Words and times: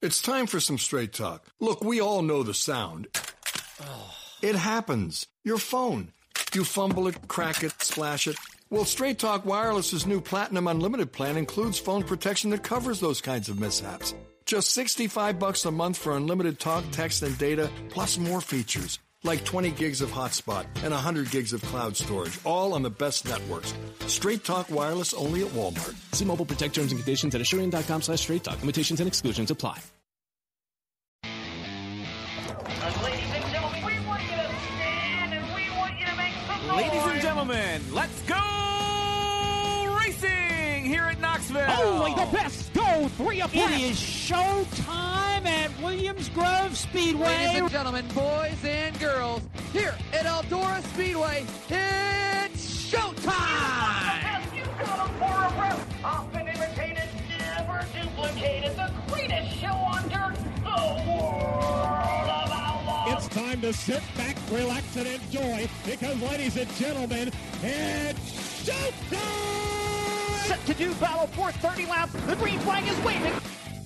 It's 0.00 0.22
time 0.22 0.46
for 0.46 0.60
some 0.60 0.78
straight 0.78 1.12
talk. 1.12 1.44
Look, 1.58 1.82
we 1.82 2.00
all 2.00 2.22
know 2.22 2.44
the 2.44 2.54
sound. 2.54 3.08
It 4.40 4.54
happens. 4.54 5.26
Your 5.42 5.58
phone. 5.58 6.12
You 6.54 6.62
fumble 6.62 7.08
it, 7.08 7.26
crack 7.26 7.64
it, 7.64 7.72
splash 7.82 8.28
it. 8.28 8.36
Well, 8.70 8.84
Straight 8.84 9.18
Talk 9.18 9.44
Wireless's 9.44 10.06
new 10.06 10.20
Platinum 10.20 10.68
Unlimited 10.68 11.12
plan 11.12 11.36
includes 11.36 11.80
phone 11.80 12.04
protection 12.04 12.50
that 12.50 12.62
covers 12.62 13.00
those 13.00 13.20
kinds 13.20 13.48
of 13.48 13.58
mishaps. 13.58 14.14
Just 14.46 14.70
65 14.70 15.40
bucks 15.40 15.64
a 15.64 15.72
month 15.72 15.98
for 15.98 16.16
unlimited 16.16 16.60
talk, 16.60 16.84
text, 16.92 17.24
and 17.24 17.36
data, 17.36 17.68
plus 17.88 18.18
more 18.18 18.40
features 18.40 19.00
like 19.28 19.44
20 19.44 19.70
gigs 19.72 20.00
of 20.00 20.10
hotspot 20.10 20.64
and 20.82 20.90
100 20.94 21.30
gigs 21.30 21.52
of 21.52 21.62
cloud 21.64 21.94
storage, 21.94 22.38
all 22.44 22.72
on 22.72 22.82
the 22.82 22.90
best 22.90 23.28
networks. 23.28 23.74
Straight 24.06 24.42
Talk 24.42 24.70
Wireless 24.70 25.12
only 25.12 25.44
at 25.44 25.48
Walmart. 25.48 25.94
See 26.14 26.24
Mobile 26.24 26.46
Protect 26.46 26.74
terms 26.74 26.92
and 26.92 27.00
conditions 27.00 27.34
at 27.34 27.42
Asurion.com 27.42 28.00
slash 28.02 28.20
straight 28.20 28.42
talk. 28.42 28.58
Limitations 28.60 29.00
and 29.00 29.06
exclusions 29.06 29.50
apply. 29.50 29.78
We 31.22 31.30
want 34.06 36.00
you 36.00 36.06
to 36.06 36.16
make 36.16 36.34
some 36.46 36.76
ladies 36.76 37.02
and 37.02 37.20
gentlemen, 37.20 37.82
let's 37.92 38.22
Knoxville. 41.50 41.86
Only 41.86 42.14
the 42.14 42.30
best 42.32 42.72
go 42.72 43.08
three 43.08 43.40
abreast. 43.40 43.72
It 43.72 43.80
is 43.80 43.98
show 43.98 44.66
time 44.76 45.46
at 45.46 45.70
Williams 45.80 46.28
Grove 46.30 46.76
Speedway. 46.76 47.26
Ladies 47.26 47.60
and 47.60 47.70
gentlemen, 47.70 48.06
boys 48.08 48.58
and 48.64 48.98
girls, 48.98 49.42
here 49.72 49.94
at 50.12 50.26
Eldora 50.26 50.82
Speedway, 50.94 51.46
it's 51.68 52.90
showtime! 52.90 54.16
Often 56.04 56.48
imitated, 56.48 57.08
never 57.38 57.84
duplicated, 57.92 58.76
the 58.76 58.90
greatest 59.08 59.58
show 59.58 59.66
on 59.66 60.08
dirt, 60.08 60.36
the 60.62 61.10
world 61.10 62.28
of 62.28 62.50
outlaws. 62.50 63.24
It's 63.24 63.28
time 63.28 63.60
to 63.60 63.72
sit 63.72 64.02
back, 64.16 64.36
relax, 64.50 64.96
and 64.96 65.06
enjoy 65.06 65.68
because, 65.84 66.20
ladies 66.22 66.56
and 66.56 66.70
gentlemen, 66.76 67.30
it's 67.62 68.64
showtime! 68.64 69.87
Set 70.48 70.64
to 70.64 70.72
do 70.72 70.94
battle 70.94 71.26
for 71.26 71.52
30 71.52 71.84
laps. 71.84 72.14
The 72.24 72.34
green 72.36 72.58
flag 72.60 72.88
is 72.88 72.98
waving. 73.04 73.34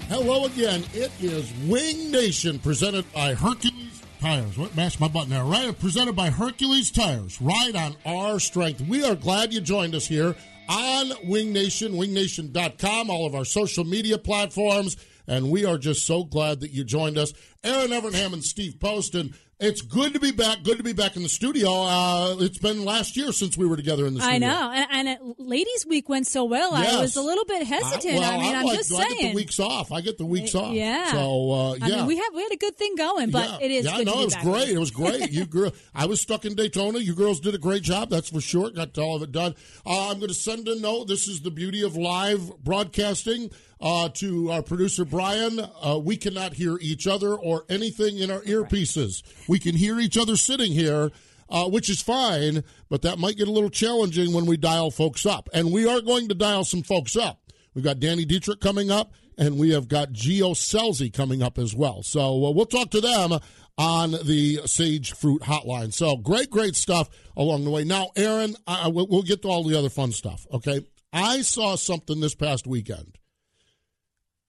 Hello 0.09 0.45
again. 0.45 0.85
It 0.95 1.11
is 1.21 1.53
Wing 1.67 2.13
Nation 2.13 2.61
presented 2.61 3.05
by 3.13 3.35
Hercules 3.35 4.01
Tires. 4.21 4.57
What 4.57 4.77
mashed 4.77 5.01
my 5.01 5.09
button 5.09 5.31
there? 5.31 5.43
Right, 5.43 5.77
presented 5.77 6.15
by 6.15 6.31
Hercules 6.31 6.93
Tires. 6.93 7.43
Right 7.43 7.75
on 7.75 7.97
our 8.07 8.39
strength. 8.39 8.81
We 8.83 9.03
are 9.03 9.17
glad 9.17 9.53
you 9.53 9.61
joined 9.61 9.97
us 9.97 10.07
here 10.07 10.37
on 10.69 11.11
Wing 11.25 11.53
Nation, 11.53 11.95
wingnation.com, 11.95 13.11
all 13.11 13.27
of 13.27 13.35
our 13.35 13.45
social 13.45 13.83
media 13.83 14.17
platforms, 14.17 14.97
and 15.27 15.51
we 15.51 15.65
are 15.65 15.79
just 15.79 16.07
so 16.07 16.23
glad 16.23 16.61
that 16.61 16.71
you 16.71 16.85
joined 16.85 17.19
us. 17.19 17.33
Erin 17.65 17.91
Evernham 17.91 18.35
and 18.35 18.45
Steve 18.45 18.79
Post, 18.79 19.17
and 19.17 19.35
it's 19.63 19.81
good 19.81 20.13
to 20.15 20.21
be 20.21 20.33
back. 20.33 20.63
Good 20.63 20.79
to 20.79 20.83
be 20.83 20.93
back 20.93 21.17
in 21.17 21.23
the 21.23 21.29
studio. 21.29 21.71
Uh, 21.71 22.37
it's 22.41 22.59
been 22.59 22.85
last 22.85 23.17
year 23.17 23.31
since 23.33 23.57
we 23.57 23.65
were 23.65 23.77
together 23.77 24.07
in 24.07 24.15
the 24.15 24.21
studio. 24.21 24.35
I 24.35 24.39
know, 24.39 24.71
and, 24.73 24.87
and 24.91 25.09
it, 25.09 25.21
ladies' 25.39 25.87
week 25.87 26.09
went 26.09 26.27
so 26.27 26.45
well. 26.45 26.73
Yes. 26.73 26.95
I 26.95 27.01
was 27.01 27.17
a 27.17 27.23
little 27.23 27.45
bit 27.45 27.67
hesitant. 27.67 28.17
I, 28.17 28.19
well, 28.19 28.33
I 28.33 28.43
mean, 28.43 28.55
I'm 28.57 28.67
like, 28.67 28.77
just 28.77 28.93
I 28.93 29.05
saying. 29.05 29.21
get 29.21 29.29
the 29.29 29.35
weeks 29.35 29.61
off. 29.61 29.93
I 29.93 30.01
get 30.01 30.19
the 30.19 30.27
weeks 30.27 30.55
off. 30.55 30.75
Yeah. 30.75 31.13
So 31.13 31.53
uh, 31.53 31.75
yeah, 31.75 31.85
I 31.85 31.89
mean, 31.89 32.07
we 32.07 32.17
have 32.17 32.35
we 32.35 32.43
had 32.43 32.53
a 32.53 32.57
good 32.57 32.77
thing 32.77 32.97
going, 32.97 33.31
but 33.31 33.49
yeah. 33.49 33.67
it 33.67 33.71
is. 33.71 33.85
Yeah, 33.85 33.99
good 33.99 34.07
no, 34.07 34.13
to 34.13 34.19
be 34.19 34.23
it 34.23 34.27
was 34.27 34.35
back. 34.35 34.45
great. 34.45 34.69
It 34.69 34.79
was 34.79 34.91
great. 34.91 35.31
you 35.31 35.47
girl, 35.47 35.73
I 35.95 36.07
was 36.07 36.21
stuck 36.21 36.45
in 36.45 36.55
Daytona. 36.55 36.99
You 36.99 37.15
girls 37.15 37.39
did 37.41 37.55
a 37.55 37.59
great 37.59 37.83
job. 37.83 38.11
That's 38.11 38.31
for 38.31 38.41
sure. 38.41 38.71
Got 38.71 38.99
all 38.99 39.17
of 39.17 39.23
it 39.23 39.31
done. 39.31 39.55
Uh, 39.87 40.11
I'm 40.11 40.19
going 40.19 40.29
to 40.29 40.35
send 40.35 40.67
a 40.67 40.79
note. 40.79 41.07
This 41.07 41.29
is 41.29 41.41
the 41.41 41.51
beauty 41.51 41.83
of 41.83 41.97
live 41.97 42.59
broadcasting. 42.65 43.51
Uh, 43.83 44.09
to 44.11 44.49
our 44.53 44.63
producer 44.63 45.05
Brian, 45.05 45.59
uh, 45.59 45.99
we 45.99 46.17
cannot 46.17 46.55
hear 46.55 46.79
each 46.81 47.09
other 47.09 47.35
or 47.35 47.65
anything 47.69 48.17
in 48.17 48.31
our 48.31 48.43
earpieces. 48.43 49.25
We 49.49 49.59
can 49.59 49.75
hear 49.75 49.99
each 49.99 50.17
other 50.17 50.37
sitting 50.37 50.71
here, 50.71 51.11
uh, 51.49 51.69
which 51.69 51.91
is 51.91 52.01
fine, 52.01 52.63
but 52.89 53.03
that 53.03 53.19
might 53.19 53.37
get 53.37 53.49
a 53.49 53.53
little 53.53 53.71
challenging 53.71 54.33
when 54.33 54.47
we 54.47 54.57
dial 54.57 54.93
folks 54.93 55.27
up. 55.27 55.49
And 55.53 55.73
we 55.73 55.85
are 55.89 56.01
going 56.01 56.29
to 56.29 56.35
dial 56.37 56.65
some 56.65 56.85
folks 56.85 57.17
up. 57.17 57.41
We've 57.75 57.83
got 57.83 57.99
Danny 57.99 58.25
Dietrich 58.25 58.61
coming 58.61 58.93
up, 58.93 59.15
and 59.37 59.59
we 59.59 59.71
have 59.71 59.89
got 59.89 60.13
Gio 60.13 60.53
Scelzi 60.55 61.13
coming 61.13 61.43
up 61.43 61.59
as 61.59 61.75
well. 61.75 62.05
So 62.05 62.47
uh, 62.47 62.51
we'll 62.53 62.67
talk 62.67 62.91
to 62.91 63.01
them 63.01 63.41
on 63.79 64.13
the 64.13 64.61
Sage 64.65 65.11
Fruit 65.13 65.43
Hotline. 65.43 65.93
So 65.93 66.17
great, 66.19 66.51
great 66.51 66.77
stuff 66.77 67.11
along 67.37 67.65
the 67.65 67.71
way. 67.71 67.83
Now, 67.83 68.11
Erin, 68.15 68.55
I, 68.65 68.87
we'll, 68.87 69.09
we'll 69.09 69.23
get 69.23 69.43
to 69.43 69.49
all 69.49 69.65
the 69.65 69.77
other 69.77 69.91
fun 69.91 70.13
stuff. 70.13 70.47
Okay, 70.53 70.87
I 71.13 71.43
saw 71.43 71.75
something 71.75 72.21
this 72.21 72.37
past 72.37 72.69
weekend 72.69 73.19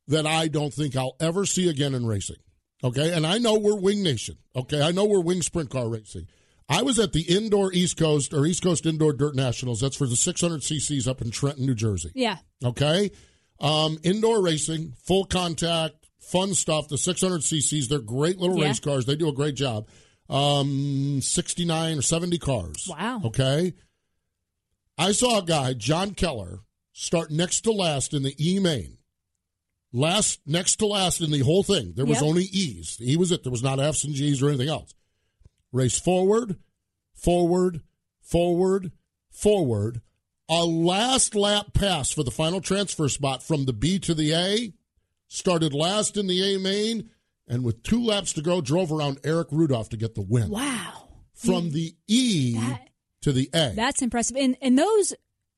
that 0.07 0.25
I 0.27 0.47
don't 0.47 0.73
think 0.73 0.95
I'll 0.95 1.15
ever 1.19 1.45
see 1.45 1.69
again 1.69 1.93
in 1.93 2.05
racing. 2.05 2.37
Okay, 2.83 3.13
and 3.13 3.25
I 3.25 3.37
know 3.37 3.57
we're 3.57 3.79
Wing 3.79 4.03
Nation. 4.03 4.37
Okay, 4.55 4.81
I 4.81 4.91
know 4.91 5.05
we're 5.05 5.21
Wing 5.21 5.41
Sprint 5.41 5.69
Car 5.69 5.87
Racing. 5.87 6.27
I 6.67 6.81
was 6.81 6.99
at 6.99 7.13
the 7.13 7.21
indoor 7.21 7.71
East 7.73 7.97
Coast 7.97 8.33
or 8.33 8.45
East 8.45 8.63
Coast 8.63 8.85
Indoor 8.85 9.13
Dirt 9.13 9.35
Nationals. 9.35 9.79
That's 9.81 9.95
for 9.95 10.07
the 10.07 10.15
600 10.15 10.61
cc's 10.61 11.07
up 11.07 11.21
in 11.21 11.31
Trenton, 11.31 11.65
New 11.65 11.75
Jersey. 11.75 12.11
Yeah. 12.15 12.37
Okay, 12.63 13.11
um, 13.59 13.97
indoor 14.03 14.41
racing, 14.41 14.93
full 15.05 15.23
contact, 15.25 15.95
fun 16.19 16.53
stuff. 16.53 16.87
The 16.89 16.97
600 16.97 17.41
cc's, 17.41 17.87
they're 17.87 17.99
great 17.99 18.37
little 18.39 18.57
Yeah. 18.59 18.67
race 18.67 18.79
cars. 18.81 19.05
They 19.05 19.15
do 19.15 19.29
a 19.29 19.33
great 19.33 19.55
job. 19.55 19.87
Um, 20.29 21.19
69 21.21 21.97
or 21.99 22.01
70 22.01 22.37
cars. 22.39 22.85
Wow. 22.89 23.21
Okay. 23.25 23.73
I 24.97 25.11
saw 25.11 25.39
a 25.39 25.43
guy, 25.43 25.73
John 25.73 26.13
Keller, 26.13 26.59
start 26.93 27.31
next 27.31 27.61
to 27.61 27.71
last 27.71 28.13
in 28.13 28.23
the 28.23 28.35
E 28.39 28.59
main. 28.59 28.97
Last, 29.95 30.41
next 30.47 30.77
to 30.77 30.87
last 30.87 31.21
in 31.21 31.31
the 31.31 31.39
whole 31.39 31.61
thing. 31.61 31.93
There 31.95 32.05
was 32.05 32.17
Yep. 32.17 32.23
only 32.23 32.43
E's. 32.45 32.97
He 32.97 33.15
was 33.15 33.31
it. 33.31 33.43
There 33.43 33.51
was 33.51 33.61
not 33.61 33.79
F's 33.79 34.03
and 34.03 34.15
G's 34.15 34.41
or 34.41 34.49
anything 34.49 34.69
else. 34.69 34.95
Race 35.71 35.99
forward, 35.99 36.57
forward, 37.13 37.81
forward, 38.19 38.91
forward. 39.29 40.01
A 40.49 40.65
last 40.65 41.35
lap 41.35 41.73
pass 41.73 42.11
for 42.11 42.23
the 42.23 42.31
final 42.31 42.59
transfer 42.59 43.07
spot 43.07 43.43
from 43.43 43.65
the 43.65 43.73
B 43.73 43.99
to 43.99 44.13
the 44.13 44.33
A. 44.33 44.73
Started 45.27 45.73
last 45.73 46.17
in 46.17 46.27
the 46.27 46.55
A 46.55 46.59
main, 46.59 47.09
and 47.47 47.63
with 47.63 47.81
two 47.81 48.03
laps 48.03 48.33
to 48.33 48.41
go, 48.41 48.61
drove 48.61 48.91
around 48.91 49.19
Eric 49.23 49.47
Rudolph 49.51 49.89
to 49.89 49.97
get 49.97 50.15
the 50.15 50.21
win. 50.21 50.49
Wow. 50.49 51.09
From 51.33 51.69
mm. 51.69 51.71
the 51.71 51.95
E 52.07 52.59
to 53.21 53.31
the 53.31 53.49
A. 53.53 53.73
That's 53.75 54.01
impressive. 54.01 54.37
And 54.37 54.57
and 54.61 54.77
those 54.77 55.13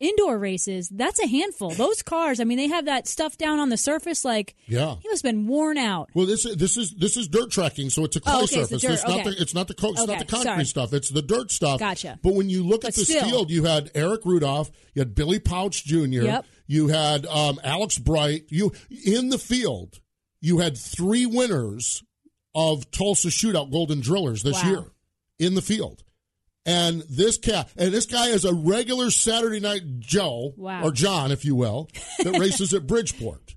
indoor 0.05 0.37
races, 0.37 0.89
that's 0.89 1.19
a 1.19 1.27
handful. 1.27 1.71
Those 1.71 2.01
cars, 2.01 2.39
I 2.39 2.43
mean, 2.43 2.57
they 2.57 2.67
have 2.67 2.85
that 2.85 3.07
stuff 3.07 3.37
down 3.37 3.59
on 3.59 3.69
the 3.69 3.77
surface. 3.77 4.23
Like, 4.23 4.55
yeah. 4.67 4.95
he 5.01 5.09
must 5.09 5.23
have 5.25 5.31
been 5.33 5.47
worn 5.47 5.77
out. 5.77 6.09
Well, 6.13 6.25
this 6.25 6.45
is 6.45 6.55
this 6.57 6.77
is 6.77 6.93
this 6.95 7.17
is 7.17 7.27
dirt 7.27 7.51
tracking, 7.51 7.89
so 7.89 8.03
it's 8.05 8.15
a 8.15 8.19
clay 8.21 8.33
Oh, 8.33 8.43
okay, 8.43 8.59
it's 8.61 8.69
surface. 8.69 8.83
It's 8.83 9.03
not 9.03 9.19
okay. 9.21 9.29
the 9.31 9.41
it's 9.41 9.53
not 9.53 9.67
the 9.67 9.73
co- 9.73 9.91
it's 9.91 10.05
not 10.07 10.19
the 10.19 10.25
concrete 10.25 10.43
sorry. 10.51 10.65
stuff. 10.65 10.93
It's 10.93 11.09
the 11.09 11.21
dirt 11.21 11.51
stuff. 11.51 11.79
Gotcha. 11.79 12.19
But 12.21 12.33
when 12.35 12.49
you 12.49 12.63
look 12.63 12.81
But 12.81 12.89
at 12.89 12.95
this 12.95 13.07
still. 13.07 13.23
field, 13.27 13.51
you 13.51 13.63
had 13.65 13.91
Eric 13.95 14.21
Rudolph, 14.25 14.71
you 14.93 15.01
had 15.01 15.15
Billy 15.15 15.39
Pauch 15.39 15.83
Jr., 15.83 16.05
Yep. 16.23 16.45
you 16.67 16.87
had 16.89 17.25
um, 17.25 17.59
Alex 17.63 17.97
Bright. 17.97 18.43
You 18.49 18.71
in 19.05 19.29
the 19.29 19.37
field, 19.39 19.99
you 20.41 20.59
had 20.59 20.77
three 20.77 21.25
winners 21.25 22.03
of 22.53 22.89
Tulsa 22.91 23.27
Shootout 23.27 23.71
Golden 23.71 23.99
Drillers 23.99 24.43
this 24.43 24.63
Wow. 24.63 24.69
year 24.69 24.83
in 25.39 25.55
the 25.55 25.61
field. 25.61 26.03
And 26.65 27.01
this 27.09 27.38
cat, 27.38 27.69
and 27.77 27.94
this 27.94 28.06
guy 28.07 28.27
is 28.29 28.44
a 28.44 28.53
regular 28.53 29.12
Saturday 29.12 29.59
Night 29.59 30.00
Joe 30.00 30.53
Wow. 30.57 30.83
or 30.83 30.91
John, 30.91 31.31
if 31.31 31.45
you 31.45 31.56
will, 31.56 31.89
that 32.19 32.38
races 32.39 32.73
at 32.73 32.88
Bridgeport. 32.88 33.56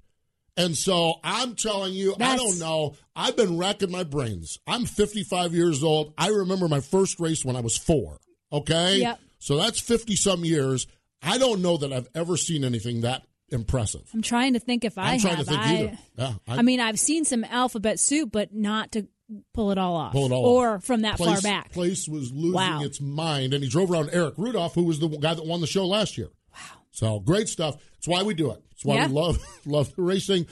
And 0.58 0.76
so 0.76 1.14
I'm 1.22 1.54
telling 1.54 1.94
you, 1.94 2.16
I 2.20 2.36
don't 2.36 2.58
know. 2.58 2.96
I've 3.14 3.36
been 3.36 3.56
racking 3.56 3.92
my 3.92 4.02
brains. 4.02 4.58
I'm 4.66 4.84
55 4.86 5.54
years 5.54 5.84
old. 5.84 6.12
I 6.18 6.28
remember 6.28 6.66
my 6.68 6.80
first 6.80 7.20
race 7.20 7.44
when 7.44 7.54
I 7.56 7.60
was 7.60 7.76
four. 7.76 8.18
Okay? 8.52 8.98
Yep. 8.98 9.20
So 9.38 9.56
that's 9.56 9.78
50 9.78 10.16
some 10.16 10.44
years. 10.44 10.86
I 11.22 11.38
don't 11.38 11.62
know 11.62 11.76
that 11.78 11.92
I've 11.92 12.08
ever 12.14 12.36
seen 12.36 12.64
anything 12.64 13.02
that 13.02 13.22
impressive. 13.50 14.02
I'm 14.12 14.20
trying 14.22 14.54
to 14.54 14.60
think 14.60 14.84
if 14.84 14.98
I 14.98 15.12
I'm 15.12 15.20
trying 15.20 15.36
have. 15.36 15.46
to 15.46 15.50
think 15.52 15.62
I, 15.62 15.74
either. 15.76 15.98
Yeah, 16.16 16.32
I, 16.48 16.62
mean, 16.62 16.80
I've 16.80 16.98
seen 16.98 17.24
some 17.24 17.44
alphabet 17.44 17.98
soup, 18.00 18.30
but 18.32 18.52
not 18.52 18.92
to 18.92 19.06
pull 19.54 19.70
it 19.70 19.78
all 19.78 19.96
off. 19.96 20.12
Pull 20.12 20.26
it 20.26 20.32
all 20.32 20.44
or 20.46 20.74
off. 20.76 20.84
from 20.84 21.02
that 21.02 21.16
place, 21.16 21.40
far 21.40 21.40
back. 21.40 21.72
Place 21.72 22.08
was 22.08 22.32
losing 22.32 22.52
Wow. 22.54 22.82
its 22.82 23.00
mind, 23.00 23.54
and 23.54 23.62
he 23.62 23.68
drove 23.70 23.90
around 23.90 24.10
Eric 24.12 24.34
Rudolph, 24.38 24.74
who 24.74 24.84
was 24.84 25.00
the 25.00 25.08
guy 25.08 25.34
that 25.34 25.44
won 25.46 25.60
the 25.60 25.66
show 25.66 25.86
last 25.86 26.16
year. 26.18 26.28
Wow! 26.52 26.78
So 26.90 27.20
great 27.20 27.48
stuff. 27.48 27.76
That's 27.94 28.08
why 28.08 28.22
we 28.22 28.34
do 28.34 28.50
it. 28.50 28.62
That's 28.70 28.84
why 28.84 28.94
Yeah. 28.96 29.06
we 29.08 29.12
love 29.14 29.38
love 29.66 29.94
the 29.94 30.02
racing, 30.02 30.46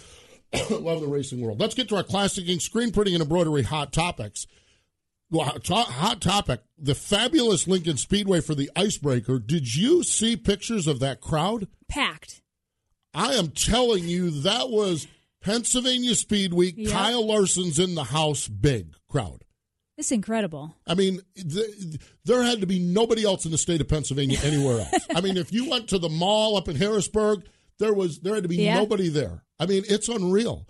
love 0.71 1.01
the 1.01 1.09
racing 1.09 1.41
world. 1.41 1.61
Let's 1.61 1.75
get 1.75 1.89
to 1.91 1.97
our 1.97 2.03
classic 2.03 2.49
ink 2.49 2.61
screen 2.61 2.93
printing 2.93 3.15
and 3.15 3.23
embroidery 3.23 3.63
hot 3.63 3.93
topics. 3.93 4.47
Well, 5.31 5.45
hot 5.67 5.89
hot 5.89 6.21
topic: 6.21 6.61
the 6.79 6.95
fabulous 6.95 7.67
Lincoln 7.67 7.97
Speedway 7.97 8.41
for 8.41 8.55
the 8.55 8.71
Icebreaker. 8.77 9.39
Did 9.41 9.75
you 9.75 10.05
see 10.05 10.37
pictures 10.37 10.87
of 10.87 11.01
that 11.01 11.21
crowd? 11.21 11.67
Packed. 11.89 12.43
I 13.13 13.33
am 13.35 13.49
telling 13.49 14.05
you, 14.05 14.31
that 14.43 14.69
was 14.71 15.07
Pennsylvania 15.47 16.15
Speed 16.15 16.53
Week. 16.53 16.75
Yep. 16.77 16.93
Kyle 16.93 17.27
Larson's 17.27 17.79
in 17.79 17.95
the 17.95 18.05
house, 18.05 18.49
big 18.49 18.95
crowd. 19.09 19.43
It's 19.97 20.13
incredible. 20.13 20.75
I 20.87 20.95
mean, 20.95 21.21
th- 21.37 21.99
there 22.25 22.43
had 22.43 22.61
to 22.61 22.67
be 22.67 22.79
nobody 22.81 23.25
else 23.25 23.47
in 23.47 23.53
the 23.53 23.57
state 23.59 23.81
of 23.81 23.89
Pennsylvania 23.89 24.39
anywhere 24.43 24.81
else. 24.81 25.07
I 25.15 25.21
mean, 25.23 25.37
if 25.39 25.53
you 25.53 25.71
went 25.71 25.89
to 25.91 25.99
the 25.99 26.09
mall 26.11 26.57
up 26.57 26.69
in 26.69 26.77
Harrisburg, 26.77 27.45
there 27.79 27.95
was 27.95 28.19
there 28.21 28.35
had 28.35 28.43
to 28.43 28.49
be 28.49 28.57
Yeah. 28.57 28.75
nobody 28.75 29.09
there. 29.09 29.43
I 29.59 29.67
mean, 29.67 29.85
it's 29.89 30.09
unreal. 30.09 30.67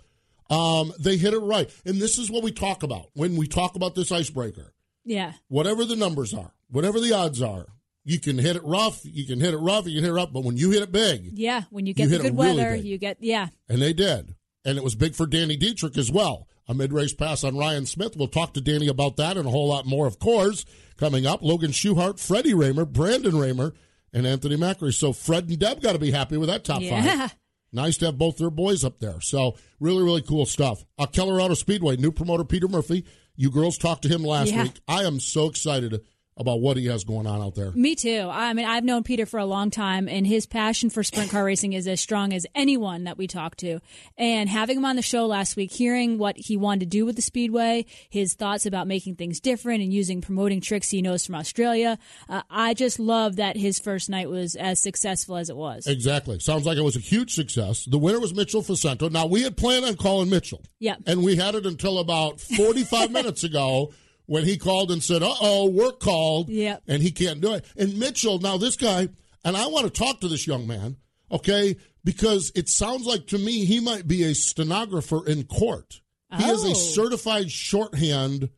Um, 0.49 0.93
they 0.99 1.17
hit 1.17 1.33
it 1.33 1.39
right, 1.39 1.69
and 1.85 1.99
this 1.99 2.17
is 2.17 2.31
what 2.31 2.41
we 2.43 2.51
talk 2.53 2.83
about 2.83 3.07
when 3.15 3.35
we 3.35 3.47
talk 3.47 3.75
about 3.75 3.95
this 3.95 4.13
icebreaker. 4.13 4.73
Yeah. 5.03 5.33
Whatever 5.49 5.83
the 5.83 5.97
numbers 5.97 6.33
are, 6.33 6.53
whatever 6.69 7.01
the 7.01 7.11
odds 7.13 7.41
are, 7.41 7.65
you 8.05 8.19
can 8.21 8.37
hit 8.37 8.55
it 8.55 8.63
rough, 8.63 9.01
you 9.03 9.25
can 9.25 9.41
hit 9.41 9.53
it 9.53 9.57
rough, 9.57 9.87
you 9.87 9.95
can 9.95 10.03
hit 10.05 10.09
it 10.11 10.13
rough, 10.13 10.31
but 10.31 10.45
when 10.45 10.55
you 10.55 10.71
hit 10.71 10.83
it 10.83 10.91
big, 10.93 11.31
Yeah. 11.33 11.63
When 11.69 11.85
you 11.85 11.89
You 11.89 11.93
get 11.95 12.09
hit 12.11 12.17
the 12.21 12.29
good 12.29 12.37
weather, 12.37 12.75
big. 12.77 12.85
you 12.85 12.97
get, 12.97 13.17
yeah. 13.19 13.49
and 13.67 13.81
they 13.81 13.91
did. 13.91 14.35
And 14.67 14.77
it 14.77 14.83
was 14.83 14.93
big 14.95 15.15
for 15.15 15.25
Danny 15.25 15.55
Dietrich 15.55 15.97
as 15.97 16.11
well. 16.11 16.47
A 16.67 16.73
mid 16.75 16.91
race 16.93 17.13
pass 17.13 17.43
on 17.43 17.57
Ryan 17.57 17.85
Smith. 17.85 18.15
We'll 18.17 18.27
talk 18.27 18.53
to 18.53 18.61
Danny 18.61 18.87
about 18.89 19.15
that 19.17 19.37
and 19.37 19.47
a 19.47 19.49
whole 19.49 19.69
lot 19.69 19.85
more, 19.85 20.05
of 20.05 20.19
course, 20.19 20.65
coming 20.97 21.25
up. 21.25 21.41
Logan 21.41 21.71
Schuchart, 21.71 22.19
Freddie 22.19 22.53
Rahmer, 22.53 22.85
Brandon 22.87 23.31
Rahmer, 23.31 23.71
and 24.13 24.27
Anthony 24.27 24.57
Macri. 24.57 24.93
So 24.93 25.13
Fred 25.13 25.47
and 25.47 25.57
Deb 25.57 25.81
got 25.81 25.93
to 25.93 25.99
be 25.99 26.11
happy 26.11 26.35
with 26.37 26.49
that 26.49 26.63
top 26.65 26.81
Yeah. 26.81 27.17
five. 27.17 27.35
Nice 27.73 27.97
to 27.97 28.05
have 28.05 28.17
both 28.17 28.37
their 28.37 28.49
boys 28.49 28.85
up 28.85 28.99
there. 29.01 29.19
So 29.19 29.57
really, 29.81 30.01
really 30.01 30.21
cool 30.21 30.45
stuff. 30.45 30.85
Uh, 30.97 31.05
Keller 31.05 31.41
Auto 31.41 31.53
Speedway, 31.53 31.97
new 31.97 32.13
promoter 32.13 32.45
Peter 32.45 32.69
Murphy. 32.69 33.03
You 33.35 33.51
girls 33.51 33.77
talked 33.77 34.03
to 34.03 34.07
him 34.07 34.23
last 34.23 34.51
Yeah. 34.51 34.63
week. 34.63 34.79
I 34.87 35.03
am 35.03 35.19
so 35.19 35.47
excited 35.49 35.99
about 36.37 36.61
what 36.61 36.77
he 36.77 36.85
has 36.85 37.03
going 37.03 37.25
on 37.25 37.41
out 37.41 37.55
there. 37.55 37.71
Me 37.71 37.95
too. 37.95 38.27
I 38.31 38.53
mean, 38.53 38.65
I've 38.65 38.83
known 38.83 39.03
Peter 39.03 39.25
for 39.25 39.39
a 39.39 39.45
long 39.45 39.71
time, 39.71 40.07
and 40.07 40.25
his 40.25 40.45
passion 40.45 40.89
for 40.89 41.03
sprint 41.03 41.31
car 41.31 41.43
racing 41.43 41.73
is 41.73 41.87
as 41.87 41.99
strong 41.99 42.33
as 42.33 42.45
anyone 42.53 43.05
that 43.05 43.17
we 43.17 43.27
talk 43.27 43.55
to. 43.57 43.79
And 44.17 44.47
having 44.47 44.77
him 44.77 44.85
on 44.85 44.95
the 44.95 45.01
show 45.01 45.25
last 45.25 45.55
week, 45.55 45.71
hearing 45.71 46.17
what 46.17 46.37
he 46.37 46.55
wanted 46.55 46.81
to 46.81 46.85
do 46.85 47.05
with 47.05 47.15
the 47.15 47.21
Speedway, 47.21 47.85
his 48.09 48.35
thoughts 48.35 48.65
about 48.65 48.87
making 48.87 49.15
things 49.15 49.39
different 49.39 49.81
and 49.81 49.91
using 49.91 50.21
promoting 50.21 50.61
tricks 50.61 50.89
he 50.89 51.01
knows 51.01 51.25
from 51.25 51.35
Australia, 51.35 51.97
uh, 52.29 52.43
I 52.49 52.73
just 52.73 52.99
love 52.99 53.37
that 53.37 53.57
his 53.57 53.79
first 53.79 54.09
night 54.09 54.29
was 54.29 54.55
as 54.55 54.79
successful 54.79 55.37
as 55.37 55.49
it 55.49 55.55
was. 55.55 55.87
Exactly. 55.87 56.39
Sounds 56.39 56.65
like 56.65 56.77
it 56.77 56.83
was 56.83 56.95
a 56.95 56.99
huge 56.99 57.33
success. 57.33 57.85
The 57.85 57.97
winner 57.97 58.19
was 58.19 58.33
Mitchell 58.33 58.61
Faccinto. 58.61 59.09
Now, 59.09 59.25
we 59.25 59.43
had 59.43 59.57
planned 59.57 59.85
on 59.85 59.95
calling 59.95 60.29
Mitchell. 60.29 60.63
Yep. 60.79 61.03
And 61.07 61.23
we 61.23 61.35
had 61.35 61.55
it 61.55 61.65
until 61.65 61.97
about 61.97 62.39
45 62.39 63.11
minutes 63.17 63.43
ago 63.43 63.91
when 64.27 64.45
he 64.45 64.57
called 64.57 64.91
and 64.91 65.01
said, 65.03 65.23
uh 65.23 65.33
oh, 65.41 65.69
work 65.69 65.99
called. 65.99 66.47
Yep. 66.49 66.83
And 66.87 67.01
he 67.01 67.11
can't 67.11 67.41
do 67.41 67.53
it. 67.53 67.65
And 67.75 67.97
Mitchell, 67.97 68.39
now 68.39 68.57
this 68.57 68.75
guy, 68.77 69.09
and 69.43 69.57
I 69.57 69.67
want 69.67 69.85
to 69.85 69.89
talk 69.89 70.21
to 70.21 70.27
this 70.27 70.45
young 70.45 70.67
man, 70.67 70.97
okay, 71.31 71.75
because 72.03 72.51
it 72.55 72.69
sounds 72.69 73.05
like 73.05 73.27
to 73.27 73.37
me 73.37 73.65
he 73.65 73.79
might 73.79 74.07
be 74.07 74.23
a 74.23 74.35
stenographer 74.35 75.25
in 75.27 75.43
court. 75.45 76.01
He 76.37 76.43
is 76.45 76.63
Oh. 76.65 76.71
a 76.71 76.75
certified 76.75 77.49
shorthand 77.51 78.49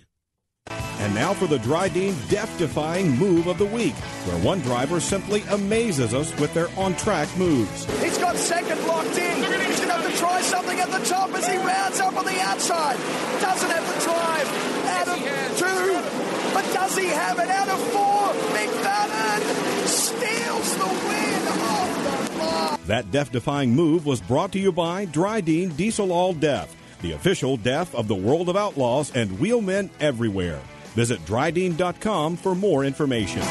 And 1.08 1.14
now 1.14 1.32
for 1.32 1.46
the 1.46 1.58
Dryden 1.60 2.14
death-defying 2.28 3.12
move 3.12 3.46
of 3.46 3.56
the 3.56 3.64
week, 3.64 3.94
where 3.94 4.36
one 4.44 4.60
driver 4.60 5.00
simply 5.00 5.40
amazes 5.48 6.12
us 6.12 6.38
with 6.38 6.52
their 6.52 6.68
on-track 6.76 7.34
moves. 7.38 7.86
He's 8.02 8.18
got 8.18 8.36
second 8.36 8.86
locked 8.86 9.16
in. 9.16 9.36
He's 9.36 9.78
going 9.80 9.88
to 9.88 9.92
have 9.94 10.06
to 10.06 10.18
try 10.18 10.42
something 10.42 10.78
at 10.78 10.90
the 10.90 11.02
top 11.06 11.30
as 11.30 11.46
he 11.46 11.56
rounds 11.56 11.98
up 11.98 12.14
on 12.14 12.26
the 12.26 12.38
outside. 12.42 12.98
Doesn't 13.40 13.70
have 13.70 13.94
the 13.94 14.00
drive. 14.04 14.48
Out 14.86 15.08
of 15.08 15.18
two. 15.56 16.52
But 16.52 16.74
does 16.74 16.98
he 16.98 17.06
have 17.06 17.38
it 17.38 17.48
out 17.48 17.68
of 17.70 17.80
four? 17.88 18.28
McFadden 18.52 19.86
steals 19.86 20.76
the 20.76 20.84
win 20.84 21.48
off 21.48 22.04
the 22.04 22.38
bar. 22.38 22.78
That 22.84 23.10
death-defying 23.10 23.74
move 23.74 24.04
was 24.04 24.20
brought 24.20 24.52
to 24.52 24.58
you 24.58 24.72
by 24.72 25.06
Dryden 25.06 25.70
Diesel 25.70 26.12
All 26.12 26.34
Death, 26.34 26.76
the 27.00 27.12
official 27.12 27.56
death 27.56 27.94
of 27.94 28.08
the 28.08 28.14
world 28.14 28.50
of 28.50 28.56
outlaws 28.58 29.10
and 29.16 29.38
wheelmen 29.38 29.88
everywhere. 30.00 30.60
Visit 30.94 31.24
Dryden.com 31.26 32.36
for 32.36 32.54
more 32.54 32.84
information. 32.84 33.42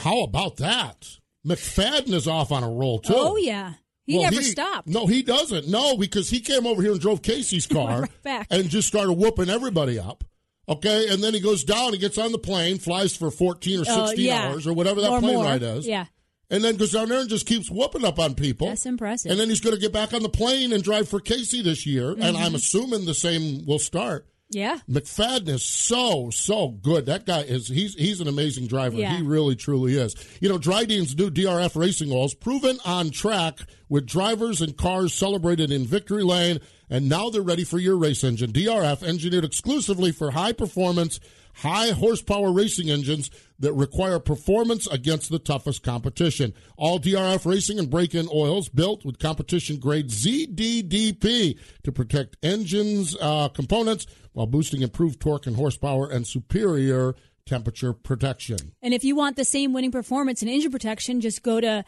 How 0.00 0.22
about 0.22 0.56
that? 0.58 1.06
McFadden 1.46 2.12
is 2.12 2.28
off 2.28 2.52
on 2.52 2.62
a 2.62 2.70
roll, 2.70 2.98
too. 3.00 3.14
Oh, 3.16 3.36
yeah. 3.36 3.74
He 4.06 4.14
Well, 4.16 4.30
never 4.30 4.42
stopped. 4.42 4.88
No, 4.88 5.06
he 5.06 5.22
doesn't. 5.22 5.68
No, 5.68 5.96
because 5.96 6.30
he 6.30 6.40
came 6.40 6.66
over 6.66 6.80
here 6.82 6.92
and 6.92 7.00
drove 7.00 7.20
Casey's 7.22 7.66
car 7.68 8.02
Right 8.02 8.22
back. 8.22 8.46
and 8.50 8.68
just 8.70 8.88
started 8.88 9.12
whooping 9.14 9.50
everybody 9.50 9.98
up. 9.98 10.24
Okay, 10.68 11.08
and 11.08 11.22
then 11.22 11.32
he 11.34 11.40
goes 11.40 11.64
down, 11.64 11.92
he 11.94 11.98
gets 11.98 12.18
on 12.18 12.30
the 12.32 12.38
plane, 12.38 12.78
flies 12.78 13.16
for 13.16 13.30
14 13.30 13.80
or 13.80 13.84
16 13.84 14.02
Oh, 14.06 14.12
yeah. 14.12 14.48
hours 14.48 14.66
or 14.66 14.74
whatever 14.74 15.00
that 15.00 15.10
Or 15.10 15.20
plane 15.20 15.34
more. 15.34 15.44
ride 15.44 15.62
is. 15.62 15.86
Yeah. 15.86 16.06
And 16.50 16.62
then 16.64 16.76
goes 16.76 16.92
down 16.92 17.08
there 17.08 17.20
and 17.20 17.28
just 17.28 17.46
keeps 17.46 17.70
whooping 17.70 18.04
up 18.04 18.18
on 18.18 18.34
people. 18.34 18.68
That's 18.68 18.86
impressive. 18.86 19.30
And 19.30 19.40
then 19.40 19.48
he's 19.48 19.60
going 19.60 19.74
to 19.74 19.80
get 19.80 19.92
back 19.92 20.12
on 20.14 20.22
the 20.22 20.28
plane 20.28 20.72
and 20.72 20.82
drive 20.82 21.08
for 21.08 21.20
Casey 21.20 21.60
this 21.62 21.84
year. 21.86 22.10
And 22.12 22.36
Mhm. 22.36 22.40
I'm 22.42 22.54
assuming 22.54 23.04
the 23.04 23.14
same 23.14 23.64
will 23.66 23.78
start. 23.78 24.26
Yeah. 24.50 24.78
McFadden 24.88 25.48
is 25.48 25.62
so 25.62 26.30
so 26.30 26.68
good. 26.68 27.06
That 27.06 27.26
guy 27.26 27.40
is 27.40 27.68
he's 27.68 27.94
he's 27.94 28.20
an 28.20 28.28
amazing 28.28 28.66
driver. 28.66 28.96
Yeah. 28.96 29.16
He 29.16 29.22
really 29.22 29.56
truly 29.56 29.94
is. 29.94 30.14
You 30.40 30.48
know, 30.48 30.58
Dryden's 30.58 31.16
new 31.16 31.30
DRF 31.30 31.76
racing 31.76 32.10
oils 32.12 32.34
proven 32.34 32.78
on 32.84 33.10
track 33.10 33.58
with 33.88 34.06
drivers 34.06 34.62
and 34.62 34.76
cars 34.76 35.12
celebrated 35.12 35.70
in 35.70 35.84
victory 35.84 36.22
lane 36.22 36.60
and 36.90 37.08
now 37.08 37.30
they're 37.30 37.42
ready 37.42 37.64
for 37.64 37.78
your 37.78 37.96
race 37.96 38.24
engine. 38.24 38.52
DRF, 38.52 39.02
engineered 39.02 39.44
exclusively 39.44 40.12
for 40.12 40.30
high 40.32 40.52
performance, 40.52 41.20
high 41.54 41.90
horsepower 41.90 42.52
racing 42.52 42.90
engines 42.90 43.30
that 43.58 43.72
require 43.72 44.18
performance 44.18 44.86
against 44.86 45.30
the 45.30 45.38
toughest 45.38 45.82
competition. 45.82 46.54
All 46.76 47.00
DRF 47.00 47.44
racing 47.44 47.78
and 47.78 47.90
break 47.90 48.14
in 48.14 48.28
oils 48.32 48.68
built 48.68 49.04
with 49.04 49.18
competition 49.18 49.78
grade 49.78 50.08
ZDDP 50.08 51.58
to 51.82 51.92
protect 51.92 52.36
engines 52.42 53.16
uh, 53.20 53.48
components 53.48 54.06
while 54.32 54.46
boosting 54.46 54.82
improved 54.82 55.20
torque 55.20 55.46
and 55.46 55.56
horsepower 55.56 56.08
and 56.08 56.26
superior 56.26 57.14
temperature 57.44 57.92
protection. 57.92 58.58
And 58.82 58.94
if 58.94 59.02
you 59.02 59.16
want 59.16 59.36
the 59.36 59.44
same 59.44 59.72
winning 59.72 59.90
performance 59.90 60.42
and 60.42 60.50
engine 60.50 60.70
protection, 60.70 61.20
just 61.20 61.42
go 61.42 61.60
to 61.60 61.84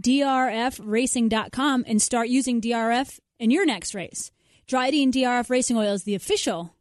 drfracing.com 0.00 1.84
and 1.86 2.00
start 2.00 2.28
using 2.28 2.60
DRF 2.60 3.20
in 3.38 3.50
your 3.50 3.66
next 3.66 3.94
race. 3.94 4.30
Dryden 4.66 5.12
DRF 5.12 5.50
Racing 5.50 5.76
Oil 5.76 5.92
is 5.92 6.04
the 6.04 6.14
official 6.14 6.74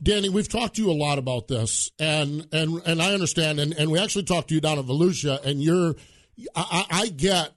Danny, 0.02 0.30
we've 0.30 0.48
talked 0.48 0.76
to 0.76 0.84
you 0.84 0.92
a 0.92 0.94
lot 0.94 1.18
about 1.18 1.48
this, 1.48 1.90
and 2.00 2.48
and 2.52 2.82
and 2.86 3.02
I 3.02 3.14
understand, 3.14 3.60
and, 3.60 3.74
and 3.74 3.92
we 3.92 4.00
actually 4.00 4.24
talked 4.24 4.50
to 4.50 4.56
you 4.56 4.62
down 4.62 4.78
at 4.78 4.86
Volusia, 4.86 5.44
and 5.44 5.62
you're, 5.62 5.96
I, 6.56 6.86
I 6.90 7.08
get 7.08 7.54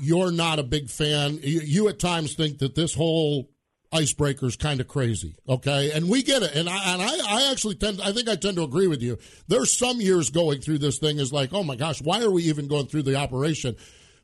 you're 0.00 0.32
not 0.32 0.58
a 0.58 0.62
big 0.62 0.90
fan. 0.90 1.38
You, 1.42 1.60
you 1.60 1.88
at 1.88 1.98
times 1.98 2.34
think 2.34 2.58
that 2.58 2.74
this 2.74 2.94
whole 2.94 3.48
icebreaker 3.92 4.46
is 4.46 4.56
kind 4.56 4.80
of 4.80 4.88
crazy, 4.88 5.36
okay? 5.48 5.92
And 5.92 6.08
we 6.08 6.22
get 6.22 6.42
it, 6.42 6.54
and 6.54 6.68
I 6.68 6.94
and 6.94 7.02
I, 7.02 7.18
I 7.28 7.50
actually 7.50 7.76
tend, 7.76 8.00
I 8.00 8.12
think 8.12 8.28
I 8.28 8.36
tend 8.36 8.56
to 8.56 8.62
agree 8.62 8.86
with 8.86 9.02
you. 9.02 9.18
There's 9.48 9.72
some 9.72 10.00
years 10.00 10.30
going 10.30 10.60
through 10.60 10.78
this 10.78 10.98
thing 10.98 11.18
is 11.18 11.32
like, 11.32 11.52
oh 11.52 11.62
my 11.62 11.76
gosh, 11.76 12.02
why 12.02 12.22
are 12.22 12.30
we 12.30 12.44
even 12.44 12.68
going 12.68 12.86
through 12.86 13.02
the 13.02 13.16
operation? 13.16 13.76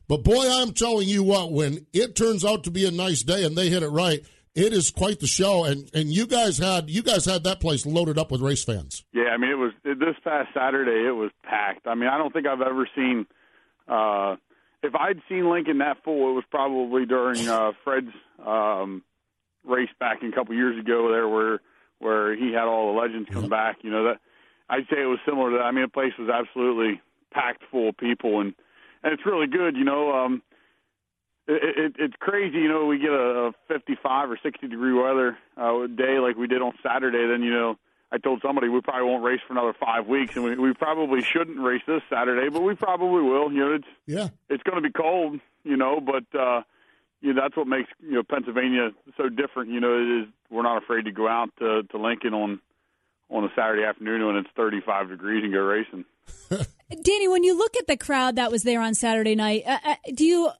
But 0.07 0.23
boy, 0.23 0.45
I'm 0.49 0.73
telling 0.73 1.07
you 1.07 1.23
what, 1.23 1.51
when 1.51 1.85
it 1.93 2.15
turns 2.15 2.43
out 2.43 2.65
to 2.65 2.71
be 2.71 2.85
a 2.85 2.91
nice 2.91 3.23
day 3.23 3.45
and 3.45 3.57
they 3.57 3.69
hit 3.69 3.83
it 3.83 3.89
right, 3.89 4.23
it 4.55 4.73
is 4.73 4.91
quite 4.91 5.19
the 5.19 5.27
show, 5.27 5.63
and 5.63 5.89
and 5.93 6.09
you 6.09 6.27
guys 6.27 6.57
had 6.57 6.89
you 6.89 7.01
guys 7.01 7.25
had 7.25 7.43
that 7.45 7.59
place 7.59 7.85
loaded 7.85 8.17
up 8.17 8.31
with 8.31 8.41
race 8.41 8.63
fans. 8.63 9.03
Yeah, 9.13 9.29
I 9.33 9.37
mean 9.37 9.49
it 9.49 9.57
was 9.57 9.71
this 9.83 10.15
past 10.23 10.49
Saturday. 10.53 11.07
It 11.07 11.15
was 11.15 11.31
packed. 11.43 11.87
I 11.87 11.95
mean 11.95 12.09
I 12.09 12.17
don't 12.17 12.31
think 12.31 12.45
I've 12.45 12.61
ever 12.61 12.87
seen. 12.95 13.25
Uh, 13.87 14.35
if 14.83 14.93
I'd 14.95 15.21
seen 15.29 15.49
Lincoln 15.49 15.79
that 15.79 16.03
full, 16.03 16.31
it 16.31 16.33
was 16.33 16.43
probably 16.51 17.05
during 17.05 17.47
uh, 17.47 17.71
Fred's 17.83 18.11
um, 18.45 19.01
race 19.65 19.89
back 19.99 20.23
a 20.23 20.31
couple 20.31 20.55
years 20.55 20.79
ago 20.79 21.09
there, 21.11 21.27
where 21.27 21.61
where 21.99 22.35
he 22.35 22.51
had 22.51 22.63
all 22.65 22.93
the 22.93 22.99
legends 22.99 23.29
come 23.31 23.49
back. 23.49 23.77
You 23.81 23.91
know 23.91 24.03
that 24.05 24.19
I'd 24.69 24.87
say 24.89 25.01
it 25.01 25.05
was 25.05 25.19
similar 25.25 25.51
to 25.51 25.57
that. 25.57 25.63
I 25.63 25.71
mean 25.71 25.83
the 25.83 25.89
place 25.89 26.13
was 26.17 26.29
absolutely 26.29 27.01
packed 27.31 27.63
full 27.71 27.89
of 27.89 27.97
people, 27.97 28.39
and 28.41 28.53
and 29.03 29.13
it's 29.13 29.25
really 29.25 29.47
good. 29.47 29.75
You 29.75 29.85
know. 29.85 30.11
um 30.11 30.41
it, 31.47 31.77
it, 31.77 31.95
it's 31.99 32.13
crazy, 32.19 32.59
you 32.59 32.69
know. 32.69 32.85
We 32.85 32.99
get 32.99 33.11
a, 33.11 33.49
a 33.49 33.51
55 33.67 34.31
or 34.31 34.39
60 34.41 34.67
degree 34.67 34.93
weather 34.93 35.37
uh, 35.57 35.87
day 35.87 36.19
like 36.19 36.37
we 36.37 36.47
did 36.47 36.61
on 36.61 36.73
Saturday. 36.81 37.27
Then 37.27 37.43
you 37.43 37.51
know, 37.51 37.77
I 38.11 38.17
told 38.17 38.41
somebody 38.41 38.69
we 38.69 38.79
probably 38.81 39.09
won't 39.09 39.23
race 39.23 39.41
for 39.45 39.53
another 39.53 39.73
five 39.73 40.07
weeks, 40.07 40.35
and 40.35 40.45
we, 40.45 40.55
we 40.55 40.73
probably 40.73 41.21
shouldn't 41.21 41.59
race 41.59 41.81
this 41.85 42.01
Saturday, 42.09 42.49
but 42.49 42.61
we 42.61 42.75
probably 42.75 43.23
will. 43.23 43.51
You 43.51 43.59
know, 43.59 43.73
it's 43.73 43.87
yeah, 44.05 44.29
it's 44.49 44.63
going 44.63 44.81
to 44.81 44.87
be 44.87 44.93
cold, 44.93 45.39
you 45.63 45.75
know, 45.75 45.99
but 45.99 46.39
uh, 46.39 46.61
you 47.23 47.33
know 47.33 47.41
that's 47.41 47.55
what 47.55 47.67
makes 47.67 47.89
you 48.01 48.11
know 48.11 48.23
Pennsylvania 48.23 48.89
so 49.15 49.29
different. 49.29 49.71
You 49.71 49.79
know, 49.79 49.93
it 49.93 50.21
is 50.21 50.27
we're 50.51 50.63
not 50.63 50.83
afraid 50.83 51.05
to 51.05 51.11
go 51.11 51.27
out 51.27 51.49
to, 51.59 51.83
to 51.83 51.97
Lincoln 51.97 52.33
on 52.33 52.59
on 53.29 53.45
a 53.45 53.49
Saturday 53.55 53.83
afternoon 53.83 54.27
when 54.27 54.35
it's 54.35 54.49
35 54.55 55.09
degrees 55.09 55.43
and 55.43 55.53
go 55.53 55.61
racing. 55.61 56.05
Danny, 57.01 57.27
when 57.27 57.43
you 57.43 57.57
look 57.57 57.75
at 57.77 57.87
the 57.87 57.97
crowd 57.97 58.35
that 58.35 58.51
was 58.51 58.63
there 58.63 58.81
on 58.81 58.93
Saturday 58.93 59.33
night, 59.33 59.63
uh, 59.65 59.79
uh, 59.83 59.95
do 60.13 60.25
you 60.25 60.51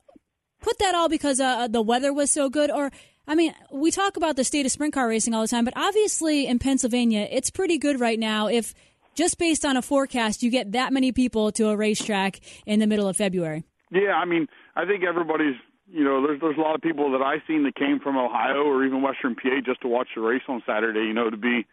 put 0.62 0.80
that 0.80 0.96
all 0.96 1.10
because 1.10 1.40
uh, 1.40 1.68
the 1.68 1.82
weather 1.82 2.14
was 2.14 2.32
so 2.32 2.50
good, 2.50 2.72
or 2.72 2.92
I 3.28 3.36
mean, 3.36 3.54
we 3.70 3.92
talk 3.92 4.16
about 4.16 4.38
the 4.38 4.46
state 4.46 4.66
of 4.66 4.72
sprint 4.72 4.94
car 4.94 5.08
racing 5.08 5.34
all 5.34 5.42
the 5.42 5.50
time, 5.50 5.66
but 5.66 5.76
obviously 5.76 6.48
in 6.48 6.60
Pennsylvania, 6.60 7.28
it's 7.30 7.52
pretty 7.52 7.78
good 7.78 8.00
right 8.00 8.18
now. 8.18 8.48
If 8.48 8.74
just 9.16 9.38
based 9.38 9.66
on 9.66 9.76
a 9.76 9.82
forecast, 9.82 10.42
you 10.42 10.50
get 10.50 10.72
that 10.72 10.94
many 10.94 11.12
people 11.12 11.52
to 11.52 11.68
a 11.68 11.76
racetrack 11.76 12.40
in 12.66 12.80
the 12.80 12.88
middle 12.88 13.08
of 13.08 13.18
February. 13.18 13.64
Yeah, 13.92 14.14
I 14.14 14.26
mean, 14.26 14.48
I 14.76 14.86
think 14.86 15.04
everybody's. 15.04 15.56
You 15.92 16.04
know, 16.04 16.26
there's 16.26 16.40
there's 16.42 16.58
a 16.58 16.62
lot 16.62 16.76
of 16.76 16.82
people 16.82 17.12
that 17.12 17.22
I've 17.22 17.42
seen 17.48 17.64
that 17.64 17.76
came 17.76 18.00
from 18.00 18.18
Ohio 18.18 18.64
or 18.64 18.86
even 18.86 19.02
Western 19.02 19.36
PA 19.36 19.60
just 19.66 19.82
to 19.82 19.88
watch 19.88 20.08
the 20.16 20.22
race 20.22 20.44
on 20.48 20.64
Saturday. 20.66 21.02
You 21.02 21.14
know, 21.14 21.30
to 21.30 21.38
be 21.38 21.66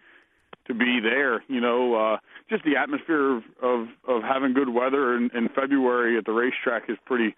to 0.66 0.74
be 0.74 1.00
there. 1.00 1.42
You 1.48 1.60
know, 1.60 1.94
uh, 1.94 2.16
just 2.48 2.64
the 2.64 2.76
atmosphere 2.76 3.36
of 3.36 3.42
of, 3.62 3.88
of 4.08 4.22
having 4.22 4.52
good 4.52 4.68
weather 4.68 5.16
in, 5.16 5.30
in 5.34 5.48
February 5.48 6.18
at 6.18 6.24
the 6.24 6.32
racetrack 6.32 6.88
is 6.88 6.98
pretty 7.06 7.34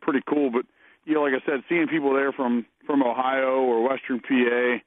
pretty 0.00 0.20
cool. 0.28 0.50
But 0.50 0.64
you 1.04 1.14
know, 1.14 1.22
like 1.22 1.34
I 1.34 1.44
said, 1.44 1.62
seeing 1.68 1.88
people 1.88 2.14
there 2.14 2.32
from 2.32 2.66
from 2.86 3.02
Ohio 3.02 3.60
or 3.60 3.88
Western 3.88 4.20
PA 4.20 4.80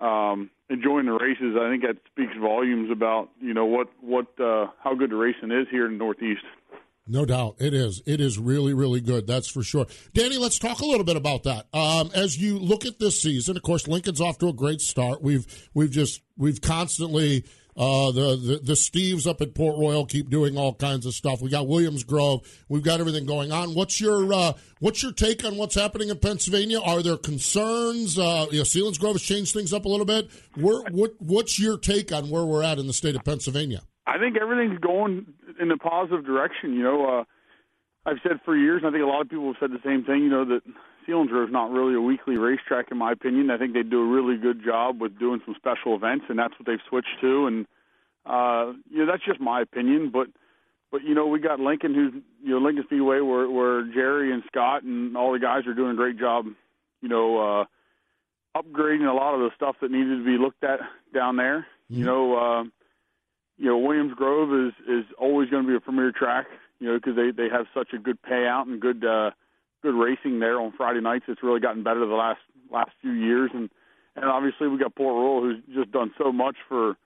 um, 0.00 0.50
enjoying 0.68 1.06
the 1.06 1.12
races, 1.12 1.56
I 1.58 1.70
think 1.70 1.82
that 1.82 1.96
speaks 2.12 2.36
volumes 2.40 2.90
about 2.90 3.30
you 3.40 3.54
know 3.54 3.64
what 3.64 3.88
what 4.00 4.26
uh, 4.38 4.66
how 4.82 4.94
good 4.94 5.10
the 5.10 5.16
racing 5.16 5.50
is 5.50 5.66
here 5.70 5.86
in 5.86 5.92
the 5.92 5.98
Northeast. 5.98 6.44
No 7.08 7.24
doubt, 7.24 7.56
it 7.58 7.72
is. 7.72 8.02
It 8.04 8.20
is 8.20 8.38
really, 8.38 8.74
really 8.74 9.00
good. 9.00 9.26
That's 9.26 9.48
for 9.48 9.62
sure. 9.62 9.86
Danny, 10.12 10.38
let's 10.38 10.58
talk 10.58 10.80
a 10.80 10.86
little 10.86 11.04
bit 11.04 11.16
about 11.16 11.44
that. 11.44 11.66
Um, 11.72 12.10
as 12.14 12.36
you 12.36 12.58
look 12.58 12.84
at 12.84 12.98
this 12.98 13.22
season, 13.22 13.56
of 13.56 13.62
course, 13.62 13.86
Lincoln's 13.86 14.20
off 14.20 14.38
to 14.38 14.48
a 14.48 14.52
great 14.52 14.80
start. 14.80 15.22
We've 15.22 15.46
we've 15.72 15.90
just 15.90 16.22
we've 16.36 16.60
constantly 16.60 17.44
uh, 17.76 18.10
the, 18.10 18.36
the 18.36 18.60
the 18.62 18.72
Steves 18.72 19.26
up 19.26 19.40
at 19.40 19.54
Port 19.54 19.78
Royal 19.78 20.04
keep 20.06 20.30
doing 20.30 20.56
all 20.56 20.74
kinds 20.74 21.06
of 21.06 21.14
stuff. 21.14 21.40
We 21.40 21.50
got 21.50 21.68
Williams 21.68 22.02
Grove. 22.02 22.40
We've 22.68 22.82
got 22.82 22.98
everything 22.98 23.26
going 23.26 23.52
on. 23.52 23.74
What's 23.74 24.00
your 24.00 24.32
uh, 24.32 24.54
what's 24.80 25.02
your 25.02 25.12
take 25.12 25.44
on 25.44 25.56
what's 25.56 25.76
happening 25.76 26.08
in 26.08 26.18
Pennsylvania? 26.18 26.80
Are 26.80 27.02
there 27.02 27.16
concerns? 27.16 28.18
Uh, 28.18 28.46
you 28.50 28.58
know, 28.58 28.64
Selinsgrove 28.64 29.12
has 29.12 29.22
changed 29.22 29.52
things 29.52 29.72
up 29.72 29.84
a 29.84 29.88
little 29.88 30.06
bit. 30.06 30.28
Where, 30.56 30.82
what 30.90 31.14
what's 31.20 31.60
your 31.60 31.78
take 31.78 32.10
on 32.12 32.30
where 32.30 32.44
we're 32.44 32.64
at 32.64 32.78
in 32.78 32.88
the 32.88 32.92
state 32.92 33.14
of 33.14 33.22
Pennsylvania? 33.24 33.82
I 34.06 34.18
think 34.18 34.36
everything's 34.40 34.78
going 34.78 35.26
in 35.60 35.70
a 35.70 35.76
positive 35.76 36.24
direction. 36.24 36.74
You 36.74 36.82
know, 36.82 37.06
uh, 37.06 37.24
I've 38.08 38.18
said 38.22 38.40
for 38.44 38.56
years, 38.56 38.82
and 38.84 38.88
I 38.88 38.92
think 38.92 39.02
a 39.02 39.06
lot 39.06 39.22
of 39.22 39.28
people 39.28 39.46
have 39.46 39.56
said 39.58 39.70
the 39.72 39.82
same 39.84 40.04
thing. 40.04 40.22
You 40.22 40.30
know 40.30 40.44
that 40.44 40.60
Selinsgrove 41.08 41.46
is 41.48 41.52
not 41.52 41.70
really 41.70 41.94
a 41.94 42.00
weekly 42.00 42.36
racetrack, 42.36 42.90
in 42.90 42.98
my 42.98 43.12
opinion. 43.12 43.50
I 43.50 43.58
think 43.58 43.74
they 43.74 43.82
do 43.82 44.00
a 44.00 44.06
really 44.06 44.36
good 44.36 44.64
job 44.64 45.00
with 45.00 45.18
doing 45.18 45.40
some 45.44 45.54
special 45.56 45.94
events, 45.96 46.26
and 46.28 46.38
that's 46.38 46.54
what 46.58 46.66
they've 46.66 46.86
switched 46.88 47.20
to. 47.20 47.46
And 47.46 47.66
uh, 48.24 48.72
you 48.90 49.04
know, 49.04 49.10
that's 49.10 49.24
just 49.24 49.40
my 49.40 49.60
opinion. 49.60 50.10
But 50.12 50.28
but 50.92 51.02
you 51.02 51.14
know 51.14 51.26
we 51.26 51.40
got 51.40 51.58
Lincoln, 51.58 51.94
who's 51.94 52.14
you 52.42 52.50
know 52.50 52.58
Lincoln 52.58 52.84
Speedway, 52.86 53.20
where 53.20 53.50
where 53.50 53.82
Jerry 53.92 54.32
and 54.32 54.42
Scott 54.46 54.82
and 54.82 55.16
all 55.16 55.32
the 55.32 55.40
guys 55.40 55.66
are 55.66 55.74
doing 55.74 55.92
a 55.92 55.96
great 55.96 56.18
job. 56.18 56.46
You 57.02 57.08
know, 57.08 57.38
uh, 57.60 57.64
upgrading 58.56 59.08
a 59.08 59.14
lot 59.14 59.34
of 59.34 59.40
the 59.40 59.50
stuff 59.54 59.76
that 59.80 59.90
needed 59.90 60.18
to 60.18 60.24
be 60.24 60.38
looked 60.38 60.64
at 60.64 60.80
down 61.14 61.36
there. 61.36 61.66
Mm-hmm. 61.90 61.98
You 61.98 62.04
know, 62.04 62.36
uh, 62.36 62.64
you 63.58 63.66
know 63.66 63.78
Williams 63.78 64.14
Grove 64.14 64.68
is 64.68 64.72
is 64.88 65.04
always 65.18 65.50
going 65.50 65.62
to 65.64 65.68
be 65.68 65.76
a 65.76 65.80
premier 65.80 66.12
track. 66.12 66.46
You 66.78 66.88
know, 66.88 66.94
because 66.94 67.16
they 67.16 67.30
they 67.30 67.48
have 67.48 67.66
such 67.72 67.92
a 67.94 67.98
good 67.98 68.18
payout 68.22 68.62
and 68.62 68.80
good 68.80 69.04
uh, 69.04 69.30
good 69.82 69.94
racing 69.94 70.40
there 70.40 70.60
on 70.60 70.72
Friday 70.76 71.00
nights. 71.00 71.24
It's 71.28 71.42
really 71.42 71.60
gotten 71.60 71.82
better 71.82 72.00
the 72.00 72.14
last 72.14 72.40
last 72.70 72.90
few 73.00 73.12
years, 73.12 73.50
and 73.54 73.70
and 74.14 74.26
obviously 74.26 74.68
we 74.68 74.78
got 74.78 74.94
Port 74.94 75.14
Royal, 75.14 75.40
who's 75.42 75.62
just 75.74 75.92
done 75.92 76.12
so 76.18 76.32
much 76.32 76.56
for 76.68 76.96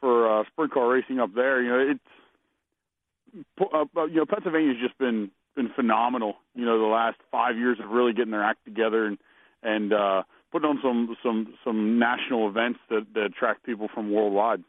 for 0.00 0.40
uh, 0.40 0.44
sprint 0.52 0.72
car 0.72 0.88
racing 0.88 1.20
up 1.20 1.34
there. 1.34 1.62
You 1.62 1.68
know, 1.70 1.92
it's 1.92 3.60
uh, 3.72 3.84
uh, 4.00 4.04
you 4.06 4.16
know 4.16 4.26
Pennsylvania's 4.26 4.76
just 4.80 4.98
been 4.98 5.30
been 5.54 5.70
phenomenal. 5.74 6.36
You 6.54 6.64
know, 6.64 6.78
the 6.78 6.86
last 6.86 7.16
five 7.30 7.56
years 7.56 7.78
of 7.82 7.90
really 7.90 8.12
getting 8.12 8.32
their 8.32 8.44
act 8.44 8.64
together 8.64 9.06
and 9.06 9.18
and 9.62 9.92
uh, 9.92 10.22
putting 10.52 10.68
on 10.68 10.78
some 10.82 11.16
some 11.22 11.54
some 11.64 11.98
national 11.98 12.48
events 12.48 12.80
that, 12.90 13.06
that 13.14 13.24
attract 13.24 13.64
people 13.64 13.88
from 13.92 14.12
worldwide. 14.12 14.62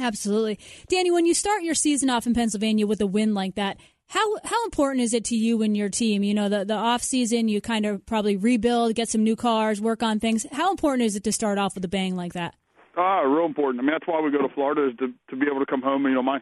Absolutely, 0.00 0.58
Danny. 0.88 1.10
When 1.10 1.26
you 1.26 1.34
start 1.34 1.62
your 1.62 1.74
season 1.74 2.10
off 2.10 2.26
in 2.26 2.34
Pennsylvania 2.34 2.86
with 2.86 3.00
a 3.00 3.06
win 3.06 3.34
like 3.34 3.54
that, 3.56 3.76
how 4.10 4.38
how 4.44 4.64
important 4.64 5.02
is 5.02 5.14
it 5.14 5.24
to 5.26 5.36
you 5.36 5.62
and 5.62 5.76
your 5.76 5.88
team? 5.88 6.24
You 6.24 6.34
know, 6.34 6.48
the 6.48 6.64
the 6.64 6.74
off 6.74 7.02
season, 7.02 7.48
you 7.48 7.60
kind 7.60 7.86
of 7.86 8.04
probably 8.06 8.36
rebuild, 8.36 8.94
get 8.96 9.08
some 9.08 9.22
new 9.22 9.36
cars, 9.36 9.80
work 9.80 10.02
on 10.02 10.18
things. 10.18 10.46
How 10.50 10.70
important 10.70 11.06
is 11.06 11.14
it 11.14 11.22
to 11.24 11.32
start 11.32 11.58
off 11.58 11.76
with 11.76 11.84
a 11.84 11.88
bang 11.88 12.16
like 12.16 12.32
that? 12.32 12.54
Ah, 12.96 13.20
real 13.20 13.46
important. 13.46 13.80
I 13.80 13.82
mean, 13.82 13.92
that's 13.92 14.08
why 14.08 14.20
we 14.20 14.32
go 14.32 14.42
to 14.46 14.52
Florida 14.52 14.88
is 14.88 14.96
to 14.98 15.12
to 15.30 15.36
be 15.36 15.46
able 15.46 15.60
to 15.60 15.66
come 15.66 15.80
home. 15.80 16.04
You 16.06 16.14
know, 16.14 16.22
my 16.24 16.40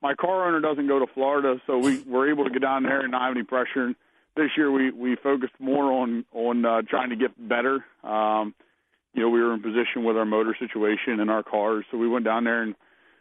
my 0.00 0.14
car 0.14 0.46
owner 0.46 0.60
doesn't 0.60 0.86
go 0.86 1.00
to 1.00 1.06
Florida, 1.12 1.60
so 1.66 1.78
we 1.78 1.98
we're 2.02 2.30
able 2.30 2.44
to 2.44 2.50
get 2.50 2.62
down 2.62 2.84
there 2.84 3.00
and 3.00 3.10
not 3.10 3.22
have 3.22 3.36
any 3.36 3.44
pressure. 3.44 3.86
And 3.86 3.96
this 4.36 4.50
year 4.56 4.70
we 4.70 4.92
we 4.92 5.16
focused 5.16 5.54
more 5.58 5.90
on 5.92 6.24
on 6.32 6.64
uh, 6.64 6.82
trying 6.88 7.10
to 7.10 7.16
get 7.16 7.32
better. 7.36 7.84
Um, 8.04 8.54
you 9.12 9.22
know, 9.22 9.30
we 9.30 9.42
were 9.42 9.54
in 9.54 9.60
position 9.60 10.04
with 10.04 10.16
our 10.16 10.24
motor 10.24 10.54
situation 10.56 11.18
and 11.18 11.30
our 11.30 11.42
cars, 11.42 11.84
so 11.90 11.98
we 11.98 12.08
went 12.08 12.24
down 12.24 12.44
there 12.44 12.62
and 12.62 12.76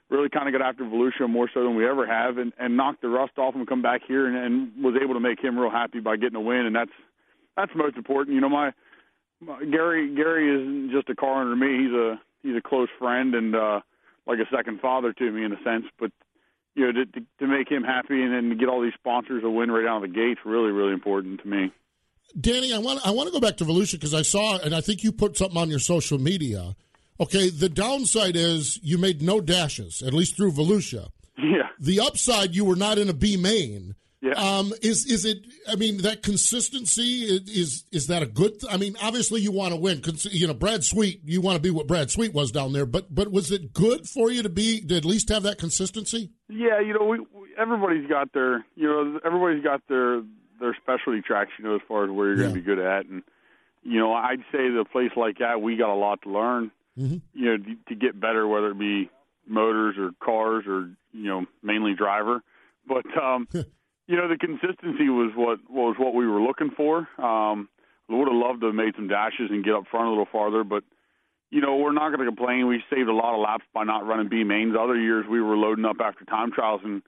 really 0.10 0.30
kind 0.30 0.48
of 0.48 0.60
got 0.60 0.68
after 0.68 0.84
Volusia 0.84 1.30
more 1.30 1.50
so 1.54 1.64
than 1.64 1.76
we 1.76 1.88
ever 1.88 2.08
have, 2.08 2.38
and, 2.38 2.54
and 2.58 2.78
knocked 2.78 3.02
the 3.02 3.10
rust 3.10 3.38
off 3.38 3.56
and 3.56 3.68
come 3.68 3.82
back 3.82 4.02
here 4.08 4.28
and, 4.28 4.38
and 4.38 4.84
was 4.84 4.96
able 5.02 5.14
to 5.14 5.20
make 5.20 5.40
him 5.44 5.58
real 5.58 5.72
happy 5.72 6.00
by 6.00 6.16
getting 6.16 6.36
a 6.36 6.42
win, 6.42 6.66
and 6.66 6.76
that's 6.76 6.92
that's 7.56 7.72
most 7.76 7.98
important. 7.98 8.36
You 8.36 8.42
know, 8.42 8.50
my, 8.50 8.72
my 9.42 9.64
Gary 9.66 10.14
Gary 10.16 10.54
isn't 10.56 10.92
just 10.92 11.10
a 11.10 11.16
car 11.16 11.44
to 11.44 11.56
me; 11.56 11.84
he's 11.84 11.94
a 11.94 12.20
he's 12.44 12.56
a 12.56 12.62
close 12.62 12.90
friend 12.98 13.36
and 13.36 13.56
uh, 13.56 13.82
like 14.26 14.40
a 14.40 14.56
second 14.56 14.80
father 14.80 15.14
to 15.14 15.32
me 15.32 15.44
in 15.44 15.52
a 15.52 15.62
sense. 15.64 15.86
But 16.00 16.12
you 16.76 16.86
know, 16.86 16.92
to, 16.92 17.06
to, 17.06 17.26
to 17.40 17.48
make 17.48 17.70
him 17.70 17.84
happy 17.84 18.22
and 18.22 18.34
then 18.34 18.50
to 18.50 18.56
get 18.56 18.70
all 18.70 18.82
these 18.82 18.94
sponsors 18.94 19.44
a 19.44 19.50
win 19.50 19.72
right 19.72 19.86
out 19.86 20.04
of 20.04 20.10
the 20.10 20.16
gates 20.16 20.40
really 20.46 20.72
really 20.72 20.94
important 20.94 21.42
to 21.42 21.48
me. 21.48 21.72
Danny, 22.40 22.74
I 22.74 22.78
want 22.78 23.06
I 23.06 23.12
want 23.12 23.28
to 23.28 23.34
go 23.34 23.40
back 23.40 23.58
to 23.58 23.66
Volusia 23.66 23.94
because 23.94 24.14
I 24.14 24.22
saw 24.22 24.58
and 24.60 24.74
I 24.74 24.82
think 24.82 25.04
you 25.04 25.12
put 25.12 25.38
something 25.38 25.58
on 25.58 25.70
your 25.70 25.80
social 25.80 26.18
media 26.18 26.76
Okay, 27.20 27.50
the 27.50 27.70
downside 27.70 28.36
is 28.36 28.80
you 28.84 28.98
made 28.98 29.22
no 29.22 29.42
dashes, 29.42 30.02
at 30.02 30.14
least 30.14 30.36
through 30.36 30.52
Volusia. 30.52 31.10
Yeah. 31.38 31.70
The 31.80 32.00
upside, 32.00 32.56
you 32.56 32.66
were 32.66 32.76
not 32.76 32.98
in 32.98 33.10
a 33.10 33.14
B 33.14 33.38
main. 33.38 33.96
Yeah. 34.22 34.34
Um, 34.34 34.74
is 34.82 35.06
is 35.06 35.26
it? 35.26 35.46
I 35.70 35.76
mean, 35.76 36.00
that 36.00 36.24
consistency 36.24 37.24
is 37.24 37.86
is 37.92 38.08
that 38.08 38.24
a 38.24 38.26
good? 38.26 38.60
Th- 38.60 38.74
I 38.74 38.78
mean, 38.78 38.96
obviously 39.02 39.42
you 39.42 39.52
want 39.52 39.74
to 39.74 39.80
win. 39.80 40.02
You 40.32 40.48
know, 40.48 40.56
Brad 40.56 40.84
Sweet, 40.84 41.22
you 41.24 41.40
want 41.40 41.56
to 41.56 41.62
be 41.62 41.70
what 41.70 41.86
Brad 41.86 42.10
Sweet 42.10 42.34
was 42.34 42.52
down 42.52 42.74
there. 42.74 42.88
But 42.88 43.14
but 43.14 43.32
was 43.32 43.52
it 43.52 43.74
good 43.74 44.10
for 44.10 44.32
you 44.32 44.42
to 44.42 44.50
be 44.50 44.82
to 44.82 44.98
at 44.98 45.06
least 45.06 45.30
have 45.30 45.44
that 45.44 45.60
consistency? 45.60 46.32
Yeah, 46.50 46.80
you 46.80 46.94
know, 46.94 47.06
we, 47.06 47.20
we 47.20 47.50
everybody's 47.60 48.08
got 48.10 48.34
their 48.34 48.66
you 48.76 48.88
know 48.88 49.20
everybody's 49.24 49.64
got 49.64 49.82
their 49.88 50.24
their 50.60 50.76
specialty 50.82 51.22
tracks. 51.22 51.52
You 51.60 51.66
know, 51.66 51.76
as 51.76 51.82
far 51.88 52.06
as 52.06 52.10
where 52.10 52.30
you're 52.30 52.38
yeah. 52.38 52.44
going 52.44 52.56
to 52.56 52.60
be 52.60 52.66
good 52.66 52.80
at, 52.80 53.06
and 53.06 53.22
you 53.84 54.00
know, 54.00 54.14
I'd 54.14 54.42
say 54.52 54.70
the 54.70 54.84
place 54.92 55.12
like 55.16 55.38
that, 55.38 55.62
we 55.62 55.78
got 55.78 55.94
a 55.94 55.96
lot 55.96 56.24
to 56.24 56.30
learn 56.32 56.72
mm-hmm. 56.98 57.18
you 57.34 57.46
know, 57.46 57.58
to, 57.58 57.76
to 57.90 57.96
get 57.96 58.20
better, 58.20 58.48
whether 58.48 58.72
it 58.72 58.80
be 58.80 59.10
motors 59.48 59.96
or 59.98 60.12
cars 60.24 60.66
or 60.68 60.90
you 61.14 61.28
know, 61.28 61.46
mainly 61.64 61.94
driver. 61.94 62.42
But 62.88 63.06
um, 63.22 63.48
you 63.54 64.16
know, 64.16 64.28
the 64.28 64.38
consistency 64.38 65.10
was 65.10 65.32
what 65.36 65.60
was 65.70 65.96
what 65.98 66.14
we 66.14 66.28
were 66.28 66.42
looking 66.42 66.72
for. 66.76 67.08
Um, 67.18 67.70
we 68.10 68.16
would 68.16 68.28
have 68.28 68.38
loved 68.38 68.62
to 68.62 68.68
have 68.68 68.76
made 68.76 68.96
some 68.96 69.08
dashes 69.08 69.50
and 69.50 69.64
get 69.64 69.74
up 69.74 69.84
front 69.92 70.08
a 70.08 70.10
little 70.10 70.28
farther, 70.32 70.64
but 70.64 70.84
you 71.50 71.62
know, 71.62 71.78
we're 71.78 71.94
not 71.94 72.10
going 72.10 72.20
to 72.20 72.26
complain. 72.26 72.68
We 72.68 72.84
saved 72.90 73.08
a 73.08 73.14
lot 73.14 73.34
of 73.34 73.40
laps 73.40 73.64
by 73.74 73.84
not 73.84 74.06
running 74.06 74.28
B 74.28 74.44
mains. 74.44 74.76
Other 74.78 75.00
years, 75.00 75.26
we 75.30 75.42
were 75.42 75.56
loading 75.56 75.86
up 75.86 75.98
after 76.04 76.26
time 76.26 76.52
trials 76.52 76.82
and 76.84 77.02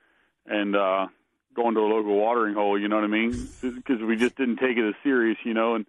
and 0.45 0.75
uh, 0.75 1.08
going 1.56 1.75
to 1.75 1.82
a 1.82 1.89
local 1.89 2.15
watering 2.15 2.56
hole. 2.56 2.80
You 2.80 2.88
know 2.88 2.95
what 2.95 3.06
I 3.06 3.08
mean? 3.08 3.49
Because 3.62 4.02
we 4.02 4.15
just 4.15 4.36
didn't 4.36 4.58
take 4.58 4.78
it 4.78 4.88
as 4.88 4.95
serious. 5.04 5.38
You 5.43 5.54
know, 5.54 5.75
and 5.75 5.86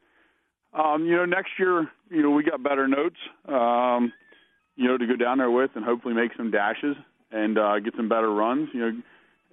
um, 0.72 1.04
you 1.04 1.16
know, 1.16 1.24
next 1.24 1.50
year, 1.58 1.88
you 2.10 2.22
know, 2.22 2.30
we 2.30 2.44
got 2.44 2.62
better 2.62 2.86
notes, 2.86 3.16
um, 3.48 4.12
you 4.76 4.86
know, 4.86 4.96
to 4.96 5.06
go 5.06 5.16
down 5.16 5.38
there 5.38 5.50
with 5.50 5.70
and 5.74 5.84
hopefully 5.84 6.14
make 6.14 6.30
some 6.36 6.50
dashes 6.50 6.96
and 7.30 7.58
uh, 7.58 7.78
get 7.80 7.94
some 7.96 8.08
better 8.08 8.32
runs. 8.32 8.68
You 8.72 8.80
know, 8.80 9.02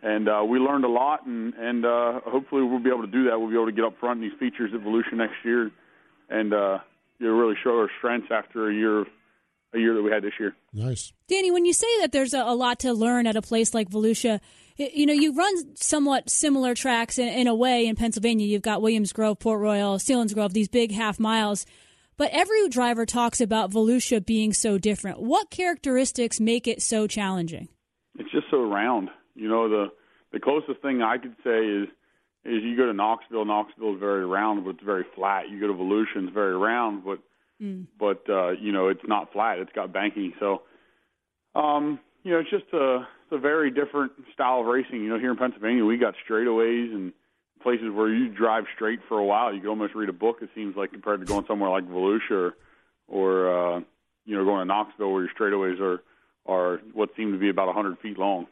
and 0.03 0.29
uh, 0.29 0.43
we 0.47 0.59
learned 0.59 0.85
a 0.85 0.89
lot, 0.89 1.25
and 1.25 1.53
and 1.55 1.85
uh, 1.85 2.19
hopefully 2.25 2.63
we'll 2.63 2.79
be 2.79 2.89
able 2.89 3.01
to 3.01 3.11
do 3.11 3.25
that. 3.29 3.39
We'll 3.39 3.49
be 3.49 3.55
able 3.55 3.65
to 3.65 3.71
get 3.71 3.85
up 3.85 3.99
front 3.99 4.23
in 4.23 4.29
these 4.29 4.39
features 4.39 4.71
at 4.73 4.81
Volusia 4.81 5.13
next 5.13 5.43
year, 5.43 5.71
and 6.29 6.53
uh, 6.53 6.79
you 7.19 7.27
know, 7.27 7.33
really 7.33 7.55
show 7.63 7.71
our 7.71 7.89
strengths 7.97 8.29
after 8.31 8.69
a 8.69 8.73
year 8.73 9.01
of 9.01 9.07
a 9.73 9.79
year 9.79 9.95
that 9.95 10.01
we 10.01 10.11
had 10.11 10.23
this 10.23 10.33
year. 10.39 10.55
Nice, 10.71 11.13
Danny. 11.27 11.51
When 11.51 11.65
you 11.65 11.73
say 11.73 11.87
that 12.01 12.11
there's 12.11 12.33
a, 12.33 12.41
a 12.41 12.55
lot 12.55 12.79
to 12.79 12.93
learn 12.93 13.27
at 13.27 13.35
a 13.35 13.41
place 13.41 13.73
like 13.73 13.89
Volusia 13.89 14.39
you 14.77 15.05
know, 15.05 15.13
you 15.13 15.33
run 15.33 15.75
somewhat 15.75 16.29
similar 16.29 16.75
tracks 16.75 17.17
in, 17.17 17.27
in, 17.27 17.47
a 17.47 17.55
way 17.55 17.87
in 17.87 17.95
Pennsylvania. 17.95 18.45
You've 18.45 18.61
got 18.61 18.81
Williams 18.81 19.11
Grove, 19.11 19.39
Port 19.39 19.59
Royal, 19.59 19.97
Selinsgrove, 19.97 20.53
these 20.53 20.69
big 20.69 20.91
half 20.91 21.19
miles. 21.19 21.65
But 22.17 22.31
every 22.31 22.67
driver 22.69 23.05
talks 23.05 23.41
about 23.41 23.71
Volusia 23.71 24.25
being 24.25 24.53
so 24.53 24.77
different. 24.77 25.21
What 25.21 25.49
characteristics 25.49 26.39
make 26.39 26.67
it 26.67 26.81
so 26.81 27.07
challenging? 27.07 27.69
It's 28.17 28.31
just 28.31 28.47
so 28.49 28.63
round. 28.63 29.09
You 29.35 29.47
know, 29.47 29.69
the 29.69 29.87
the 30.31 30.39
closest 30.39 30.81
thing 30.81 31.01
I 31.01 31.17
could 31.17 31.35
say 31.43 31.59
is 31.59 31.87
is 32.43 32.63
you 32.63 32.75
go 32.75 32.87
to 32.87 32.93
Knoxville. 32.93 33.45
Knoxville 33.45 33.95
is 33.95 33.99
very 33.99 34.25
round, 34.25 34.63
but 34.63 34.71
it's 34.71 34.83
very 34.83 35.05
flat. 35.15 35.49
You 35.49 35.59
go 35.59 35.67
to 35.67 35.73
Volusia, 35.73 36.23
it's 36.23 36.33
very 36.33 36.57
round, 36.57 37.03
but 37.05 37.19
mm. 37.61 37.85
but 37.99 38.23
uh, 38.29 38.51
you 38.51 38.71
know 38.71 38.87
it's 38.87 39.07
not 39.07 39.31
flat. 39.31 39.59
It's 39.59 39.71
got 39.73 39.93
banking. 39.93 40.33
So, 40.39 40.63
um, 41.53 41.99
you 42.23 42.31
know, 42.31 42.39
it's 42.39 42.49
just 42.49 42.73
a 42.73 43.07
it's 43.29 43.37
a 43.37 43.41
very 43.41 43.69
different 43.71 44.13
style 44.33 44.61
of 44.61 44.67
racing. 44.67 45.03
You 45.03 45.09
know, 45.09 45.19
here 45.19 45.31
in 45.31 45.37
Pennsylvania, 45.37 45.83
we 45.83 45.97
got 45.97 46.15
straightaways 46.29 46.93
and 46.93 47.11
places 47.61 47.91
where 47.93 48.07
you 48.07 48.29
drive 48.29 48.63
straight 48.73 48.99
for 49.09 49.19
a 49.19 49.25
while. 49.25 49.53
You 49.53 49.59
can 49.59 49.69
almost 49.69 49.95
read 49.95 50.07
a 50.07 50.13
book. 50.13 50.37
It 50.41 50.49
seems 50.55 50.77
like 50.77 50.91
compared 50.91 51.19
to 51.19 51.25
going 51.25 51.45
somewhere 51.45 51.69
like 51.69 51.83
Volusia 51.89 52.31
or, 52.31 52.53
or 53.09 53.75
uh, 53.75 53.79
you 54.25 54.37
know, 54.37 54.45
going 54.45 54.59
to 54.59 54.65
Knoxville 54.65 55.11
where 55.11 55.23
your 55.23 55.31
straightaways 55.37 55.81
are 55.81 56.01
are 56.45 56.79
what 56.93 57.09
seem 57.17 57.33
to 57.33 57.37
be 57.37 57.49
about 57.49 57.65
100 57.65 57.99
feet 57.99 58.17
long. 58.17 58.47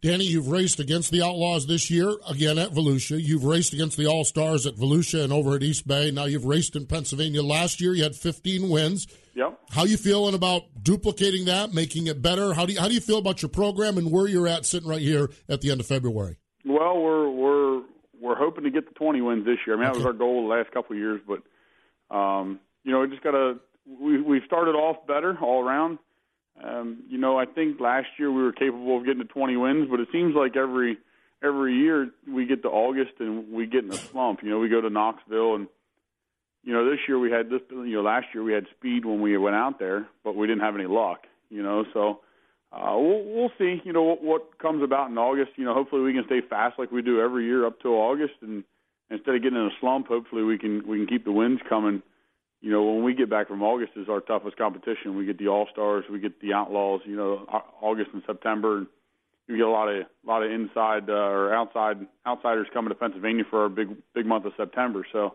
Danny, 0.00 0.24
you've 0.24 0.48
raced 0.48 0.80
against 0.80 1.12
the 1.12 1.22
Outlaws 1.22 1.68
this 1.68 1.88
year, 1.88 2.12
again 2.28 2.58
at 2.58 2.70
Volusia. 2.70 3.22
You've 3.22 3.44
raced 3.44 3.72
against 3.72 3.96
the 3.96 4.06
All 4.06 4.24
Stars 4.24 4.66
at 4.66 4.74
Volusia 4.74 5.22
and 5.22 5.32
over 5.32 5.54
at 5.54 5.62
East 5.62 5.86
Bay. 5.86 6.10
Now 6.10 6.24
you've 6.24 6.44
raced 6.44 6.74
in 6.74 6.86
Pennsylvania. 6.86 7.40
Last 7.40 7.80
year 7.80 7.94
you 7.94 8.02
had 8.02 8.16
15 8.16 8.68
wins. 8.68 9.06
Yep. 9.34 9.60
How 9.70 9.84
you 9.84 9.96
feeling 9.96 10.34
about 10.34 10.62
duplicating 10.82 11.46
that, 11.46 11.72
making 11.72 12.06
it 12.06 12.20
better? 12.20 12.52
How 12.52 12.66
do 12.66 12.72
you, 12.72 12.80
how 12.80 12.88
do 12.88 12.94
you 12.94 13.00
feel 13.00 13.18
about 13.18 13.40
your 13.40 13.48
program 13.48 13.96
and 13.96 14.10
where 14.10 14.26
you're 14.26 14.48
at 14.48 14.66
sitting 14.66 14.88
right 14.88 15.00
here 15.00 15.30
at 15.48 15.60
the 15.62 15.70
end 15.70 15.80
of 15.80 15.86
February? 15.86 16.38
Well, 16.64 17.00
we're 17.00 17.30
we're 17.30 17.82
we're 18.20 18.36
hoping 18.36 18.64
to 18.64 18.70
get 18.70 18.86
the 18.86 18.94
20 18.94 19.20
wins 19.20 19.44
this 19.44 19.58
year. 19.66 19.76
I 19.76 19.80
mean, 19.80 19.88
okay. 19.88 19.98
that 19.98 20.04
was 20.04 20.06
our 20.06 20.12
goal 20.12 20.48
the 20.48 20.54
last 20.54 20.70
couple 20.70 20.94
of 20.94 20.98
years, 20.98 21.20
but 21.26 21.42
um, 22.14 22.60
you 22.84 22.92
know, 22.92 23.00
we 23.00 23.08
just 23.08 23.22
got 23.22 23.32
to 23.32 23.58
we 23.86 24.20
we 24.20 24.40
started 24.46 24.72
off 24.72 25.06
better 25.06 25.36
all 25.40 25.64
around. 25.64 25.98
Um, 26.62 27.04
you 27.08 27.18
know, 27.18 27.38
I 27.38 27.46
think 27.46 27.80
last 27.80 28.08
year 28.18 28.30
we 28.30 28.42
were 28.42 28.52
capable 28.52 28.98
of 28.98 29.06
getting 29.06 29.22
to 29.22 29.28
20 29.28 29.56
wins, 29.56 29.88
but 29.90 30.00
it 30.00 30.08
seems 30.12 30.34
like 30.34 30.56
every 30.56 30.98
every 31.42 31.74
year 31.74 32.10
we 32.28 32.46
get 32.46 32.62
to 32.62 32.68
August 32.68 33.12
and 33.18 33.52
we 33.52 33.66
get 33.66 33.84
in 33.84 33.90
a 33.90 33.96
slump. 33.96 34.42
You 34.42 34.50
know, 34.50 34.58
we 34.58 34.68
go 34.68 34.80
to 34.80 34.90
Knoxville 34.90 35.56
and 35.56 35.66
you 36.62 36.72
know 36.72 36.88
this 36.88 37.00
year 37.08 37.18
we 37.18 37.30
had 37.30 37.50
this. 37.50 37.60
You 37.70 37.96
know, 37.96 38.02
last 38.02 38.26
year 38.34 38.42
we 38.42 38.52
had 38.52 38.66
speed 38.76 39.04
when 39.04 39.20
we 39.20 39.36
went 39.36 39.56
out 39.56 39.78
there, 39.78 40.06
but 40.24 40.36
we 40.36 40.46
didn't 40.46 40.62
have 40.62 40.74
any 40.74 40.86
luck. 40.86 41.26
You 41.50 41.62
know, 41.62 41.84
so 41.92 42.20
uh, 42.72 42.96
we'll 42.96 43.24
we'll 43.24 43.52
see. 43.58 43.80
You 43.84 43.92
know 43.92 44.02
what, 44.02 44.22
what 44.22 44.58
comes 44.58 44.82
about 44.82 45.10
in 45.10 45.18
August. 45.18 45.52
You 45.56 45.64
know, 45.64 45.74
hopefully 45.74 46.02
we 46.02 46.12
can 46.12 46.24
stay 46.26 46.40
fast 46.48 46.78
like 46.78 46.90
we 46.92 47.02
do 47.02 47.20
every 47.20 47.44
year 47.44 47.66
up 47.66 47.80
till 47.80 47.92
August, 47.92 48.34
and 48.42 48.64
instead 49.10 49.34
of 49.34 49.42
getting 49.42 49.58
in 49.58 49.66
a 49.66 49.76
slump, 49.80 50.06
hopefully 50.08 50.42
we 50.42 50.58
can 50.58 50.86
we 50.86 50.98
can 50.98 51.06
keep 51.06 51.24
the 51.24 51.32
wins 51.32 51.60
coming 51.68 52.02
you 52.62 52.70
know, 52.70 52.84
when 52.84 53.02
we 53.02 53.12
get 53.12 53.28
back 53.28 53.48
from 53.48 53.62
August 53.62 53.92
is 53.96 54.08
our 54.08 54.20
toughest 54.20 54.56
competition. 54.56 55.16
We 55.16 55.26
get 55.26 55.36
the 55.36 55.48
All 55.48 55.66
Stars, 55.72 56.04
we 56.10 56.20
get 56.20 56.40
the 56.40 56.52
Outlaws. 56.52 57.00
You 57.04 57.16
know, 57.16 57.44
August 57.82 58.10
and 58.14 58.22
September. 58.24 58.86
You 59.48 59.56
get 59.56 59.66
a 59.66 59.70
lot 59.70 59.88
of 59.88 60.02
a 60.02 60.26
lot 60.26 60.44
of 60.44 60.50
inside 60.52 61.10
uh, 61.10 61.12
or 61.12 61.52
outside 61.52 62.06
outsiders 62.24 62.68
coming 62.72 62.90
to 62.90 62.94
Pennsylvania 62.94 63.42
for 63.50 63.64
our 63.64 63.68
big 63.68 63.88
big 64.14 64.26
month 64.26 64.44
of 64.44 64.52
September. 64.56 65.04
So, 65.12 65.34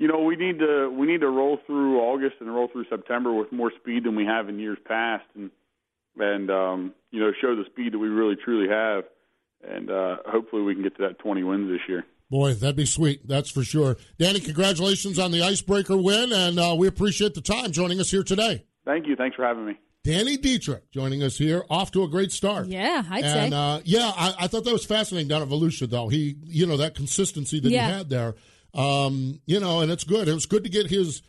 you 0.00 0.08
know, 0.08 0.22
we 0.22 0.34
need 0.34 0.58
to 0.60 0.88
we 0.90 1.06
need 1.06 1.20
to 1.20 1.28
roll 1.28 1.58
through 1.66 2.00
August 2.00 2.36
and 2.40 2.52
roll 2.52 2.68
through 2.68 2.86
September 2.88 3.34
with 3.34 3.52
more 3.52 3.70
speed 3.80 4.04
than 4.04 4.16
we 4.16 4.24
have 4.24 4.48
in 4.48 4.58
years 4.58 4.78
past. 4.86 5.26
And 5.36 5.50
and 6.18 6.50
um, 6.50 6.94
you 7.10 7.20
know 7.20 7.32
show 7.38 7.54
the 7.54 7.64
speed 7.66 7.92
that 7.92 7.98
we 7.98 8.08
really 8.08 8.34
truly 8.34 8.68
have, 8.70 9.04
and 9.62 9.90
uh, 9.90 10.16
hopefully 10.26 10.62
we 10.62 10.72
can 10.72 10.82
get 10.82 10.96
to 10.96 11.02
that 11.02 11.18
20 11.18 11.42
wins 11.42 11.70
this 11.70 11.80
year. 11.86 12.06
Boy, 12.30 12.54
that'd 12.54 12.76
be 12.76 12.86
sweet. 12.86 13.28
That's 13.28 13.50
for 13.50 13.62
sure. 13.62 13.98
Danny, 14.18 14.40
congratulations 14.40 15.18
on 15.18 15.32
the 15.32 15.42
icebreaker 15.42 15.98
win, 15.98 16.32
and 16.32 16.58
uh, 16.58 16.74
we 16.78 16.86
appreciate 16.86 17.34
the 17.34 17.42
time 17.42 17.70
joining 17.70 18.00
us 18.00 18.10
here 18.10 18.22
today. 18.22 18.64
Thank 18.86 19.06
you. 19.06 19.16
Thanks 19.16 19.36
for 19.36 19.44
having 19.44 19.66
me. 19.66 19.78
Danny 20.02 20.38
Dietrich 20.38 20.90
joining 20.92 21.22
us 21.22 21.36
here, 21.36 21.64
off 21.68 21.90
to 21.90 22.04
a 22.04 22.08
great 22.08 22.32
start. 22.32 22.68
Yeah, 22.68 23.04
I'd 23.10 23.24
and, 23.24 23.52
say. 23.52 23.56
Uh, 23.58 23.80
yeah, 23.84 24.12
I, 24.16 24.34
I, 24.38 24.46
thought 24.46 24.64
that 24.64 24.72
was 24.72 24.86
fascinating 24.86 25.28
down 25.28 25.42
at 25.42 25.48
Volusia, 25.48 25.90
though. 25.90 26.08
He, 26.08 26.36
you 26.44 26.66
know, 26.66 26.78
that 26.78 26.94
consistency 26.94 27.60
that 27.60 27.70
Yeah. 27.70 27.86
he 27.86 27.92
had 27.92 28.08
there, 28.08 28.34
um, 28.74 29.40
you 29.46 29.60
know, 29.60 29.80
and 29.80 29.90
it's 29.90 30.04
good. 30.04 30.28
It 30.28 30.34
was 30.34 30.46
good 30.46 30.64
to 30.64 30.70
get 30.70 30.88
his. 30.88 31.22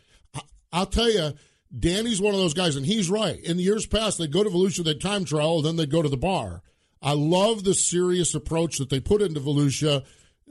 I'll 0.72 0.86
tell 0.86 1.10
you, 1.10 1.32
Danny's 1.76 2.20
one 2.20 2.34
of 2.34 2.40
those 2.40 2.54
guys, 2.54 2.76
and 2.76 2.86
he's 2.86 3.10
right. 3.10 3.38
In 3.42 3.56
the 3.56 3.62
years 3.62 3.86
past, 3.86 4.18
they'd 4.18 4.32
go 4.32 4.44
to 4.44 4.50
Volusia, 4.50 4.84
they'd 4.84 5.00
time 5.00 5.24
trial, 5.24 5.62
then 5.62 5.76
they'd 5.76 5.90
go 5.90 6.02
to 6.02 6.08
the 6.08 6.16
bar. 6.16 6.62
I 7.02 7.14
love 7.14 7.64
the 7.64 7.74
serious 7.74 8.34
approach 8.34 8.78
that 8.78 8.88
they 8.88 9.00
put 9.00 9.22
into 9.22 9.40
Volusia, 9.40 10.04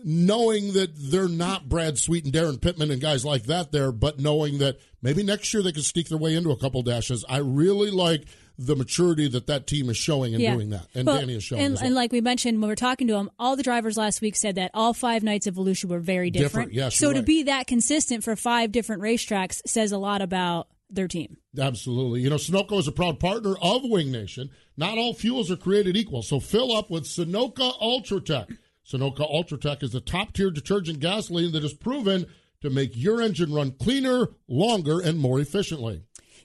knowing 0.03 0.73
that 0.73 0.91
they're 0.95 1.29
not 1.29 1.69
Brad 1.69 1.97
Sweet 1.97 2.25
and 2.25 2.33
Daryn 2.33 2.61
Pittman 2.61 2.91
and 2.91 3.01
guys 3.01 3.23
like 3.23 3.43
that 3.43 3.71
there, 3.71 3.91
but 3.91 4.19
knowing 4.19 4.57
that 4.57 4.79
maybe 5.01 5.23
next 5.23 5.53
year 5.53 5.63
they 5.63 5.71
could 5.71 5.85
sneak 5.85 6.09
their 6.09 6.17
way 6.17 6.35
into 6.35 6.51
a 6.51 6.57
couple 6.57 6.81
dashes. 6.81 7.23
I 7.29 7.37
really 7.37 7.91
like 7.91 8.25
the 8.65 8.75
maturity 8.75 9.27
that 9.27 9.47
that 9.47 9.65
team 9.65 9.89
is 9.89 9.97
showing 9.97 10.33
in 10.33 10.39
doing 10.39 10.69
that, 10.69 10.85
and 10.93 11.07
Well, 11.07 11.19
Danny 11.19 11.35
is 11.35 11.43
showing. 11.43 11.61
And, 11.61 11.75
well. 11.75 11.83
and 11.85 11.95
like 11.95 12.11
we 12.11 12.21
mentioned 12.21 12.57
when 12.57 12.67
we 12.67 12.71
were 12.71 12.75
talking 12.75 13.07
to 13.07 13.15
him, 13.15 13.29
all 13.39 13.55
the 13.55 13.63
drivers 13.63 13.97
last 13.97 14.21
week 14.21 14.35
said 14.35 14.55
that 14.55 14.71
all 14.73 14.93
five 14.93 15.23
nights 15.23 15.47
of 15.47 15.55
Volusia 15.55 15.85
were 15.85 15.99
very 15.99 16.29
different. 16.29 16.69
Different, 16.69 16.73
yes, 16.73 16.95
so 16.95 17.07
you're 17.07 17.13
to 17.15 17.19
right. 17.19 17.25
be 17.25 17.43
that 17.43 17.67
consistent 17.67 18.23
for 18.23 18.35
five 18.35 18.71
different 18.71 19.01
racetracks 19.01 19.61
says 19.65 19.91
a 19.91 19.97
lot 19.97 20.21
about 20.21 20.67
their 20.89 21.07
team. 21.07 21.37
Absolutely. 21.57 22.21
You 22.21 22.29
know, 22.29 22.35
Sunoco 22.35 22.77
is 22.77 22.87
a 22.87 22.91
proud 22.91 23.19
partner 23.19 23.55
of 23.61 23.81
Wing 23.83 24.11
Nation. 24.11 24.49
Not 24.77 24.97
all 24.97 25.13
fuels 25.13 25.49
are 25.49 25.55
created 25.55 25.97
equal, 25.97 26.21
so 26.21 26.39
fill 26.39 26.75
up 26.75 26.91
with 26.91 27.05
Sunoco 27.05 27.79
Ultratech. 27.81 28.57
Sunoco 28.85 29.31
Ultratech 29.31 29.83
is 29.83 29.91
the 29.91 30.01
top 30.01 30.33
tier 30.33 30.51
detergent 30.51 30.99
gasoline 30.99 31.51
that 31.53 31.63
is 31.63 31.73
proven 31.73 32.27
to 32.61 32.69
make 32.69 32.91
your 32.93 33.21
engine 33.21 33.53
run 33.53 33.71
cleaner, 33.71 34.27
longer, 34.47 34.99
and 34.99 35.17
more 35.17 35.39
efficiently. 35.39 36.03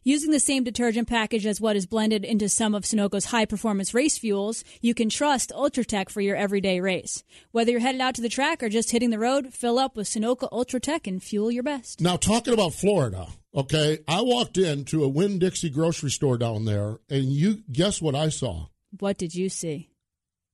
Using 0.09 0.31
the 0.31 0.39
same 0.39 0.63
detergent 0.63 1.09
package 1.09 1.47
as 1.47 1.61
what 1.61 1.75
is 1.75 1.85
blended 1.85 2.25
into 2.25 2.49
some 2.49 2.77
of 2.77 2.85
Sunoco's 2.85 3.25
high 3.25 3.45
performance 3.45 3.93
race 3.93 4.17
fuels, 4.17 4.63
you 4.81 4.95
can 4.95 5.09
trust 5.09 5.51
Ultratech 5.51 6.11
for 6.11 6.21
your 6.21 6.37
everyday 6.37 6.79
race. 6.79 7.25
Whether 7.51 7.73
you're 7.73 7.81
headed 7.81 8.01
out 8.01 8.15
to 8.15 8.23
the 8.23 8.29
track 8.29 8.63
or 8.63 8.69
just 8.69 8.93
hitting 8.93 9.11
the 9.11 9.19
road, 9.19 9.53
fill 9.53 9.81
up 9.81 9.97
with 9.97 10.07
Sunoco 10.07 10.49
Ultratech 10.53 11.09
and 11.09 11.21
fuel 11.21 11.51
your 11.51 11.65
best. 11.65 12.01
Now, 12.01 12.17
talking 12.17 12.55
about 12.55 12.73
Florida, 12.75 13.27
okay, 13.53 13.99
I 14.07 14.21
walked 14.21 14.57
into 14.59 15.03
a 15.03 15.09
Winn 15.09 15.41
Dixie 15.41 15.71
grocery 15.71 16.11
store 16.11 16.39
down 16.39 16.67
there, 16.67 16.99
and 17.11 17.25
you 17.25 17.65
guess 17.73 18.01
what 18.01 18.15
I 18.15 18.29
saw? 18.29 18.67
What 19.01 19.19
did 19.19 19.35
you 19.35 19.49
see? 19.49 19.91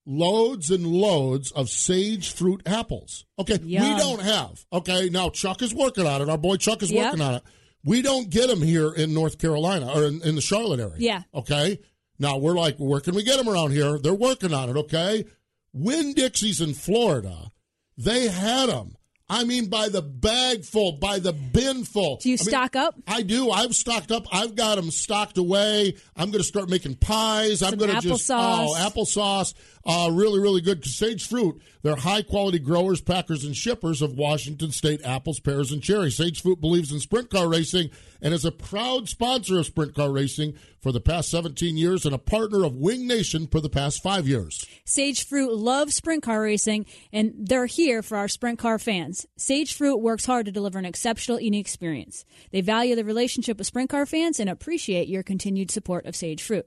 loads 0.07 0.71
and 0.71 0.85
loads 0.87 1.53
of 1.53 1.69
sage 1.69 2.33
fruit 2.33 2.61
apples. 2.67 3.25
Okay, 3.39 3.59
Yum. 3.63 3.83
we 3.83 4.01
don't 4.01 4.23
have. 4.23 4.65
Okay, 4.73 5.11
now 5.11 5.29
Chuck 5.29 5.61
is 5.63 5.73
working 5.75 6.07
on 6.07 6.23
it. 6.23 6.29
Our 6.31 6.39
boy 6.39 6.57
Chuck 6.57 6.83
is 6.83 6.91
Yep. 6.91 7.05
working 7.05 7.21
on 7.21 7.35
it. 7.35 7.43
We 7.85 8.03
don't 8.03 8.31
get 8.31 8.49
them 8.49 8.63
here 8.63 8.93
in 8.93 9.13
North 9.13 9.39
Carolina 9.39 9.91
or 9.93 10.05
in, 10.05 10.23
in 10.23 10.35
the 10.37 10.41
Charlotte 10.41 10.81
area. 10.81 10.95
Yeah. 10.99 11.23
Okay. 11.35 11.81
Now 12.19 12.39
we're 12.39 12.55
like, 12.55 12.77
where 12.77 13.01
can 13.01 13.15
we 13.15 13.25
get 13.25 13.39
them 13.39 13.49
around 13.49 13.73
here? 13.73 13.99
They're 13.99 14.15
working 14.15 14.55
on 14.55 14.71
it. 14.71 14.77
Okay. 14.77 15.25
Winn 15.73 16.15
Dixie's 16.15 16.61
in 16.61 16.75
Florida. 16.75 17.51
They 17.97 18.29
had 18.29 18.69
them. 18.69 18.97
I 19.29 19.45
mean, 19.45 19.71
by 19.71 19.89
the 19.89 20.03
bag 20.03 20.65
full, 20.65 20.93
by 20.93 21.19
the 21.19 21.33
bin 21.33 21.85
full. 21.85 22.19
Do 22.19 22.29
you 22.29 22.35
I 22.35 22.43
mean, 22.43 22.49
stock 22.49 22.77
up? 22.77 22.95
I 23.07 23.23
do. 23.23 23.51
I've 23.51 23.75
stocked 23.75 24.13
up. 24.13 24.27
I've 24.31 24.55
got 24.55 24.77
them 24.77 24.91
stocked 24.91 25.39
away. 25.39 25.97
I'm 26.15 26.31
going 26.31 26.43
to 26.43 26.47
start 26.47 26.69
making 26.69 26.97
pies. 26.97 27.63
I'm 27.63 27.77
going 27.77 27.95
to 27.95 28.01
just 28.01 28.31
oh, 28.31 28.75
applesauce. 28.79 29.55
Uh, 29.87 30.11
really, 30.13 30.39
really 30.39 30.61
good. 30.61 30.85
Sage 30.85 31.27
Fruit. 31.27 31.61
They're 31.83 31.97
high 31.97 32.23
quality 32.23 32.59
growers, 32.59 33.01
packers, 33.01 33.45
and 33.45 33.57
shippers 33.57 34.03
of 34.03 34.17
Washington 34.17 34.71
State 34.71 35.01
apples, 35.05 35.41
pears, 35.41 35.73
and 35.73 35.83
cherries. 35.83 36.17
Sage 36.17 36.43
Fruit 36.43 36.61
believes 36.61 36.93
in 36.93 37.01
sprint 37.01 37.31
car 37.31 37.49
racing 37.49 37.91
and 38.23 38.33
is 38.33 38.45
a 38.45 38.53
proud 38.53 39.09
sponsor 39.09 39.59
of 39.59 39.67
sprint 39.67 39.95
car 39.95 40.11
racing 40.11 40.55
for 40.81 40.93
the 40.93 41.01
past 41.01 41.29
17 41.31 41.77
years 41.77 42.07
and 42.07 42.15
a 42.15 42.19
partner 42.19 42.65
of 42.65 42.77
Wing 42.77 43.07
Nation 43.07 43.49
for 43.49 43.61
the 43.61 43.69
past 43.69 44.03
five 44.03 44.27
years. 44.29 44.65
Sage 44.85 45.27
Fruit 45.27 45.53
loves 45.53 45.95
sprint 45.95 46.23
car 46.23 46.43
racing, 46.43 46.87
and 47.13 47.35
they're 47.37 47.67
here 47.67 48.01
for 48.03 48.17
our 48.17 48.29
sprint 48.29 48.59
car 48.59 48.79
fans. 48.79 49.27
Sage 49.37 49.75
Fruit 49.75 49.99
works 49.99 50.25
hard 50.25 50.47
to 50.47 50.53
deliver 50.53 50.79
an 50.79 50.85
exceptional 50.85 51.41
eating 51.41 51.61
experience. 51.61 52.25
They 52.53 52.61
value 52.61 52.95
the 52.95 53.05
relationship 53.05 53.59
with 53.59 53.67
sprint 53.67 53.91
car 53.91 54.07
fans 54.07 54.39
and 54.41 54.49
appreciate 54.49 55.09
your 55.09 55.23
continued 55.23 55.71
support 55.71 56.07
of 56.07 56.17
Sage 56.17 56.43
Fruit. 56.43 56.67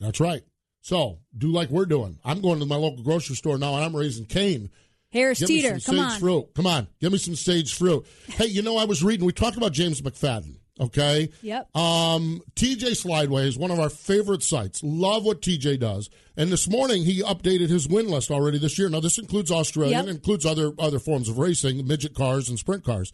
That's 0.00 0.20
right. 0.20 0.42
So 0.80 1.18
do 1.36 1.48
like 1.52 1.68
we're 1.68 1.86
doing. 1.86 2.18
I'm 2.24 2.40
going 2.40 2.60
to 2.60 2.66
my 2.66 2.76
local 2.76 3.02
grocery 3.02 3.36
store 3.36 3.58
now 3.58 3.74
and 3.74 3.84
I'm 3.84 3.94
raising 3.94 4.24
cane. 4.24 4.70
Harris 5.10 5.38
Teeter, 5.38 5.72
come 5.72 5.80
sage 5.80 5.98
on. 5.98 6.20
fruit. 6.20 6.54
Come 6.54 6.66
on, 6.66 6.86
give 7.00 7.12
me 7.12 7.18
some 7.18 7.34
sage 7.34 7.74
fruit. 7.74 8.06
hey, 8.28 8.46
you 8.46 8.62
know 8.62 8.76
I 8.76 8.84
was 8.84 9.02
reading. 9.02 9.26
We 9.26 9.32
talked 9.32 9.56
about 9.56 9.72
James 9.72 10.02
McFadden. 10.02 10.56
Okay. 10.80 11.30
Yep. 11.42 11.74
Um, 11.76 12.40
TJ 12.54 12.96
Slideway 12.96 13.46
is 13.46 13.58
one 13.58 13.70
of 13.70 13.78
our 13.80 13.88
favorite 13.90 14.42
sites. 14.42 14.80
Love 14.82 15.24
what 15.24 15.42
TJ 15.42 15.78
does. 15.80 16.08
And 16.36 16.50
this 16.50 16.68
morning 16.68 17.04
he 17.04 17.22
updated 17.22 17.68
his 17.68 17.88
win 17.88 18.08
list 18.08 18.30
already 18.30 18.58
this 18.58 18.78
year. 18.78 18.88
Now 18.88 19.00
this 19.00 19.18
includes 19.18 19.50
Australian, 19.50 20.06
Yep. 20.06 20.14
includes 20.16 20.46
other 20.46 20.72
other 20.78 20.98
forms 20.98 21.28
of 21.28 21.38
racing, 21.38 21.86
midget 21.86 22.14
cars 22.14 22.48
and 22.48 22.58
sprint 22.58 22.84
cars. 22.84 23.12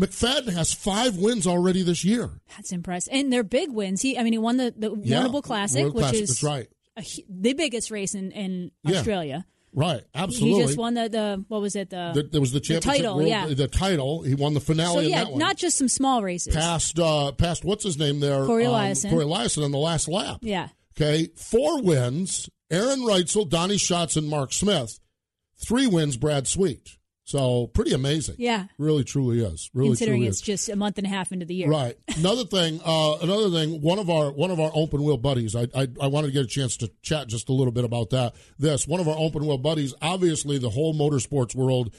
McFadden 0.00 0.52
has 0.54 0.72
five 0.72 1.16
wins 1.16 1.46
already 1.46 1.82
this 1.82 2.04
year. 2.04 2.30
That's 2.56 2.72
impressive. 2.72 3.12
And 3.12 3.32
they're 3.32 3.42
big 3.44 3.70
wins. 3.70 4.00
He, 4.02 4.18
I 4.18 4.22
mean, 4.22 4.32
he 4.32 4.38
won 4.38 4.56
the, 4.56 4.72
the 4.76 4.94
Yeah, 5.02 5.22
Warrnambool 5.22 5.42
Classic, 5.42 5.82
World 5.82 5.94
which 5.94 6.02
Classic, 6.04 6.22
is 6.22 6.42
right. 6.42 6.68
a 6.98 7.04
the 7.28 7.52
biggest 7.52 7.90
race 7.90 8.14
in, 8.14 8.32
in 8.32 8.70
Yeah. 8.84 8.96
Australia. 8.98 9.46
Right, 9.74 10.02
absolutely. 10.14 10.60
He 10.60 10.66
just 10.66 10.78
won 10.78 10.94
the, 10.94 11.08
the 11.08 11.44
what 11.48 11.62
was 11.62 11.74
it? 11.76 11.88
The, 11.90 12.12
The- 12.14 12.22
there 12.24 12.40
was 12.40 12.52
the 12.52 12.60
championship 12.60 13.02
title, 13.02 13.16
world- 13.16 13.28
yeah. 13.28 13.46
the 13.46 13.68
title. 13.68 14.22
He 14.22 14.34
won 14.34 14.52
the 14.54 14.60
finale 14.60 14.94
so 14.94 15.00
yeah, 15.00 15.24
that 15.24 15.30
one. 15.30 15.38
not 15.38 15.56
just 15.56 15.78
some 15.78 15.88
small 15.88 16.22
races. 16.22 16.54
past 16.54 16.98
uh 16.98 17.32
past 17.32 17.64
what's 17.64 17.82
his 17.84 17.98
name 17.98 18.20
there? 18.20 18.44
Corey 18.44 18.66
um, 18.66 18.74
Eliason. 18.74 19.10
Corey 19.10 19.24
Eliason 19.24 19.64
on 19.64 19.70
the 19.70 19.78
last 19.78 20.08
lap. 20.08 20.38
Yeah. 20.42 20.68
Okay. 20.94 21.30
Four 21.36 21.80
wins, 21.80 22.50
Aaron 22.70 23.00
Reutzel, 23.00 23.48
Donny 23.48 23.78
Schatz, 23.78 24.16
and 24.16 24.28
Mark 24.28 24.52
Smith. 24.52 25.00
Three 25.56 25.86
wins, 25.86 26.16
Brad 26.18 26.46
Sweet. 26.46 26.98
So 27.24 27.68
pretty 27.68 27.92
amazing. 27.92 28.36
Yeah. 28.38 28.66
Really 28.78 29.04
truly 29.04 29.40
is. 29.40 29.70
Really 29.74 29.90
considering 29.90 30.20
truly 30.20 30.28
it's 30.28 30.38
is. 30.38 30.42
just 30.42 30.68
a 30.68 30.76
month 30.76 30.98
and 30.98 31.06
a 31.06 31.10
half 31.10 31.30
into 31.30 31.46
the 31.46 31.54
year. 31.54 31.68
Right. 31.68 31.96
Another 32.16 32.44
thing, 32.44 32.80
uh, 32.84 33.18
another 33.22 33.50
thing, 33.50 33.80
one 33.80 33.98
of 33.98 34.10
our 34.10 34.32
one 34.32 34.50
of 34.50 34.58
our 34.58 34.70
open 34.74 35.04
wheel 35.04 35.16
buddies, 35.16 35.54
I, 35.54 35.68
I 35.74 35.86
I 36.00 36.08
wanted 36.08 36.28
to 36.28 36.32
get 36.32 36.44
a 36.44 36.48
chance 36.48 36.76
to 36.78 36.90
chat 37.02 37.28
just 37.28 37.48
a 37.48 37.52
little 37.52 37.72
bit 37.72 37.84
about 37.84 38.10
that. 38.10 38.34
This, 38.58 38.88
one 38.88 39.00
of 39.00 39.08
our 39.08 39.16
open 39.16 39.46
wheel 39.46 39.58
buddies, 39.58 39.94
obviously 40.02 40.58
the 40.58 40.70
whole 40.70 40.94
motorsports 40.94 41.54
world 41.54 41.94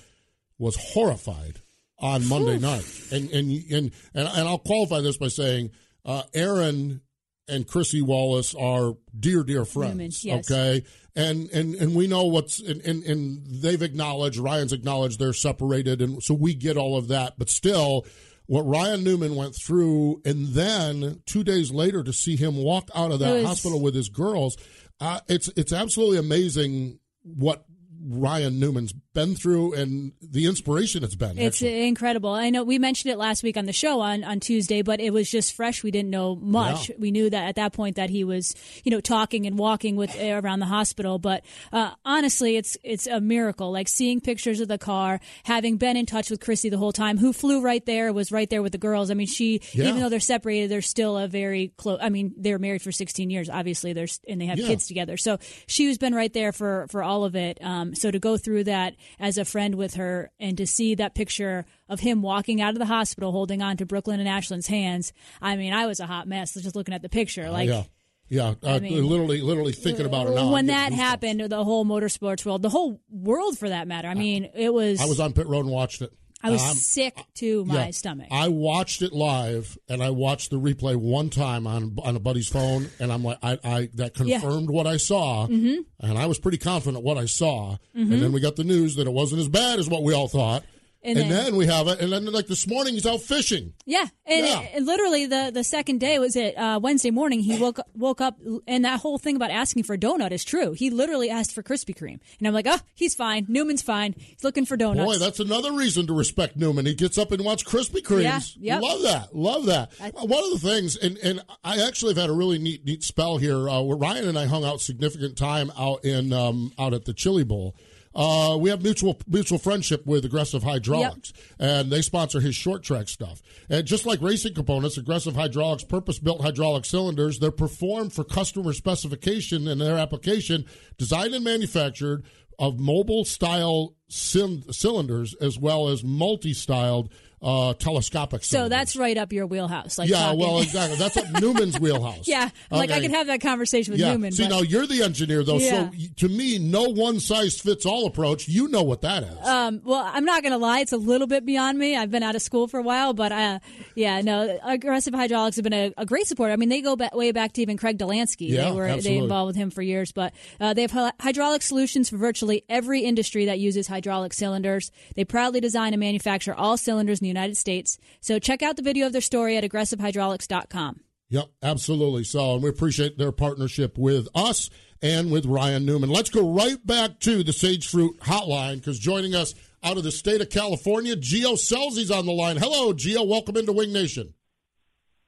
was 0.58 0.76
horrified 0.76 1.62
on 2.00 2.28
Monday 2.28 2.60
night. 2.60 2.86
And 3.12 3.32
and 3.32 3.52
and 3.72 3.92
and, 4.14 4.28
and 4.28 4.48
I'll 4.48 4.60
qualify 4.60 5.00
this 5.00 5.18
by 5.18 5.30
saying 5.30 5.72
uh, 6.06 6.24
Aaron 6.34 7.02
and 7.48 7.68
Chrissy 7.68 8.02
Wallace 8.02 8.56
are 8.56 8.94
dear, 9.18 9.44
dear 9.44 9.66
friends. 9.66 10.24
Yes. 10.24 10.52
Okay. 10.52 10.86
And, 11.16 11.50
and 11.52 11.76
and 11.76 11.96
we 11.96 12.08
know 12.08 12.26
what's 12.26 12.60
and, 12.60 12.82
and, 12.82 13.04
and 13.04 13.46
they've 13.46 13.82
acknowledged 13.82 14.40
Ryan's 14.40 14.74
acknowledged 14.74 15.20
they're 15.20 15.32
separated 15.32 16.02
and 16.02 16.24
so 16.24 16.34
we 16.34 16.56
get 16.56 16.76
all 16.76 16.98
of 16.98 17.08
that. 17.10 17.36
But 17.38 17.50
still 17.50 18.08
what 18.48 18.64
Ryan 18.64 19.04
Newman 19.04 19.36
went 19.36 19.56
through 19.56 20.22
and 20.26 20.48
then 20.48 21.22
two 21.28 21.44
days 21.44 21.72
later 21.72 22.04
to 22.04 22.12
see 22.12 22.36
him 22.36 22.56
walk 22.56 22.90
out 22.96 23.12
of 23.12 23.20
that 23.20 23.34
was- 23.36 23.46
hospital 23.46 23.80
with 23.80 23.94
his 23.94 24.10
girls 24.10 24.58
uh, 25.00 25.20
it's 25.28 25.50
it's 25.56 25.74
absolutely 25.74 26.18
amazing 26.18 27.00
what 27.24 27.66
Ryan 28.06 28.60
Newman's 28.60 28.94
been 29.14 29.36
through 29.36 29.74
and 29.74 30.12
the 30.22 30.46
inspiration 30.48 31.04
it's 31.04 31.16
been 31.16 31.38
It's 31.38 31.58
actually. 31.58 31.88
incredible. 31.88 32.32
I 32.32 32.50
know 32.50 32.64
we 32.64 32.80
mentioned 32.80 33.12
it 33.14 33.18
last 33.18 33.44
week 33.44 33.58
on 33.58 33.66
the 33.66 33.74
show 33.74 34.02
on, 34.02 34.24
on 34.24 34.40
Tuesday, 34.40 34.82
but 34.82 35.00
it 35.00 35.12
was 35.14 35.30
just 35.30 35.54
fresh. 35.54 35.84
We 35.84 35.92
didn't 35.92 36.10
know 36.10 36.36
much. 36.36 36.90
Yeah. 36.90 36.96
We 37.00 37.12
knew 37.12 37.30
that 37.30 37.44
at 37.48 37.56
that 37.56 37.74
point 37.74 37.96
that 37.98 38.10
he 38.10 38.24
was, 38.24 38.56
you 38.84 38.92
know, 38.92 39.00
talking 39.02 39.46
and 39.46 39.58
walking 39.58 39.96
with 39.96 40.16
around 40.20 40.60
the 40.60 40.66
hospital. 40.66 41.20
But 41.20 41.46
uh, 41.72 41.92
honestly, 42.04 42.56
it's 42.58 42.76
it's 42.84 43.06
a 43.08 43.22
miracle. 43.22 43.72
Like 43.72 43.88
seeing 43.88 44.20
pictures 44.20 44.60
of 44.60 44.68
the 44.68 44.78
car, 44.80 45.20
having 45.44 45.78
been 45.78 45.96
in 45.96 46.06
touch 46.06 46.30
with 46.32 46.40
Chrissy 46.40 46.70
the 46.70 46.78
whole 46.78 46.92
time, 46.92 47.18
who 47.18 47.34
flew 47.34 47.62
right 47.62 47.86
there, 47.86 48.12
was 48.14 48.32
right 48.32 48.50
there 48.50 48.64
with 48.64 48.72
the 48.72 48.78
girls. 48.80 49.12
I 49.12 49.14
mean, 49.14 49.28
she 49.28 49.62
Yeah. 49.74 49.90
even 49.90 50.02
though 50.02 50.10
they're 50.10 50.20
separated, 50.20 50.72
they're 50.72 50.82
still 50.82 51.18
a 51.18 51.28
very 51.28 51.72
close. 51.78 52.00
I 52.02 52.10
mean, 52.10 52.34
they're 52.38 52.60
married 52.60 52.82
for 52.82 52.92
16 52.92 53.30
years. 53.30 53.50
Obviously, 53.50 53.94
there's 53.94 54.20
and 54.28 54.42
they 54.42 54.48
have 54.48 54.58
Yeah. 54.60 54.68
kids 54.68 54.88
together. 54.88 55.18
So 55.18 55.38
she's 55.68 55.98
been 56.00 56.16
right 56.16 56.34
there 56.34 56.52
for 56.52 56.88
for 56.90 57.04
all 57.04 57.24
of 57.26 57.36
it. 57.36 57.60
Um, 57.62 57.94
so 57.94 58.10
to 58.10 58.18
go 58.20 58.38
through 58.38 58.64
that 58.66 58.96
as 59.20 59.38
a 59.38 59.46
friend 59.46 59.76
with 59.76 59.96
her 59.96 60.32
and 60.40 60.58
to 60.58 60.68
see 60.68 60.96
that 60.96 61.16
picture 61.16 61.66
of 61.90 62.00
him 62.00 62.22
walking 62.22 62.62
out 62.62 62.74
of 62.74 62.80
the 62.80 62.86
hospital 62.86 63.32
holding 63.32 63.62
on 63.62 63.78
to 63.78 63.86
Brooklyn 63.86 64.20
and 64.20 64.30
Ashlyn's 64.30 64.68
hands, 64.68 65.14
I 65.42 65.56
mean, 65.56 65.74
I 65.74 65.86
was 65.86 66.00
a 66.00 66.06
hot 66.06 66.28
mess 66.28 66.54
just 66.54 66.76
looking 66.76 66.94
at 66.94 67.02
the 67.02 67.10
picture. 67.10 67.50
Like 67.50 67.70
yeah. 67.70 67.84
Yeah, 68.30 68.56
uh, 68.64 68.76
I 68.76 68.80
mean- 68.80 69.06
literally, 69.06 69.42
literally 69.42 69.74
thinking 69.74 70.06
about 70.06 70.28
it 70.28 70.36
now. 70.36 70.52
when 70.52 70.68
that 70.68 70.92
happened, 70.92 71.42
the 71.42 71.64
whole 71.64 71.86
motorsports 71.86 72.44
world, 72.46 72.62
the 72.64 72.70
whole 72.70 73.00
world 73.12 73.60
for 73.60 73.70
that 73.70 73.88
matter. 73.88 74.08
I 74.08 74.16
mean, 74.16 74.50
it 74.56 74.74
was. 74.74 75.00
I 75.02 75.06
was 75.06 75.20
on 75.20 75.34
pit 75.34 75.46
road 75.46 75.66
and 75.66 75.70
watched 75.70 76.02
it. 76.02 76.12
I 76.44 76.50
was 76.52 76.62
Um, 76.62 76.76
sick 76.76 77.18
to 77.36 77.64
my 77.66 77.86
yeah. 77.86 77.92
stomach. 77.92 78.28
I 78.30 78.50
watched 78.50 79.02
it 79.02 79.14
live, 79.14 79.78
and 79.88 80.04
I 80.04 80.10
watched 80.10 80.50
the 80.50 80.60
replay 80.60 80.96
one 80.96 81.30
time 81.30 81.66
on 81.66 81.96
on 82.04 82.16
a 82.16 82.20
buddy's 82.20 82.48
phone, 82.50 82.90
and 83.00 83.12
I'm 83.14 83.24
like, 83.24 83.38
I, 83.42 83.58
I 83.64 83.90
that 83.96 84.20
Yeah. 84.24 84.40
confirmed 84.42 84.70
what 84.70 84.86
I 84.86 84.98
saw, 84.98 85.48
Mhm. 85.48 85.86
and 86.02 86.18
I 86.18 86.26
was 86.26 86.40
pretty 86.40 86.58
confident 86.58 87.04
what 87.04 87.18
I 87.18 87.26
saw. 87.28 87.78
Mhm. 87.98 88.12
And 88.12 88.22
then 88.22 88.32
we 88.34 88.42
got 88.42 88.58
the 88.58 88.64
news 88.66 88.96
that 88.96 89.08
it 89.08 89.14
wasn't 89.14 89.40
as 89.42 89.48
bad 89.48 89.80
as 89.80 89.88
what 89.90 90.04
we 90.04 90.14
all 90.14 90.28
thought. 90.28 90.64
And 91.06 91.20
And, 91.20 91.30
then- 91.32 91.44
then, 91.46 91.56
we 91.58 91.66
have 91.68 91.88
it, 91.90 92.00
and 92.00 92.14
then 92.14 92.26
like 92.28 92.48
this 92.48 92.66
morning 92.66 92.94
he's 92.94 93.06
out 93.06 93.22
fishing. 93.22 93.74
Yeah, 93.86 94.06
and 94.26 94.46
Yeah. 94.46 94.60
and 94.74 94.86
literally 94.86 95.26
the 95.26 95.52
the 95.54 95.64
second 95.64 96.00
day 96.00 96.18
was 96.18 96.36
it 96.38 96.58
uh, 96.58 96.80
Wednesday 96.82 97.12
morning. 97.12 97.42
He 97.42 97.58
woke 97.58 97.80
woke 97.94 98.22
up, 98.22 98.38
and 98.68 98.86
that 98.86 99.02
whole 99.02 99.18
thing 99.18 99.36
about 99.36 99.52
asking 99.52 99.84
for 99.84 99.96
a 99.96 99.98
donut 99.98 100.32
is 100.32 100.46
true. 100.46 100.72
He 100.72 100.90
literally 100.90 101.30
asked 101.30 101.52
for 101.52 101.62
Krispy 101.62 101.94
Kreme, 101.94 102.20
and 102.40 102.48
I'm 102.48 102.54
like, 102.54 102.68
oh, 102.70 102.80
he's 102.96 103.16
fine. 103.16 103.46
Newman's 103.50 103.82
fine. 103.82 104.16
He's 104.18 104.44
looking 104.46 104.66
for 104.66 104.78
donuts. 104.78 105.06
Boy, 105.06 105.18
that's 105.18 105.42
another 105.42 105.74
reason 105.74 106.08
to 106.08 106.14
respect 106.14 106.56
Newman. 106.56 106.86
He 106.86 106.94
gets 106.96 107.18
up 107.18 107.34
and 107.34 107.44
wants 107.44 107.64
Krispy 107.64 108.02
Kremes. 108.02 108.56
Yeah, 108.58 108.80
yep. 108.80 108.82
Love 108.82 109.02
that. 109.02 109.36
Love 109.36 109.66
that. 109.66 109.92
Uh, 110.00 110.12
One 110.26 110.44
of 110.46 110.62
the 110.62 110.68
things, 110.70 110.96
and, 110.96 111.18
and 111.18 111.42
I 111.66 111.86
actually 111.86 112.14
have 112.14 112.22
had 112.22 112.30
a 112.30 112.34
really 112.34 112.60
neat 112.60 112.86
neat 112.86 113.04
spell 113.04 113.38
here. 113.38 113.68
Uh, 113.68 113.82
where 113.82 113.98
Ryan 113.98 114.30
and 114.30 114.40
I 114.40 114.46
hung 114.46 114.64
out 114.64 114.80
significant 114.80 115.38
time 115.38 115.70
out 115.78 116.06
in 116.06 116.32
um, 116.32 116.72
out 116.80 116.94
at 116.94 117.04
the 117.04 117.14
Chili 117.14 117.44
Bowl. 117.44 117.76
Uh, 118.16 118.58
we 118.60 118.70
have 118.70 118.84
mutual 118.84 119.20
mutual 119.28 119.58
friendship 119.58 120.06
with 120.06 120.24
Aggressive 120.26 120.64
Hydraulics, 120.64 121.34
and 121.60 121.92
they 121.92 122.02
sponsor 122.02 122.40
his 122.40 122.56
short 122.56 122.84
track 122.84 123.08
stuff. 123.08 123.42
And 123.70 123.86
just 123.86 124.06
like 124.06 124.22
racing 124.22 124.54
components, 124.54 124.98
Aggressive 124.98 125.36
Hydraulics 125.36 125.84
purpose 125.84 126.20
built 126.20 126.42
hydraulic 126.42 126.86
cylinders. 126.86 127.40
They're 127.40 127.52
performed 127.52 128.14
for 128.14 128.24
customer 128.24 128.74
specification 128.74 129.68
and 129.68 129.82
their 129.82 129.98
application, 129.98 130.66
designed 130.98 131.34
and 131.34 131.44
manufactured 131.44 132.24
of 132.60 132.80
mobile 132.80 133.26
style 133.26 133.96
cylinders 134.08 135.34
as 135.42 135.58
well 135.58 135.90
as 135.90 136.04
multi 136.04 136.54
styled 136.54 137.12
uh, 137.44 137.74
telescopic 137.74 138.44
so 138.44 138.70
that's 138.70 138.96
right 138.96 139.18
up 139.18 139.34
your 139.34 139.46
wheelhouse. 139.46 139.98
Like 139.98 140.10
yeah, 140.10 140.20
talking- 140.20 140.40
well, 140.40 140.60
exactly. 140.62 140.98
That's 140.98 141.18
up 141.18 141.42
Newman's 141.42 141.80
wheelhouse. 141.80 142.28
yeah, 142.28 142.50
like 142.72 142.92
I 142.92 143.02
could 143.02 143.12
have 143.12 143.28
that 143.28 143.42
conversation 143.42 143.92
with 143.92 144.00
yeah. 144.00 144.12
Newman. 144.12 144.32
See, 144.32 144.44
but- 144.44 144.50
now 144.50 144.62
you're 144.62 144.88
the 144.88 145.04
engineer, 145.04 145.44
though. 145.44 145.58
Yeah. 145.58 145.90
So 145.92 145.98
to 146.18 146.30
me, 146.30 146.60
no 146.60 146.84
one 146.84 147.20
size 147.20 147.60
fits 147.60 147.86
all 147.86 148.06
approach. 148.06 148.48
You 148.48 148.68
know 148.68 148.84
what 148.84 149.02
that 149.02 149.24
is. 149.24 149.48
Um, 149.48 149.82
well, 149.84 150.04
I'm 150.06 150.26
not 150.26 150.44
going 150.44 150.54
to 150.54 150.58
lie; 150.58 150.80
it's 150.80 150.94
a 150.94 150.98
little 150.98 151.28
bit 151.28 151.46
beyond 151.46 151.78
me. 151.78 151.96
I've 151.96 152.12
been 152.12 152.24
out 152.24 152.36
of 152.36 152.42
school 152.42 152.68
for 152.68 152.80
a 152.80 152.84
while, 152.84 153.14
but 153.14 153.32
uh, 153.32 153.60
yeah, 153.96 154.22
no, 154.22 154.60
aggressive 154.64 155.14
hydraulics 155.14 155.58
have 155.58 155.64
been 155.64 155.74
a, 155.74 155.94
a 155.98 156.06
great 156.06 156.28
supporter. 156.28 156.54
I 156.54 156.56
mean, 156.56 156.70
they 156.70 156.82
go 156.82 156.96
back, 156.96 157.14
way 157.14 157.32
back 157.32 157.54
to 157.54 157.62
even 157.62 157.78
Craig 157.78 157.98
Dollansky. 157.98 158.50
Yeah, 158.50 158.70
they 158.70 158.72
were 158.72 159.02
they 159.02 159.18
involved 159.18 159.48
with 159.48 159.56
him 159.56 159.70
for 159.70 159.82
years, 159.82 160.12
but 160.12 160.34
uh, 160.60 160.74
they 160.74 160.84
have 160.84 160.92
hy- 160.92 161.14
hydraulic 161.20 161.62
solutions 161.62 162.10
for 162.10 162.18
virtually 162.18 162.64
every 162.70 163.02
industry 163.02 163.46
that 163.46 163.60
uses 163.60 163.88
hydraulic 163.88 164.34
cylinders. 164.34 164.92
They 165.16 165.26
proudly 165.26 165.60
design 165.60 165.94
and 165.94 166.00
manufacture 166.00 166.54
all 166.54 166.78
cylinders 166.78 167.20
in 167.20 167.26
the 167.26 167.33
United 167.34 167.58
States. 167.58 167.98
So 168.22 168.40
check 168.40 168.62
out 168.62 168.76
the 168.76 168.82
video 168.82 169.06
of 169.06 169.12
their 169.12 169.22
story 169.22 169.58
at 169.58 169.64
aggressivehydraulics.com. 169.64 171.02
Yep, 171.30 171.50
absolutely. 171.64 172.24
So, 172.24 172.54
and 172.54 172.64
we 172.64 172.70
appreciate 172.70 173.18
their 173.18 173.32
partnership 173.32 173.98
with 173.98 174.28
us 174.36 174.70
and 175.02 175.32
with 175.32 175.46
Ryan 175.46 175.86
Newman. 175.86 176.10
Let's 176.10 176.30
go 176.30 176.54
right 176.54 176.86
back 176.86 177.20
to 177.22 177.44
the 177.44 177.54
Sage 177.54 177.88
Fruit 177.88 178.20
Hotline 178.22 178.76
because 178.76 179.00
joining 179.00 179.34
us 179.34 179.56
out 179.84 179.98
of 179.98 180.04
the 180.04 180.12
state 180.12 180.42
of 180.42 180.50
California, 180.50 181.16
Gio 181.16 181.54
Scelzi's 181.54 182.12
on 182.12 182.26
the 182.26 182.32
line. 182.32 182.58
Hello, 182.58 182.94
Gio. 182.94 183.28
Welcome 183.28 183.58
into 183.58 183.74
Wing 183.74 183.92
Nation. 183.92 184.34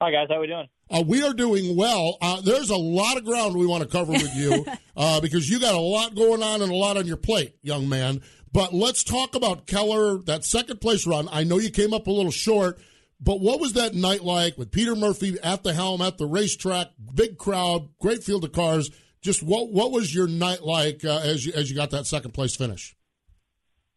Hi 0.00 0.10
guys, 0.10 0.26
how 0.28 0.36
are 0.36 0.40
we 0.40 0.46
doing? 0.46 0.68
Uh, 0.90 1.02
we 1.06 1.22
are 1.22 1.32
doing 1.32 1.74
well. 1.74 2.18
Uh, 2.20 2.42
there's 2.42 2.68
a 2.68 2.76
lot 2.76 3.16
of 3.16 3.24
ground 3.24 3.56
we 3.56 3.66
want 3.66 3.82
to 3.82 3.88
cover 3.88 4.12
with 4.12 4.36
you 4.36 4.64
uh, 4.96 5.20
because 5.22 5.48
you 5.48 5.58
got 5.58 5.74
a 5.74 5.80
lot 5.80 6.14
going 6.14 6.42
on 6.42 6.60
and 6.60 6.70
a 6.70 6.74
lot 6.74 6.98
on 6.98 7.06
your 7.06 7.16
plate, 7.16 7.56
young 7.62 7.88
man. 7.88 8.20
But 8.52 8.72
let's 8.72 9.04
talk 9.04 9.34
about 9.34 9.66
Keller, 9.66 10.18
that 10.22 10.44
second 10.44 10.80
place 10.80 11.06
run. 11.06 11.28
I 11.30 11.44
know 11.44 11.58
you 11.58 11.70
came 11.70 11.92
up 11.92 12.06
a 12.06 12.10
little 12.10 12.30
short, 12.30 12.78
but 13.20 13.40
what 13.40 13.60
was 13.60 13.74
that 13.74 13.94
night 13.94 14.22
like 14.22 14.56
with 14.56 14.70
Peter 14.70 14.94
Murphy 14.94 15.36
at 15.42 15.62
the 15.62 15.72
helm 15.72 16.00
at 16.00 16.18
the 16.18 16.26
racetrack, 16.26 16.88
big 17.14 17.38
crowd, 17.38 17.88
great 18.00 18.22
field 18.22 18.44
of 18.44 18.52
cars? 18.52 18.90
Just 19.20 19.42
what 19.42 19.72
what 19.72 19.90
was 19.90 20.14
your 20.14 20.28
night 20.28 20.62
like 20.62 21.04
uh, 21.04 21.20
as 21.22 21.44
you 21.44 21.52
as 21.52 21.68
you 21.68 21.76
got 21.76 21.90
that 21.90 22.06
second 22.06 22.32
place 22.32 22.54
finish? 22.54 22.94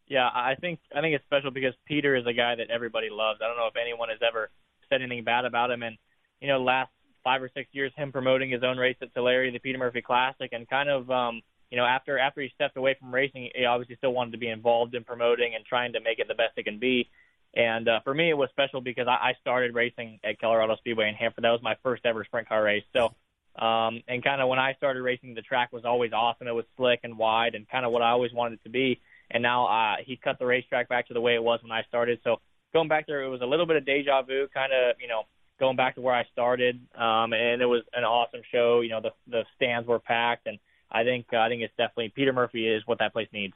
Yeah, 0.08 0.28
I 0.28 0.56
think 0.60 0.80
I 0.96 1.02
think 1.02 1.16
it's 1.16 1.26
special 1.26 1.52
because 1.52 1.74
Peter 1.86 2.16
is 2.16 2.26
a 2.26 2.34
guy 2.34 2.56
that 2.56 2.72
everybody 2.72 3.10
loves. 3.12 3.40
I 3.44 3.48
don't 3.48 3.58
know 3.58 3.68
if 3.68 3.76
anyone 3.80 4.10
has 4.10 4.20
ever 4.28 4.50
said 4.90 5.02
anything 5.02 5.24
bad 5.24 5.46
about 5.46 5.70
him, 5.70 5.84
and 5.84 5.98
you 6.42 6.48
know, 6.48 6.62
last 6.64 6.90
five 7.24 7.42
or 7.42 7.50
six 7.54 7.70
years, 7.74 7.92
him 7.96 8.12
promoting 8.12 8.50
his 8.50 8.64
own 8.64 8.78
race 8.78 8.98
at 9.02 9.14
Tulare, 9.14 9.52
the 9.52 9.60
Peter 9.60 9.78
Murphy 9.78 10.02
Classic, 10.02 10.50
and 10.52 10.68
kind 10.68 10.90
of, 10.90 11.10
um, 11.12 11.42
you 11.70 11.78
know, 11.78 11.86
after 11.86 12.18
after 12.18 12.42
he 12.42 12.52
stepped 12.56 12.78
away 12.78 12.96
from 13.00 13.14
racing, 13.14 13.50
he 13.54 13.66
obviously 13.66 13.96
still 13.98 14.14
wanted 14.14 14.32
to 14.32 14.38
be 14.38 14.50
involved 14.50 14.96
in 14.96 15.04
promoting 15.04 15.56
and 15.56 15.66
trying 15.66 15.94
to 15.94 16.00
make 16.00 16.20
it 16.20 16.28
the 16.28 16.36
best 16.36 16.54
it 16.58 16.64
can 16.64 16.80
be. 16.80 17.10
And 17.56 17.88
uh, 17.88 18.00
for 18.04 18.14
me, 18.14 18.30
it 18.30 18.38
was 18.38 18.50
special 18.52 18.82
because 18.82 19.08
I, 19.08 19.30
I 19.30 19.34
started 19.42 19.74
racing 19.74 20.20
at 20.24 20.40
Colorado 20.40 20.76
Speedway 20.78 21.10
in 21.10 21.16
Hanford. 21.16 21.44
That 21.44 21.52
was 21.52 21.62
my 21.64 21.76
first 21.84 22.06
ever 22.06 22.24
sprint 22.24 22.48
car 22.48 22.64
race. 22.64 22.84
So, 22.94 23.16
um, 23.64 24.02
and 24.08 24.24
kind 24.24 24.42
of 24.42 24.50
when 24.50 24.60
I 24.60 24.74
started 24.74 25.02
racing, 25.02 25.34
the 25.34 25.42
track 25.42 25.74
was 25.74 25.84
always 25.86 26.12
awesome. 26.14 26.48
It 26.48 26.52
was 26.52 26.66
slick 26.78 27.02
and 27.04 27.18
wide, 27.18 27.56
and 27.56 27.68
kind 27.68 27.86
of 27.86 27.92
what 27.92 28.02
I 28.02 28.10
always 28.12 28.34
wanted 28.34 28.60
it 28.60 28.64
to 28.64 28.70
be. 28.70 29.00
And 29.32 29.44
now 29.44 29.66
uh, 29.68 29.96
he 30.06 30.16
cut 30.16 30.40
the 30.40 30.46
racetrack 30.46 30.90
back 30.90 31.08
to 31.08 31.14
the 31.14 31.22
way 31.22 31.36
it 31.36 31.44
was 31.44 31.60
when 31.62 31.72
I 31.72 31.84
started. 31.84 32.20
So 32.24 32.38
going 32.74 32.88
back 32.88 33.06
there, 33.08 33.24
it 33.24 33.30
was 33.30 33.42
a 33.42 33.46
little 33.46 33.66
bit 33.66 33.76
of 33.76 33.86
deja 33.86 34.22
vu, 34.24 34.48
kind 34.54 34.72
of, 34.74 34.96
you 35.00 35.08
know, 35.08 35.24
going 35.60 35.76
back 35.76 35.96
to 35.96 36.02
where 36.02 36.16
I 36.16 36.26
started. 36.32 36.80
Um, 36.96 37.34
and 37.34 37.62
it 37.62 37.68
was 37.68 37.84
an 37.94 38.04
awesome 38.04 38.42
show. 38.52 38.82
You 38.82 38.90
know, 38.90 39.02
the 39.02 39.12
the 39.28 39.44
stands 39.56 39.88
were 39.88 40.00
packed, 40.00 40.48
and 40.48 40.58
I 40.92 41.04
think 41.04 41.28
uh, 41.34 41.38
I 41.38 41.50
think 41.50 41.62
it's 41.62 41.74
definitely 41.78 42.12
Peter 42.16 42.34
Murphy 42.34 42.68
is 42.68 42.84
what 42.86 43.00
that 43.00 43.14
place 43.14 43.28
needs. 43.32 43.54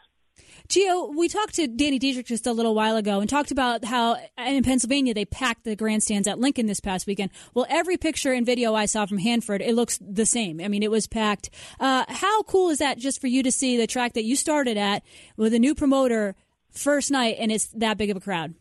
Gio, 0.68 1.14
we 1.16 1.28
talked 1.28 1.56
to 1.56 1.68
Danny 1.68 2.00
Dietrich 2.00 2.26
just 2.26 2.48
a 2.48 2.54
little 2.54 2.74
while 2.74 2.96
ago 2.96 3.20
and 3.20 3.30
talked 3.30 3.52
about 3.52 3.86
how 3.86 4.18
in 4.38 4.64
Pennsylvania 4.64 5.14
they 5.14 5.26
packed 5.26 5.64
the 5.64 5.76
grandstands 5.76 6.28
at 6.28 6.40
Lincoln 6.40 6.66
this 6.66 6.80
past 6.80 7.06
weekend. 7.06 7.32
Well, 7.54 7.68
every 7.70 7.98
picture 7.98 8.32
and 8.34 8.46
video 8.46 8.74
I 8.74 8.86
saw 8.86 9.06
from 9.06 9.20
Hanford, 9.20 9.62
it 9.62 9.76
looks 9.76 10.00
the 10.02 10.26
same. 10.26 10.60
I 10.62 10.70
mean, 10.70 10.82
it 10.82 10.90
was 10.90 11.06
packed. 11.06 11.50
Uh, 11.80 12.06
how 12.08 12.44
cool 12.44 12.70
is 12.70 12.80
that 12.80 12.98
just 12.98 13.22
for 13.22 13.28
you 13.28 13.44
to 13.44 13.52
see 13.52 13.78
the 13.78 13.88
track 13.88 14.14
that 14.14 14.24
you 14.24 14.36
started 14.36 14.78
at 14.78 15.04
with 15.38 15.54
a 15.54 15.60
new 15.60 15.76
promoter 15.76 16.36
first 16.72 17.12
night 17.12 17.36
and 17.40 17.52
it's 17.52 17.68
that 17.68 17.98
big 17.98 18.10
of 18.10 18.18
a 18.18 18.22
crowd? 18.22 18.56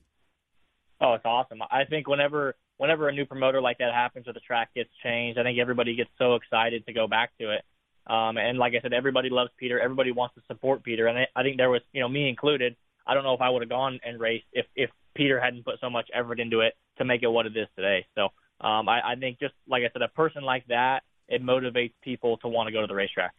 Oh, 1.00 1.14
it's 1.14 1.24
awesome. 1.24 1.62
I 1.62 1.84
think 1.84 2.06
whenever 2.06 2.54
whenever 2.76 3.08
a 3.08 3.12
new 3.12 3.24
promoter 3.24 3.60
like 3.60 3.78
that 3.78 3.94
happens 3.94 4.26
or 4.26 4.32
the 4.32 4.40
track 4.40 4.70
gets 4.74 4.90
changed, 5.02 5.38
I 5.38 5.44
think 5.44 5.58
everybody 5.58 5.94
gets 5.94 6.10
so 6.18 6.34
excited 6.34 6.84
to 6.86 6.92
go 6.92 7.06
back 7.06 7.30
to 7.40 7.52
it. 7.52 7.62
Um, 8.06 8.36
and 8.36 8.58
like 8.58 8.74
I 8.76 8.80
said, 8.80 8.92
everybody 8.92 9.30
loves 9.30 9.50
Peter. 9.56 9.78
Everybody 9.80 10.10
wants 10.12 10.34
to 10.34 10.42
support 10.48 10.82
Peter, 10.82 11.06
and 11.06 11.18
I, 11.18 11.26
I 11.36 11.42
think 11.42 11.56
there 11.56 11.70
was, 11.70 11.82
you 11.92 12.00
know, 12.00 12.08
me 12.08 12.28
included. 12.28 12.76
I 13.06 13.14
don't 13.14 13.22
know 13.24 13.34
if 13.34 13.40
I 13.40 13.48
would 13.50 13.62
have 13.62 13.68
gone 13.68 14.00
and 14.04 14.18
raced 14.20 14.46
if 14.52 14.66
if 14.74 14.90
Peter 15.14 15.40
hadn't 15.40 15.64
put 15.64 15.80
so 15.80 15.88
much 15.90 16.08
effort 16.14 16.40
into 16.40 16.60
it 16.60 16.74
to 16.98 17.04
make 17.04 17.22
it 17.22 17.28
what 17.28 17.46
it 17.46 17.56
is 17.56 17.68
today. 17.76 18.06
So 18.14 18.24
um, 18.60 18.88
I, 18.88 19.12
I 19.12 19.14
think 19.16 19.38
just 19.38 19.54
like 19.68 19.82
I 19.82 19.90
said, 19.92 20.02
a 20.02 20.08
person 20.08 20.42
like 20.42 20.66
that, 20.68 21.02
it 21.28 21.42
motivates 21.42 21.92
people 22.02 22.36
to 22.38 22.48
want 22.48 22.66
to 22.68 22.72
go 22.72 22.80
to 22.80 22.86
the 22.86 22.94
racetrack. 22.94 23.32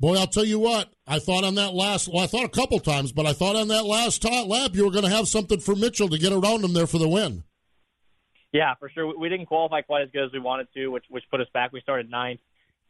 Boy, 0.00 0.16
I'll 0.16 0.28
tell 0.28 0.44
you 0.44 0.60
what. 0.60 0.92
I 1.08 1.18
thought 1.18 1.42
on 1.42 1.56
that 1.56 1.74
last, 1.74 2.06
well, 2.08 2.22
I 2.22 2.28
thought 2.28 2.44
a 2.44 2.48
couple 2.48 2.78
times, 2.78 3.10
but 3.10 3.26
I 3.26 3.32
thought 3.32 3.56
on 3.56 3.66
that 3.68 3.84
last 3.84 4.22
top 4.22 4.46
lap 4.46 4.70
you 4.74 4.84
were 4.84 4.92
going 4.92 5.04
to 5.04 5.10
have 5.10 5.26
something 5.26 5.58
for 5.58 5.74
Mitchell 5.74 6.08
to 6.08 6.18
get 6.18 6.32
around 6.32 6.64
him 6.64 6.72
there 6.72 6.86
for 6.86 6.98
the 6.98 7.08
win. 7.08 7.42
Yeah, 8.52 8.74
for 8.76 8.88
sure. 8.90 9.06
We- 9.08 9.16
We 9.16 9.28
didn't 9.28 9.46
qualify 9.46 9.82
quite 9.82 10.02
as 10.02 10.10
good 10.12 10.24
as 10.24 10.32
we 10.32 10.38
wanted 10.38 10.68
to, 10.74 10.88
which 10.88 11.04
which 11.08 11.24
put 11.30 11.40
us 11.40 11.48
back. 11.52 11.72
We 11.72 11.80
started 11.80 12.10
ninth, 12.10 12.40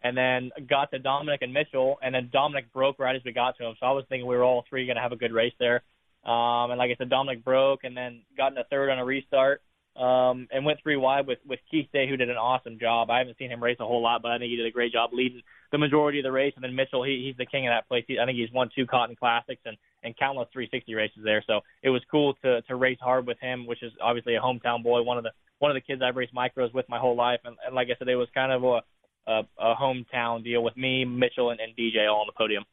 and 0.02 0.16
then 0.16 0.50
got 0.68 0.90
to 0.92 0.98
Dominic 0.98 1.42
and 1.42 1.52
Mitchell, 1.52 1.98
and 2.02 2.14
then 2.14 2.30
Dominic 2.32 2.72
broke 2.72 2.98
right 2.98 3.16
as 3.16 3.22
we 3.24 3.32
got 3.32 3.56
to 3.58 3.66
him. 3.66 3.74
So 3.80 3.86
I 3.86 3.92
was 3.92 4.04
thinking 4.08 4.26
we 4.26 4.36
were 4.36 4.44
all 4.44 4.64
three 4.68 4.86
going 4.86 4.96
to 4.96 5.02
have 5.02 5.12
a 5.12 5.16
good 5.16 5.32
race 5.32 5.54
there. 5.58 5.82
Um, 6.24 6.70
and 6.70 6.78
like 6.78 6.90
I 6.90 6.96
said, 6.98 7.10
Dominic 7.10 7.44
broke, 7.44 7.84
and 7.84 7.96
then 7.96 8.22
got 8.36 8.52
in 8.52 8.58
a 8.58 8.64
third 8.64 8.90
on 8.90 8.98
a 8.98 9.04
restart, 9.04 9.62
um, 9.96 10.46
and 10.52 10.64
went 10.64 10.80
three 10.82 10.96
wide 10.96 11.26
with 11.26 11.38
with 11.46 11.60
Keith 11.70 11.88
Day, 11.92 12.08
who 12.08 12.16
did 12.16 12.30
an 12.30 12.36
awesome 12.36 12.78
job. 12.78 13.10
I 13.10 13.18
haven't 13.18 13.38
seen 13.38 13.50
him 13.50 13.62
race 13.62 13.78
a 13.80 13.86
whole 13.86 14.02
lot, 14.02 14.22
but 14.22 14.30
I 14.30 14.38
think 14.38 14.50
he 14.50 14.56
did 14.56 14.66
a 14.66 14.70
great 14.70 14.92
job 14.92 15.10
leading 15.12 15.42
the 15.72 15.78
majority 15.78 16.20
of 16.20 16.24
the 16.24 16.32
race. 16.32 16.52
And 16.54 16.64
then 16.64 16.74
Mitchell, 16.74 17.04
he, 17.04 17.24
he's 17.26 17.36
the 17.36 17.46
king 17.46 17.66
of 17.66 17.72
that 17.72 17.88
place. 17.88 18.04
He, 18.06 18.18
I 18.18 18.24
think 18.24 18.38
he's 18.38 18.52
won 18.52 18.70
two 18.74 18.86
Cotton 18.86 19.16
Classics 19.16 19.62
and 19.64 19.76
and 20.04 20.16
countless 20.16 20.48
360 20.52 20.94
races 20.94 21.18
there. 21.24 21.42
So 21.46 21.60
it 21.82 21.90
was 21.90 22.02
cool 22.10 22.34
to 22.44 22.62
to 22.62 22.76
race 22.76 22.98
hard 23.00 23.26
with 23.26 23.38
him, 23.40 23.66
which 23.66 23.82
is 23.82 23.92
obviously 24.02 24.36
a 24.36 24.40
hometown 24.40 24.82
boy, 24.82 25.02
one 25.02 25.18
of 25.18 25.24
the 25.24 25.30
one 25.58 25.70
of 25.70 25.74
the 25.74 25.80
kids 25.80 26.02
I've 26.02 26.16
raced 26.16 26.34
micros 26.34 26.72
with 26.72 26.88
my 26.88 26.98
whole 26.98 27.16
life. 27.16 27.40
And, 27.44 27.56
and 27.66 27.74
like 27.74 27.88
I 27.88 27.98
said, 27.98 28.08
it 28.08 28.16
was 28.16 28.28
kind 28.34 28.52
of 28.52 28.62
a 28.64 28.80
a, 29.28 29.42
a 29.58 29.74
hometown 29.74 30.42
deal 30.42 30.62
with 30.62 30.76
me, 30.76 31.04
Mitchell, 31.04 31.50
and, 31.50 31.60
and 31.60 31.76
DJ 31.76 32.10
all 32.10 32.20
on 32.20 32.26
the 32.26 32.32
podium. 32.36 32.64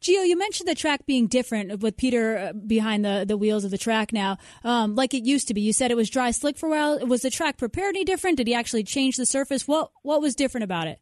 Gio, 0.00 0.26
you 0.26 0.36
mentioned 0.36 0.68
the 0.68 0.74
track 0.74 1.06
being 1.06 1.28
different 1.28 1.80
with 1.80 1.96
Peter 1.96 2.36
uh, 2.36 2.52
behind 2.52 3.04
the, 3.04 3.24
the 3.26 3.36
wheels 3.36 3.64
of 3.64 3.70
the 3.70 3.78
track 3.78 4.12
now, 4.12 4.36
um, 4.64 4.96
like 4.96 5.14
it 5.14 5.24
used 5.24 5.46
to 5.46 5.54
be. 5.54 5.60
You 5.60 5.72
said 5.72 5.92
it 5.92 5.96
was 5.96 6.10
dry 6.10 6.32
slick 6.32 6.58
for 6.58 6.66
a 6.66 6.70
while. 6.70 7.06
Was 7.06 7.22
the 7.22 7.30
track 7.30 7.56
prepared 7.56 7.94
any 7.94 8.04
different? 8.04 8.38
Did 8.38 8.48
he 8.48 8.54
actually 8.54 8.82
change 8.82 9.16
the 9.16 9.26
surface? 9.26 9.68
What 9.68 9.92
what 10.02 10.20
was 10.20 10.34
different 10.34 10.64
about 10.64 10.88
it? 10.88 11.00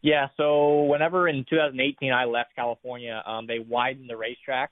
Yeah, 0.00 0.28
so 0.36 0.84
whenever 0.84 1.28
in 1.28 1.44
2018 1.48 2.12
I 2.12 2.24
left 2.24 2.56
California, 2.56 3.22
um, 3.24 3.46
they 3.46 3.58
widened 3.58 4.08
the 4.08 4.16
racetrack, 4.16 4.70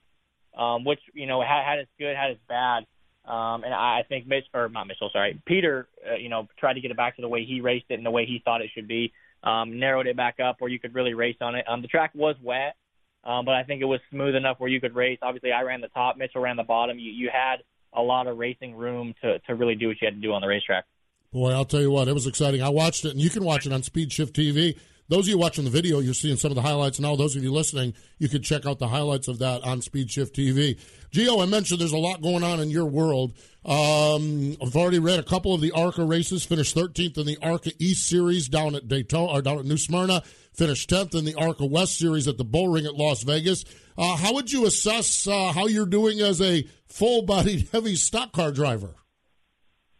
um, 0.57 0.83
which 0.83 0.99
you 1.13 1.27
know 1.27 1.41
had, 1.41 1.63
had 1.63 1.79
its 1.79 1.91
good, 1.99 2.15
had 2.15 2.31
its 2.31 2.41
bad, 2.49 2.85
um, 3.25 3.63
and 3.63 3.73
I 3.73 4.03
think 4.07 4.27
Mitch 4.27 4.45
or 4.53 4.69
not 4.69 4.87
Mitchell, 4.87 5.09
sorry, 5.13 5.39
Peter, 5.45 5.87
uh, 6.09 6.15
you 6.15 6.29
know, 6.29 6.47
tried 6.57 6.73
to 6.73 6.81
get 6.81 6.91
it 6.91 6.97
back 6.97 7.15
to 7.17 7.21
the 7.21 7.27
way 7.27 7.45
he 7.45 7.61
raced 7.61 7.85
it 7.89 7.95
and 7.95 8.05
the 8.05 8.11
way 8.11 8.25
he 8.25 8.41
thought 8.43 8.61
it 8.61 8.71
should 8.73 8.87
be, 8.87 9.13
um, 9.43 9.79
narrowed 9.79 10.07
it 10.07 10.17
back 10.17 10.39
up 10.39 10.55
where 10.59 10.69
you 10.69 10.79
could 10.79 10.95
really 10.95 11.13
race 11.13 11.37
on 11.41 11.55
it. 11.55 11.65
Um, 11.67 11.81
the 11.81 11.87
track 11.87 12.11
was 12.15 12.35
wet, 12.41 12.75
um, 13.23 13.45
but 13.45 13.53
I 13.53 13.63
think 13.63 13.81
it 13.81 13.85
was 13.85 13.99
smooth 14.09 14.35
enough 14.35 14.59
where 14.59 14.69
you 14.69 14.81
could 14.81 14.95
race. 14.95 15.19
Obviously, 15.21 15.51
I 15.51 15.61
ran 15.61 15.81
the 15.81 15.89
top, 15.89 16.17
Mitchell 16.17 16.41
ran 16.41 16.57
the 16.57 16.63
bottom. 16.63 16.97
You 16.97 17.11
you 17.11 17.29
had 17.31 17.57
a 17.93 18.01
lot 18.01 18.27
of 18.27 18.37
racing 18.37 18.75
room 18.75 19.13
to 19.21 19.39
to 19.39 19.55
really 19.55 19.75
do 19.75 19.87
what 19.87 20.01
you 20.01 20.07
had 20.07 20.15
to 20.15 20.21
do 20.21 20.33
on 20.33 20.41
the 20.41 20.47
racetrack. 20.47 20.85
Boy, 21.31 21.51
I'll 21.51 21.65
tell 21.65 21.81
you 21.81 21.91
what, 21.91 22.07
it 22.07 22.13
was 22.13 22.27
exciting. 22.27 22.61
I 22.61 22.69
watched 22.69 23.05
it, 23.05 23.11
and 23.11 23.21
you 23.21 23.29
can 23.29 23.45
watch 23.45 23.65
it 23.65 23.71
on 23.71 23.83
Speed 23.83 24.11
Shift 24.11 24.35
TV. 24.35 24.77
Those 25.11 25.25
of 25.25 25.27
you 25.27 25.37
watching 25.37 25.65
the 25.65 25.69
video, 25.69 25.99
you're 25.99 26.13
seeing 26.13 26.37
some 26.37 26.51
of 26.51 26.55
the 26.55 26.61
highlights 26.61 26.97
now. 26.97 27.17
Those 27.17 27.35
of 27.35 27.43
you 27.43 27.51
listening, 27.51 27.95
you 28.17 28.29
can 28.29 28.41
check 28.41 28.65
out 28.65 28.79
the 28.79 28.87
highlights 28.87 29.27
of 29.27 29.39
that 29.39 29.61
on 29.61 29.81
Speed 29.81 30.09
Shift 30.09 30.33
TV. 30.33 30.79
Gio, 31.11 31.43
I 31.43 31.47
mentioned 31.47 31.81
there's 31.81 31.91
a 31.91 31.97
lot 31.97 32.21
going 32.21 32.45
on 32.45 32.61
in 32.61 32.69
your 32.69 32.85
world. 32.85 33.33
Um, 33.65 34.55
I've 34.61 34.73
already 34.73 34.99
read 34.99 35.19
a 35.19 35.23
couple 35.23 35.53
of 35.53 35.59
the 35.59 35.73
ARCA 35.73 36.05
races. 36.05 36.45
Finished 36.45 36.77
13th 36.77 37.17
in 37.17 37.25
the 37.25 37.37
ARCA 37.41 37.71
East 37.77 38.07
Series 38.07 38.47
down 38.47 38.73
at 38.73 38.87
Daytona 38.87 39.33
or 39.33 39.41
down 39.41 39.59
at 39.59 39.65
New 39.65 39.75
Smyrna. 39.75 40.23
Finished 40.53 40.89
10th 40.89 41.13
in 41.13 41.25
the 41.25 41.35
ARCA 41.35 41.65
West 41.65 41.97
Series 41.97 42.29
at 42.29 42.37
the 42.37 42.45
Bullring 42.45 42.85
at 42.85 42.95
Las 42.95 43.23
Vegas. 43.23 43.65
Uh, 43.97 44.15
how 44.15 44.33
would 44.33 44.49
you 44.49 44.65
assess 44.65 45.27
uh, 45.27 45.51
how 45.51 45.67
you're 45.67 45.85
doing 45.85 46.21
as 46.21 46.41
a 46.41 46.65
full-bodied 46.87 47.67
heavy 47.73 47.97
stock 47.97 48.31
car 48.31 48.53
driver? 48.53 48.95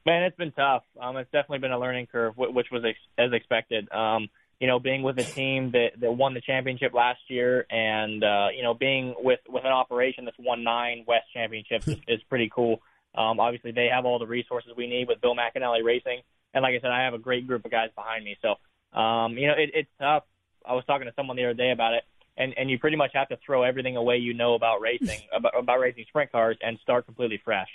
Man, 0.06 0.24
it's 0.24 0.38
been 0.38 0.54
tough. 0.54 0.84
Um, 1.00 1.18
it's 1.18 1.30
definitely 1.32 1.60
been 1.60 1.74
a 1.74 1.80
learning 1.80 2.08
curve, 2.08 2.38
which 2.38 2.68
was 2.72 2.86
ex- 2.86 2.98
as 3.18 3.34
expected. 3.34 3.92
Um, 3.92 4.30
you 4.62 4.68
know, 4.68 4.78
being 4.78 5.02
with 5.02 5.18
a 5.18 5.24
team 5.24 5.72
that, 5.72 6.00
that 6.00 6.12
won 6.12 6.36
the 6.36 6.40
championship 6.40 6.94
last 6.94 7.20
year, 7.30 7.66
and 7.72 8.24
uh, 8.24 8.50
you 8.56 8.62
know, 8.62 8.76
being 8.76 9.16
with 9.18 9.40
with 9.50 9.66
an 9.66 9.72
operation 9.72 10.24
that's 10.24 10.38
won 10.38 10.64
nine 10.64 11.04
West 11.08 11.26
championships 11.34 11.88
is, 11.88 11.98
is 12.08 12.22
pretty 12.30 12.48
cool. 12.54 12.80
Um, 13.16 13.40
obviously, 13.40 13.72
they 13.72 13.88
have 13.92 14.06
all 14.06 14.20
the 14.20 14.28
resources 14.28 14.72
we 14.78 14.86
need 14.86 15.08
with 15.08 15.20
Bill 15.20 15.36
McAnally 15.36 15.84
Racing, 15.84 16.22
and 16.54 16.62
like 16.62 16.76
I 16.76 16.80
said, 16.80 16.92
I 16.92 17.06
have 17.06 17.16
a 17.16 17.18
great 17.18 17.48
group 17.48 17.66
of 17.66 17.72
guys 17.72 17.90
behind 17.96 18.24
me. 18.24 18.38
So, 18.44 18.98
um, 18.98 19.36
you 19.36 19.48
know, 19.48 19.54
it, 19.58 19.72
it's 19.74 19.90
tough. 20.00 20.26
I 20.64 20.74
was 20.74 20.86
talking 20.86 21.08
to 21.08 21.14
someone 21.16 21.38
the 21.38 21.46
other 21.46 21.56
day 21.56 21.72
about 21.72 21.96
it, 21.96 22.04
and 22.38 22.54
and 22.56 22.70
you 22.70 22.78
pretty 22.78 22.98
much 22.98 23.10
have 23.16 23.30
to 23.30 23.40
throw 23.44 23.64
everything 23.64 23.98
away 23.98 24.18
you 24.18 24.36
know 24.36 24.54
about 24.54 24.80
racing, 24.80 25.22
about, 25.36 25.58
about 25.58 25.80
racing 25.80 26.06
sprint 26.08 26.32
cars, 26.32 26.58
and 26.62 26.78
start 26.84 27.08
completely 27.08 27.42
fresh. 27.44 27.70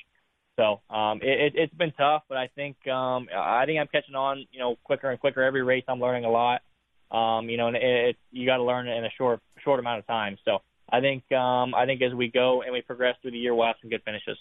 So 0.54 0.82
um, 0.88 1.18
it, 1.20 1.40
it, 1.40 1.52
it's 1.56 1.74
been 1.74 1.92
tough, 1.98 2.22
but 2.28 2.38
I 2.38 2.46
think 2.54 2.76
um, 2.86 3.26
I 3.36 3.66
think 3.66 3.80
I'm 3.80 3.88
catching 3.88 4.14
on. 4.14 4.46
You 4.52 4.60
know, 4.60 4.76
quicker 4.84 5.10
and 5.10 5.18
quicker 5.18 5.42
every 5.42 5.64
race. 5.64 5.82
I'm 5.88 5.98
learning 5.98 6.24
a 6.24 6.30
lot. 6.30 6.62
Um, 7.10 7.48
you 7.48 7.56
know, 7.56 7.68
and 7.68 7.76
it, 7.76 7.82
it, 7.82 8.16
you 8.32 8.46
got 8.46 8.56
to 8.56 8.64
learn 8.64 8.88
in 8.88 9.04
a 9.04 9.10
short 9.16 9.40
short 9.62 9.80
amount 9.80 10.00
of 10.00 10.06
time. 10.06 10.36
So 10.44 10.58
I 10.90 11.00
think 11.00 11.30
um, 11.32 11.74
I 11.74 11.86
think 11.86 12.02
as 12.02 12.14
we 12.14 12.28
go 12.28 12.62
and 12.62 12.72
we 12.72 12.82
progress 12.82 13.16
through 13.22 13.32
the 13.32 13.38
year, 13.38 13.54
we'll 13.54 13.66
have 13.66 13.76
some 13.80 13.90
good 13.90 14.02
finishes. 14.04 14.38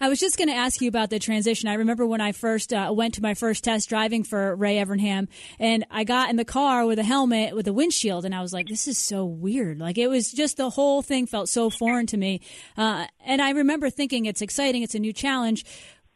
I 0.00 0.08
was 0.08 0.18
just 0.18 0.38
going 0.38 0.48
to 0.48 0.54
ask 0.54 0.80
you 0.80 0.88
about 0.88 1.10
the 1.10 1.18
transition. 1.18 1.68
I 1.68 1.74
remember 1.74 2.06
when 2.06 2.20
I 2.20 2.32
first 2.32 2.72
uh, 2.72 2.92
went 2.94 3.14
to 3.14 3.22
my 3.22 3.34
first 3.34 3.64
test 3.64 3.88
driving 3.88 4.24
for 4.24 4.56
Ray 4.56 4.76
Evernham, 4.76 5.28
and 5.58 5.84
I 5.90 6.04
got 6.04 6.30
in 6.30 6.36
the 6.36 6.44
car 6.44 6.86
with 6.86 6.98
a 6.98 7.02
helmet 7.02 7.54
with 7.54 7.68
a 7.68 7.72
windshield, 7.72 8.24
and 8.24 8.34
I 8.34 8.40
was 8.40 8.52
like, 8.52 8.68
"This 8.68 8.88
is 8.88 8.98
so 8.98 9.24
weird." 9.24 9.78
Like 9.78 9.98
it 9.98 10.08
was 10.08 10.32
just 10.32 10.56
the 10.56 10.70
whole 10.70 11.02
thing 11.02 11.26
felt 11.26 11.48
so 11.48 11.70
foreign 11.70 12.06
to 12.06 12.16
me. 12.16 12.40
Uh, 12.76 13.06
and 13.20 13.42
I 13.42 13.50
remember 13.50 13.90
thinking, 13.90 14.26
"It's 14.26 14.42
exciting. 14.42 14.82
It's 14.82 14.94
a 14.94 15.00
new 15.00 15.12
challenge." 15.12 15.64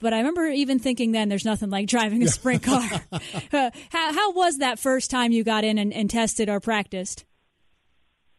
But 0.01 0.15
I 0.15 0.19
remember 0.19 0.47
even 0.47 0.79
thinking 0.79 1.13
then, 1.13 1.29
there's 1.29 1.45
nothing 1.45 1.69
like 1.69 1.87
driving 1.87 2.23
a 2.23 2.29
sprint 2.29 2.63
car. 2.63 2.83
uh, 3.13 3.71
how, 3.91 4.13
how 4.13 4.33
was 4.33 4.59
that 4.59 4.79
first 4.79 5.11
time 5.11 5.31
you 5.31 5.45
got 5.45 5.63
in 5.63 5.79
and, 5.79 5.93
and 5.93 6.09
tested 6.09 6.49
or 6.49 6.59
practiced? 6.59 7.27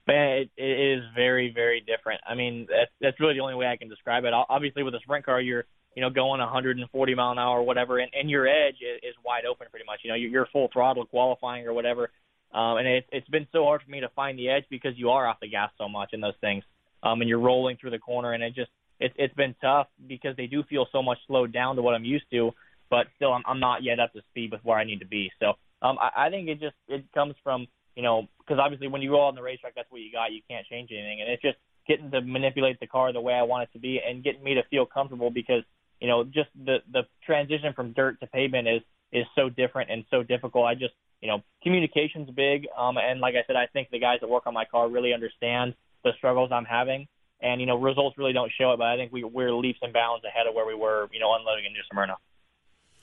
Man, 0.07 0.39
it, 0.39 0.49
it 0.57 0.97
is 0.97 1.03
very, 1.15 1.53
very 1.53 1.79
different. 1.79 2.21
I 2.27 2.33
mean, 2.33 2.67
that's 2.67 2.91
that's 2.99 3.19
really 3.19 3.35
the 3.35 3.41
only 3.41 3.53
way 3.53 3.67
I 3.67 3.77
can 3.77 3.87
describe 3.87 4.25
it. 4.25 4.33
Obviously, 4.33 4.81
with 4.81 4.95
a 4.95 4.99
sprint 4.99 5.23
car, 5.25 5.39
you're 5.39 5.65
you 5.95 6.01
know 6.01 6.09
going 6.09 6.39
140 6.39 7.15
mile 7.15 7.31
an 7.31 7.37
hour 7.37 7.59
or 7.59 7.63
whatever, 7.63 7.99
and, 7.99 8.11
and 8.19 8.29
your 8.29 8.47
edge 8.47 8.75
is, 8.81 8.99
is 9.03 9.15
wide 9.23 9.45
open 9.45 9.67
pretty 9.69 9.85
much. 9.85 9.99
You 10.03 10.09
know, 10.09 10.15
you're, 10.15 10.31
you're 10.31 10.47
full 10.51 10.69
throttle 10.73 11.05
qualifying 11.05 11.67
or 11.67 11.73
whatever. 11.73 12.09
Um, 12.53 12.77
and 12.77 12.87
it, 12.87 13.05
it's 13.11 13.29
been 13.29 13.47
so 13.53 13.63
hard 13.63 13.81
for 13.83 13.91
me 13.91 14.01
to 14.01 14.09
find 14.09 14.37
the 14.37 14.49
edge 14.49 14.65
because 14.69 14.97
you 14.97 15.11
are 15.11 15.25
off 15.25 15.39
the 15.39 15.47
gas 15.47 15.71
so 15.77 15.87
much 15.87 16.09
in 16.13 16.19
those 16.19 16.33
things, 16.41 16.63
um, 17.03 17.21
and 17.21 17.29
you're 17.29 17.39
rolling 17.39 17.77
through 17.77 17.91
the 17.91 17.99
corner, 17.99 18.33
and 18.33 18.43
it 18.43 18.55
just 18.55 18.71
it's 19.01 19.15
it's 19.17 19.33
been 19.33 19.55
tough 19.59 19.87
because 20.07 20.37
they 20.37 20.45
do 20.45 20.63
feel 20.69 20.85
so 20.91 21.01
much 21.01 21.17
slowed 21.27 21.51
down 21.51 21.75
to 21.75 21.81
what 21.81 21.95
I'm 21.95 22.05
used 22.05 22.25
to, 22.31 22.51
but 22.89 23.07
still 23.15 23.33
I'm 23.33 23.41
I'm 23.47 23.59
not 23.59 23.83
yet 23.83 23.99
up 23.99 24.13
to 24.13 24.21
speed 24.29 24.51
with 24.51 24.61
where 24.63 24.77
I 24.77 24.83
need 24.83 24.99
to 24.99 25.07
be. 25.07 25.31
So 25.39 25.53
um, 25.81 25.97
I, 25.99 26.27
I 26.27 26.29
think 26.29 26.47
it 26.47 26.59
just 26.59 26.75
it 26.87 27.03
comes 27.13 27.33
from 27.43 27.67
you 27.95 28.03
know 28.03 28.27
because 28.39 28.59
obviously 28.63 28.87
when 28.87 29.01
you 29.01 29.09
go 29.09 29.21
on 29.21 29.35
the 29.35 29.41
racetrack 29.41 29.73
that's 29.75 29.91
what 29.91 30.01
you 30.01 30.11
got 30.11 30.31
you 30.31 30.41
can't 30.49 30.65
change 30.67 30.91
anything 30.91 31.19
and 31.21 31.29
it's 31.29 31.41
just 31.41 31.57
getting 31.87 32.11
to 32.11 32.21
manipulate 32.21 32.79
the 32.79 32.87
car 32.87 33.11
the 33.11 33.19
way 33.19 33.33
I 33.33 33.41
want 33.41 33.63
it 33.63 33.73
to 33.73 33.79
be 33.79 33.99
and 34.07 34.23
getting 34.23 34.43
me 34.43 34.53
to 34.53 34.63
feel 34.69 34.85
comfortable 34.85 35.31
because 35.31 35.63
you 35.99 36.07
know 36.07 36.23
just 36.23 36.49
the 36.55 36.77
the 36.91 37.01
transition 37.25 37.73
from 37.73 37.93
dirt 37.93 38.19
to 38.21 38.27
pavement 38.27 38.67
is 38.67 38.81
is 39.11 39.25
so 39.35 39.49
different 39.49 39.91
and 39.91 40.05
so 40.09 40.23
difficult. 40.23 40.65
I 40.65 40.75
just 40.75 40.93
you 41.21 41.27
know 41.27 41.41
communication's 41.63 42.29
big 42.29 42.67
um, 42.77 42.97
and 42.97 43.19
like 43.19 43.33
I 43.33 43.43
said 43.47 43.55
I 43.55 43.65
think 43.73 43.89
the 43.89 43.99
guys 43.99 44.19
that 44.21 44.29
work 44.29 44.45
on 44.45 44.53
my 44.53 44.65
car 44.65 44.87
really 44.87 45.11
understand 45.11 45.73
the 46.03 46.11
struggles 46.17 46.51
I'm 46.51 46.65
having 46.65 47.07
and 47.41 47.59
you 47.59 47.67
know 47.67 47.77
results 47.77 48.17
really 48.17 48.33
don't 48.33 48.51
show 48.59 48.71
it, 48.73 48.77
but 48.77 48.87
I 48.87 48.97
think 48.97 49.11
we, 49.11 49.23
we're 49.23 49.53
leaps 49.53 49.79
and 49.81 49.93
bounds 49.93 50.23
ahead 50.25 50.47
of 50.47 50.53
where 50.53 50.65
we 50.65 50.75
were, 50.75 51.07
you 51.11 51.19
know, 51.19 51.33
unloading 51.35 51.65
in 51.65 51.73
New 51.73 51.81
Smyrna. 51.91 52.17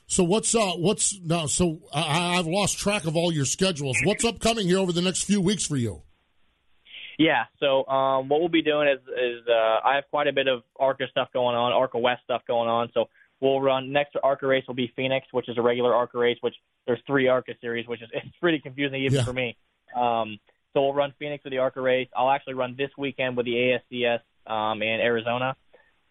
So 0.06 0.24
what's 0.24 0.54
uh 0.54 0.72
what's 0.72 1.20
now? 1.20 1.46
So 1.46 1.80
I, 1.92 2.38
I've 2.38 2.46
lost 2.46 2.78
track 2.78 3.04
of 3.04 3.16
all 3.16 3.32
your 3.32 3.44
schedules. 3.44 3.98
What's 4.04 4.24
upcoming 4.24 4.66
here 4.66 4.78
over 4.78 4.92
the 4.92 5.02
next 5.02 5.24
few 5.24 5.40
weeks 5.40 5.66
for 5.66 5.76
you? 5.76 6.02
Yeah, 7.18 7.44
so 7.58 7.84
um, 7.88 8.28
what 8.28 8.38
we'll 8.38 8.48
be 8.48 8.62
doing 8.62 8.88
is 8.88 9.00
is 9.00 9.46
uh, 9.48 9.86
I 9.86 9.96
have 9.96 10.04
quite 10.08 10.28
a 10.28 10.32
bit 10.32 10.46
of 10.46 10.62
ARCA 10.78 11.04
stuff 11.10 11.28
going 11.32 11.56
on, 11.56 11.72
ARCA 11.72 11.98
West 11.98 12.22
stuff 12.24 12.42
going 12.46 12.68
on. 12.68 12.90
So 12.94 13.06
we'll 13.40 13.60
run 13.60 13.92
next 13.92 14.16
ARCA 14.22 14.46
race 14.46 14.64
will 14.68 14.74
be 14.74 14.92
Phoenix, 14.94 15.26
which 15.32 15.48
is 15.48 15.58
a 15.58 15.62
regular 15.62 15.94
ARCA 15.94 16.16
race. 16.16 16.38
Which 16.40 16.54
there's 16.86 17.00
three 17.06 17.26
ARCA 17.26 17.52
series, 17.60 17.86
which 17.88 18.00
is 18.00 18.08
it's 18.14 18.36
pretty 18.40 18.60
confusing 18.60 19.02
even 19.02 19.18
yeah. 19.18 19.24
for 19.24 19.32
me. 19.32 19.56
Um, 19.96 20.38
so 20.78 20.84
we'll 20.84 20.94
run 20.94 21.12
Phoenix 21.18 21.42
with 21.42 21.50
the 21.50 21.58
ARCA 21.58 21.80
race. 21.80 22.06
I'll 22.16 22.30
actually 22.30 22.54
run 22.54 22.76
this 22.78 22.90
weekend 22.96 23.36
with 23.36 23.46
the 23.46 23.78
ASCS 23.92 24.20
um, 24.46 24.80
in 24.80 25.00
Arizona. 25.00 25.56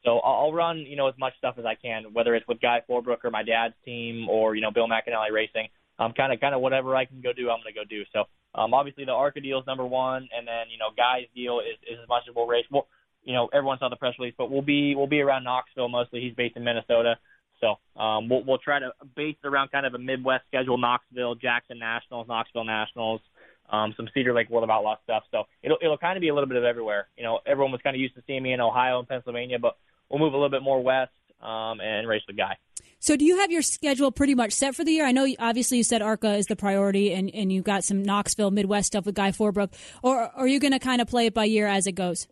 So 0.03 0.19
I'll, 0.19 0.51
run, 0.51 0.79
you 0.79 0.97
know, 0.97 1.07
as 1.07 1.15
much 1.17 1.37
stuff 1.37 1.55
as 1.57 1.63
I 1.63 1.75
can, 1.75 2.11
whether 2.11 2.35
it's 2.35 2.45
with 2.49 2.59
Guy 2.59 2.81
Forbrook 2.89 3.23
or 3.23 3.31
my 3.31 3.43
dad's 3.43 3.75
team 3.85 4.27
or 4.27 4.55
you 4.55 4.61
know 4.61 4.71
Bill 4.71 4.87
McAnally 4.87 5.31
Racing. 5.31 5.69
Um, 5.99 6.11
kind 6.11 6.33
of, 6.33 6.41
kind 6.41 6.53
of 6.53 6.59
whatever 6.59 6.97
I 6.97 7.05
can 7.05 7.21
go 7.21 7.31
do, 7.31 7.49
I'm 7.49 7.59
going 7.63 7.73
to 7.73 7.79
go 7.79 7.85
do. 7.89 8.03
So 8.11 8.25
um, 8.59 8.73
obviously 8.73 9.05
the 9.05 9.13
ARCA 9.13 9.39
deal 9.39 9.59
is 9.59 9.65
number 9.65 9.85
one, 9.85 10.27
and 10.37 10.45
then 10.45 10.67
you 10.69 10.77
know 10.77 10.89
Guy's 10.97 11.27
deal 11.33 11.61
is, 11.61 11.79
is 11.89 11.99
as 12.03 12.09
much 12.09 12.23
as 12.29 12.35
we'll 12.35 12.45
race. 12.45 12.65
Well, 12.69 12.87
you 13.23 13.33
know, 13.33 13.47
everyone 13.53 13.79
saw 13.79 13.87
the 13.87 13.95
press 13.95 14.15
release, 14.19 14.35
but 14.37 14.51
we'll 14.51 14.61
be 14.61 14.95
we'll 14.95 15.07
be 15.07 15.21
around 15.21 15.45
Knoxville 15.45 15.87
mostly. 15.87 16.19
He's 16.19 16.35
based 16.35 16.57
in 16.57 16.65
Minnesota. 16.65 17.15
So 17.61 17.75
um, 17.99 18.27
we'll, 18.27 18.43
we'll 18.43 18.57
try 18.59 18.79
to 18.79 18.91
base 19.15 19.37
around 19.45 19.71
kind 19.71 19.85
of 19.85 19.93
a 19.93 19.99
Midwest 19.99 20.43
schedule: 20.47 20.77
Knoxville, 20.77 21.35
Jackson 21.35 21.79
Nationals, 21.79 22.27
Knoxville 22.27 22.65
Nationals, 22.65 23.21
um, 23.69 23.93
some 23.97 24.07
Cedar 24.13 24.33
Lake 24.33 24.49
World 24.49 24.63
of 24.63 24.69
Outlaw 24.69 24.97
stuff. 25.03 25.23
So 25.31 25.43
it'll 25.61 25.77
it'll 25.81 25.97
kind 25.97 26.17
of 26.17 26.21
be 26.21 26.29
a 26.29 26.33
little 26.33 26.47
bit 26.47 26.57
of 26.57 26.63
everywhere. 26.63 27.07
You 27.17 27.23
know, 27.23 27.39
everyone 27.45 27.71
was 27.71 27.81
kind 27.81 27.95
of 27.95 27.99
used 27.99 28.15
to 28.15 28.23
seeing 28.27 28.43
me 28.43 28.53
in 28.53 28.61
Ohio 28.61 28.99
and 28.99 29.07
Pennsylvania, 29.07 29.59
but 29.59 29.77
we'll 30.09 30.19
move 30.19 30.33
a 30.33 30.37
little 30.37 30.49
bit 30.49 30.63
more 30.63 30.81
west 30.81 31.11
um, 31.41 31.79
and 31.81 32.07
race 32.07 32.23
the 32.27 32.33
Guy. 32.33 32.57
So, 32.99 33.15
do 33.15 33.25
you 33.25 33.39
have 33.39 33.51
your 33.51 33.61
schedule 33.61 34.11
pretty 34.11 34.33
much 34.33 34.53
set 34.53 34.75
for 34.75 34.83
the 34.83 34.91
year? 34.91 35.05
I 35.05 35.11
know, 35.11 35.27
obviously, 35.37 35.77
you 35.77 35.83
said 35.83 36.01
ARCA 36.01 36.33
is 36.33 36.47
the 36.47 36.55
priority, 36.55 37.13
and, 37.13 37.29
and 37.33 37.51
you 37.51 37.61
got 37.61 37.83
some 37.83 38.01
Knoxville, 38.01 38.49
Midwest 38.49 38.87
stuff 38.87 39.05
with 39.05 39.13
Guy 39.13 39.31
Forbrook. 39.31 39.71
Or, 40.01 40.23
or 40.23 40.31
are 40.35 40.47
you 40.47 40.59
going 40.59 40.73
to 40.73 40.79
kind 40.79 40.99
of 40.99 41.07
play 41.07 41.27
it 41.27 41.33
by 41.33 41.45
year 41.45 41.67
as 41.67 41.85
it 41.85 41.91
goes? 41.91 42.27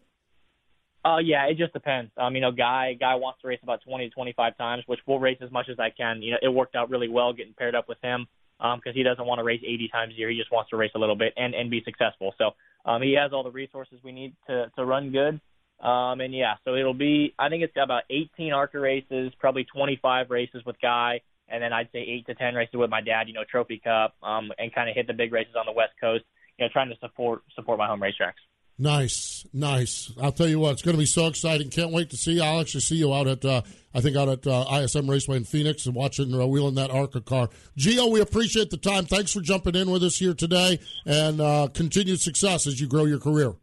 Uh, 1.06 1.20
yeah, 1.20 1.46
it 1.46 1.58
just 1.58 1.72
depends. 1.72 2.12
Um, 2.18 2.34
you 2.34 2.42
know, 2.42 2.52
Guy 2.52 2.98
Guy 3.00 3.14
wants 3.14 3.42
to 3.42 3.48
race 3.48 3.60
about 3.62 3.82
20 3.88 4.10
to 4.10 4.16
25 4.16 4.58
times, 4.58 4.84
which 4.88 5.00
we'll 5.06 5.20
race 5.20 5.38
as 5.42 5.52
much 5.52 5.70
as 5.70 5.80
I 5.80 5.92
can. 5.92 6.24
You 6.24 6.32
know, 6.32 6.38
it 6.42 6.50
worked 6.50 6.76
out 6.76 6.90
really 6.90 7.10
well 7.10 7.32
getting 7.32 7.54
paired 7.54 7.76
up 7.76 7.88
with 7.88 8.00
him 8.02 8.28
because 8.58 8.92
um, 8.92 8.94
he 8.94 9.04
doesn't 9.04 9.26
want 9.26 9.40
to 9.40 9.44
race 9.44 9.62
80 9.66 9.90
times 9.90 10.14
a 10.16 10.18
year. 10.18 10.30
He 10.30 10.38
just 10.38 10.52
wants 10.52 10.70
to 10.70 10.78
race 10.78 10.92
a 10.96 11.00
little 11.00 11.16
bit 11.16 11.34
and, 11.36 11.54
and 11.54 11.70
be 11.70 11.82
successful. 11.84 12.34
So 12.38 12.52
um, 12.86 13.02
he 13.02 13.14
has 13.14 13.34
all 13.34 13.44
the 13.44 13.52
resources 13.52 14.00
we 14.04 14.12
need 14.12 14.36
to, 14.48 14.72
to 14.76 14.86
run 14.86 15.12
good. 15.12 15.40
Um, 15.86 16.22
and 16.22 16.34
yeah, 16.34 16.56
so 16.64 16.76
it'll 16.76 16.94
be, 16.94 17.34
I 17.38 17.50
think 17.50 17.64
it's 17.64 17.74
about 17.82 18.04
18 18.10 18.54
ARCA 18.54 18.80
races, 18.80 19.34
probably 19.40 19.66
25 19.66 20.30
races 20.30 20.64
with 20.66 20.78
Guy, 20.82 21.20
and 21.50 21.62
then 21.62 21.74
I'd 21.74 21.90
say 21.92 22.00
8 22.00 22.28
to 22.28 22.36
10 22.36 22.56
races 22.56 22.76
with 22.76 22.90
my 22.90 23.02
dad, 23.02 23.28
you 23.28 23.34
know, 23.34 23.44
Trophy 23.50 23.82
Cup, 23.84 24.16
um, 24.24 24.52
and 24.58 24.74
kind 24.74 24.90
of 24.90 24.96
hit 24.96 25.08
the 25.08 25.14
big 25.14 25.34
races 25.34 25.54
on 25.60 25.66
the 25.66 25.74
West 25.74 25.94
Coast, 26.00 26.24
you 26.58 26.66
know, 26.66 26.70
trying 26.72 26.90
to 26.90 26.96
support 27.00 27.42
support 27.56 27.78
my 27.78 27.88
home 27.88 28.00
racetracks. 28.00 28.40
Nice, 28.78 29.46
nice. 29.54 30.12
I'll 30.22 30.34
tell 30.34 30.50
you 30.50 30.60
what, 30.60 30.74
it's 30.74 30.82
going 30.82 30.96
to 30.96 31.00
be 31.00 31.06
so 31.06 31.28
exciting. 31.28 31.70
Can't 31.70 31.94
wait 31.94 32.10
to 32.10 32.18
see 32.18 32.34
you. 32.34 32.44
I'll 32.44 32.60
actually 32.60 32.82
see 32.82 32.98
you 32.98 33.14
out 33.14 33.26
at, 33.26 33.46
uh, 33.46 33.62
I 33.94 34.02
think, 34.02 34.18
out 34.18 34.28
at 34.28 34.46
uh, 34.46 34.66
ISM 34.70 35.10
Raceway 35.10 35.38
in 35.38 35.46
Phoenix 35.46 35.86
and 35.86 35.96
watching 35.96 36.34
uh, 36.34 36.46
wheeling 36.46 36.76
that 36.76 36.92
ARCA 36.92 37.22
car. 37.22 37.50
Gio, 37.78 38.12
we 38.12 38.20
appreciate 38.20 38.72
the 38.72 38.78
time. 38.78 39.06
Thanks 39.06 39.32
for 39.32 39.40
jumping 39.40 39.76
in 39.76 39.90
with 39.90 40.04
us 40.04 40.18
here 40.18 40.34
today, 40.34 40.80
and 41.06 41.40
uh, 41.40 41.70
continued 41.74 42.20
success 42.20 42.68
as 42.68 42.82
you 42.82 42.88
grow 42.88 43.06
your 43.06 43.20
career. 43.20 43.54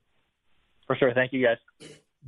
For 0.87 0.97
sure. 0.97 1.13
Thank 1.13 1.35
you, 1.35 1.45
guys. 1.45 1.59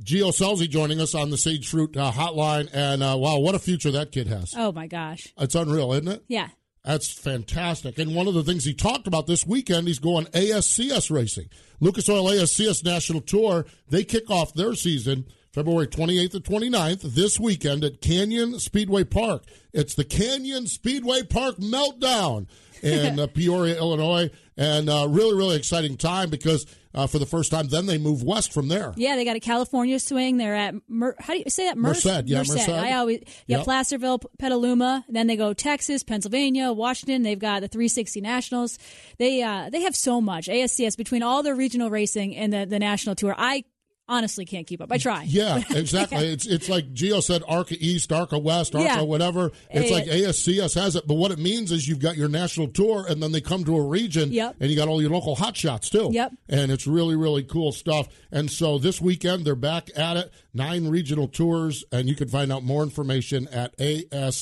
Gio 0.03 0.29
Scelzi 0.29 0.69
joining 0.69 0.99
us 0.99 1.15
on 1.15 1.29
the 1.29 1.37
Sage 1.37 1.69
Fruit 1.69 1.95
uh, 1.97 2.11
Hotline, 2.11 2.69
and 2.73 3.01
uh, 3.01 3.15
wow, 3.17 3.39
what 3.39 3.55
a 3.55 3.59
future 3.59 3.91
that 3.91 4.11
kid 4.11 4.27
has! 4.27 4.53
Oh 4.55 4.73
my 4.73 4.87
gosh, 4.87 5.33
it's 5.37 5.55
unreal, 5.55 5.93
isn't 5.93 6.07
it? 6.09 6.23
Yeah, 6.27 6.49
that's 6.85 7.11
fantastic. 7.11 7.97
And 7.97 8.13
one 8.15 8.27
of 8.27 8.35
the 8.35 8.43
things 8.43 8.63
he 8.63 8.73
talked 8.73 9.07
about 9.07 9.25
this 9.25 9.45
weekend, 9.45 9.87
he's 9.87 9.99
going 9.99 10.25
ASCS 10.27 11.09
racing. 11.09 11.49
Lucas 11.79 12.07
Oil 12.07 12.25
ASCS 12.25 12.85
National 12.85 13.21
Tour, 13.21 13.65
they 13.89 14.03
kick 14.03 14.29
off 14.29 14.53
their 14.53 14.75
season 14.75 15.25
February 15.55 15.87
28th 15.87 16.33
and 16.33 16.43
29th, 16.43 17.01
this 17.13 17.39
weekend 17.39 17.85
at 17.85 18.01
Canyon 18.01 18.59
Speedway 18.59 19.05
Park. 19.05 19.45
It's 19.71 19.95
the 19.95 20.03
Canyon 20.03 20.67
Speedway 20.67 21.23
Park 21.23 21.55
Meltdown 21.59 22.47
in 22.83 23.17
uh, 23.17 23.27
Peoria, 23.33 23.77
Illinois. 23.77 24.29
And 24.57 24.89
uh, 24.89 25.07
really, 25.09 25.33
really 25.33 25.55
exciting 25.55 25.95
time 25.95 26.29
because 26.29 26.65
uh, 26.93 27.07
for 27.07 27.19
the 27.19 27.25
first 27.25 27.51
time, 27.51 27.69
then 27.69 27.85
they 27.85 27.97
move 27.97 28.21
west 28.21 28.51
from 28.51 28.67
there. 28.67 28.93
Yeah, 28.97 29.15
they 29.15 29.23
got 29.23 29.37
a 29.37 29.39
California 29.39 29.97
swing. 29.97 30.35
They're 30.35 30.55
at 30.55 30.75
Mer- 30.89 31.15
how 31.19 31.31
do 31.31 31.39
you 31.39 31.49
say 31.49 31.67
that? 31.67 31.77
Merced, 31.77 32.05
Merced, 32.05 32.27
yeah, 32.27 32.39
Merced. 32.39 32.67
I 32.67 32.93
always 32.93 33.19
yeah, 33.47 33.57
Yep. 33.57 33.65
Placerville, 33.65 34.19
Petaluma. 34.37 35.05
Then 35.07 35.27
they 35.27 35.37
go 35.37 35.53
Texas, 35.53 36.03
Pennsylvania, 36.03 36.73
Washington. 36.73 37.21
They've 37.23 37.39
got 37.39 37.61
the 37.61 37.69
360 37.69 38.19
Nationals. 38.19 38.77
They 39.19 39.41
uh, 39.41 39.69
they 39.69 39.83
have 39.83 39.95
so 39.95 40.19
much 40.19 40.47
ASCS 40.47 40.97
between 40.97 41.23
all 41.23 41.43
the 41.43 41.55
regional 41.55 41.89
racing 41.89 42.35
and 42.35 42.51
the 42.51 42.65
the 42.65 42.79
national 42.79 43.15
tour. 43.15 43.33
I 43.37 43.63
honestly 44.07 44.45
can't 44.45 44.67
keep 44.67 44.81
up. 44.81 44.91
I 44.91 44.97
try. 44.97 45.23
Yeah, 45.27 45.61
exactly. 45.71 46.27
it's 46.27 46.45
it's 46.45 46.69
like 46.69 46.93
Gio 46.93 47.23
said, 47.23 47.41
ARCA 47.47 47.75
East, 47.79 48.11
ARCA 48.11 48.37
West, 48.37 48.75
ARCA 48.75 48.85
Yeah. 48.87 49.01
whatever. 49.01 49.51
It's 49.71 49.89
Eh, 49.91 49.93
like 49.93 50.05
ASCS 50.05 50.75
has 50.75 50.95
it, 50.95 51.07
but 51.07 51.15
what 51.15 51.31
it 51.31 51.39
means 51.39 51.71
is 51.71 51.87
you've 51.87 51.99
got 51.99 52.15
your 52.17 52.29
national 52.29 52.67
tour, 52.67 53.05
and 53.07 53.21
then 53.23 53.31
they 53.31 53.41
come 53.41 53.63
to 53.65 53.75
a 53.75 53.81
region, 53.81 54.31
Yep. 54.31 54.57
and 54.59 54.69
you 54.69 54.75
got 54.75 54.87
all 54.87 55.01
your 55.01 55.11
local 55.11 55.35
hot 55.35 55.57
shots 55.57 55.89
too. 55.89 56.09
Yep. 56.11 56.33
And 56.49 56.71
it's 56.71 56.85
really 56.87 57.15
really 57.15 57.43
cool 57.43 57.71
stuff. 57.71 58.07
And 58.31 58.49
so 58.51 58.77
this 58.77 59.01
weekend 59.01 59.45
they're 59.45 59.55
back 59.55 59.89
at 59.95 60.17
it, 60.17 60.31
nine 60.53 60.87
regional 60.87 61.27
tours, 61.27 61.83
and 61.91 62.07
you 62.07 62.15
can 62.15 62.27
find 62.27 62.51
out 62.51 62.63
more 62.63 62.83
information 62.83 63.47
at 63.49 63.75
ascs.com. 63.77 64.35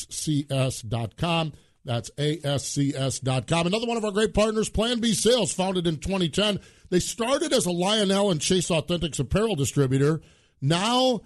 That's 1.85 2.09
ascs.com. 2.11 3.67
Another 3.67 3.87
one 3.87 3.97
of 3.97 4.05
our 4.05 4.11
great 4.11 4.33
partners, 4.33 4.69
Plan 4.69 4.99
B 4.99 5.13
Sales, 5.13 5.53
founded 5.53 5.85
in 5.85 5.97
2010. 5.97 6.59
They 6.89 6.99
started 6.99 7.51
as 7.51 7.65
a 7.65 7.71
Lionel 7.71 8.31
and 8.31 8.39
Chase 8.39 8.69
Authentics 8.69 9.19
apparel 9.19 9.55
distributor. 9.55 10.21
Now, 10.61 11.21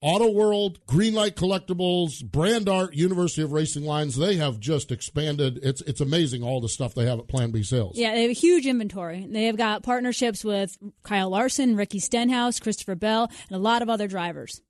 Auto 0.00 0.30
World, 0.30 0.78
Greenlight 0.86 1.32
Collectibles, 1.34 2.24
Brand 2.24 2.68
Art, 2.68 2.94
University 2.94 3.42
of 3.42 3.52
Racing 3.52 3.84
Lines, 3.84 4.16
they 4.16 4.36
have 4.36 4.60
just 4.60 4.92
expanded. 4.92 5.58
It's 5.62 5.80
it's 5.82 6.00
amazing 6.00 6.42
all 6.42 6.60
the 6.60 6.68
stuff 6.68 6.94
they 6.94 7.06
have 7.06 7.18
at 7.18 7.28
Plan 7.28 7.50
B 7.50 7.62
Sales. 7.62 7.96
Yeah, 7.96 8.14
they 8.14 8.22
have 8.22 8.30
a 8.30 8.34
huge 8.34 8.66
inventory. 8.66 9.26
They 9.28 9.44
have 9.44 9.56
got 9.56 9.82
partnerships 9.82 10.44
with 10.44 10.76
Kyle 11.02 11.30
Larson, 11.30 11.76
Ricky 11.76 11.98
Stenhouse, 11.98 12.60
Christopher 12.60 12.94
Bell, 12.94 13.30
and 13.48 13.56
a 13.56 13.60
lot 13.60 13.82
of 13.82 13.90
other 13.90 14.06
drivers. 14.06 14.62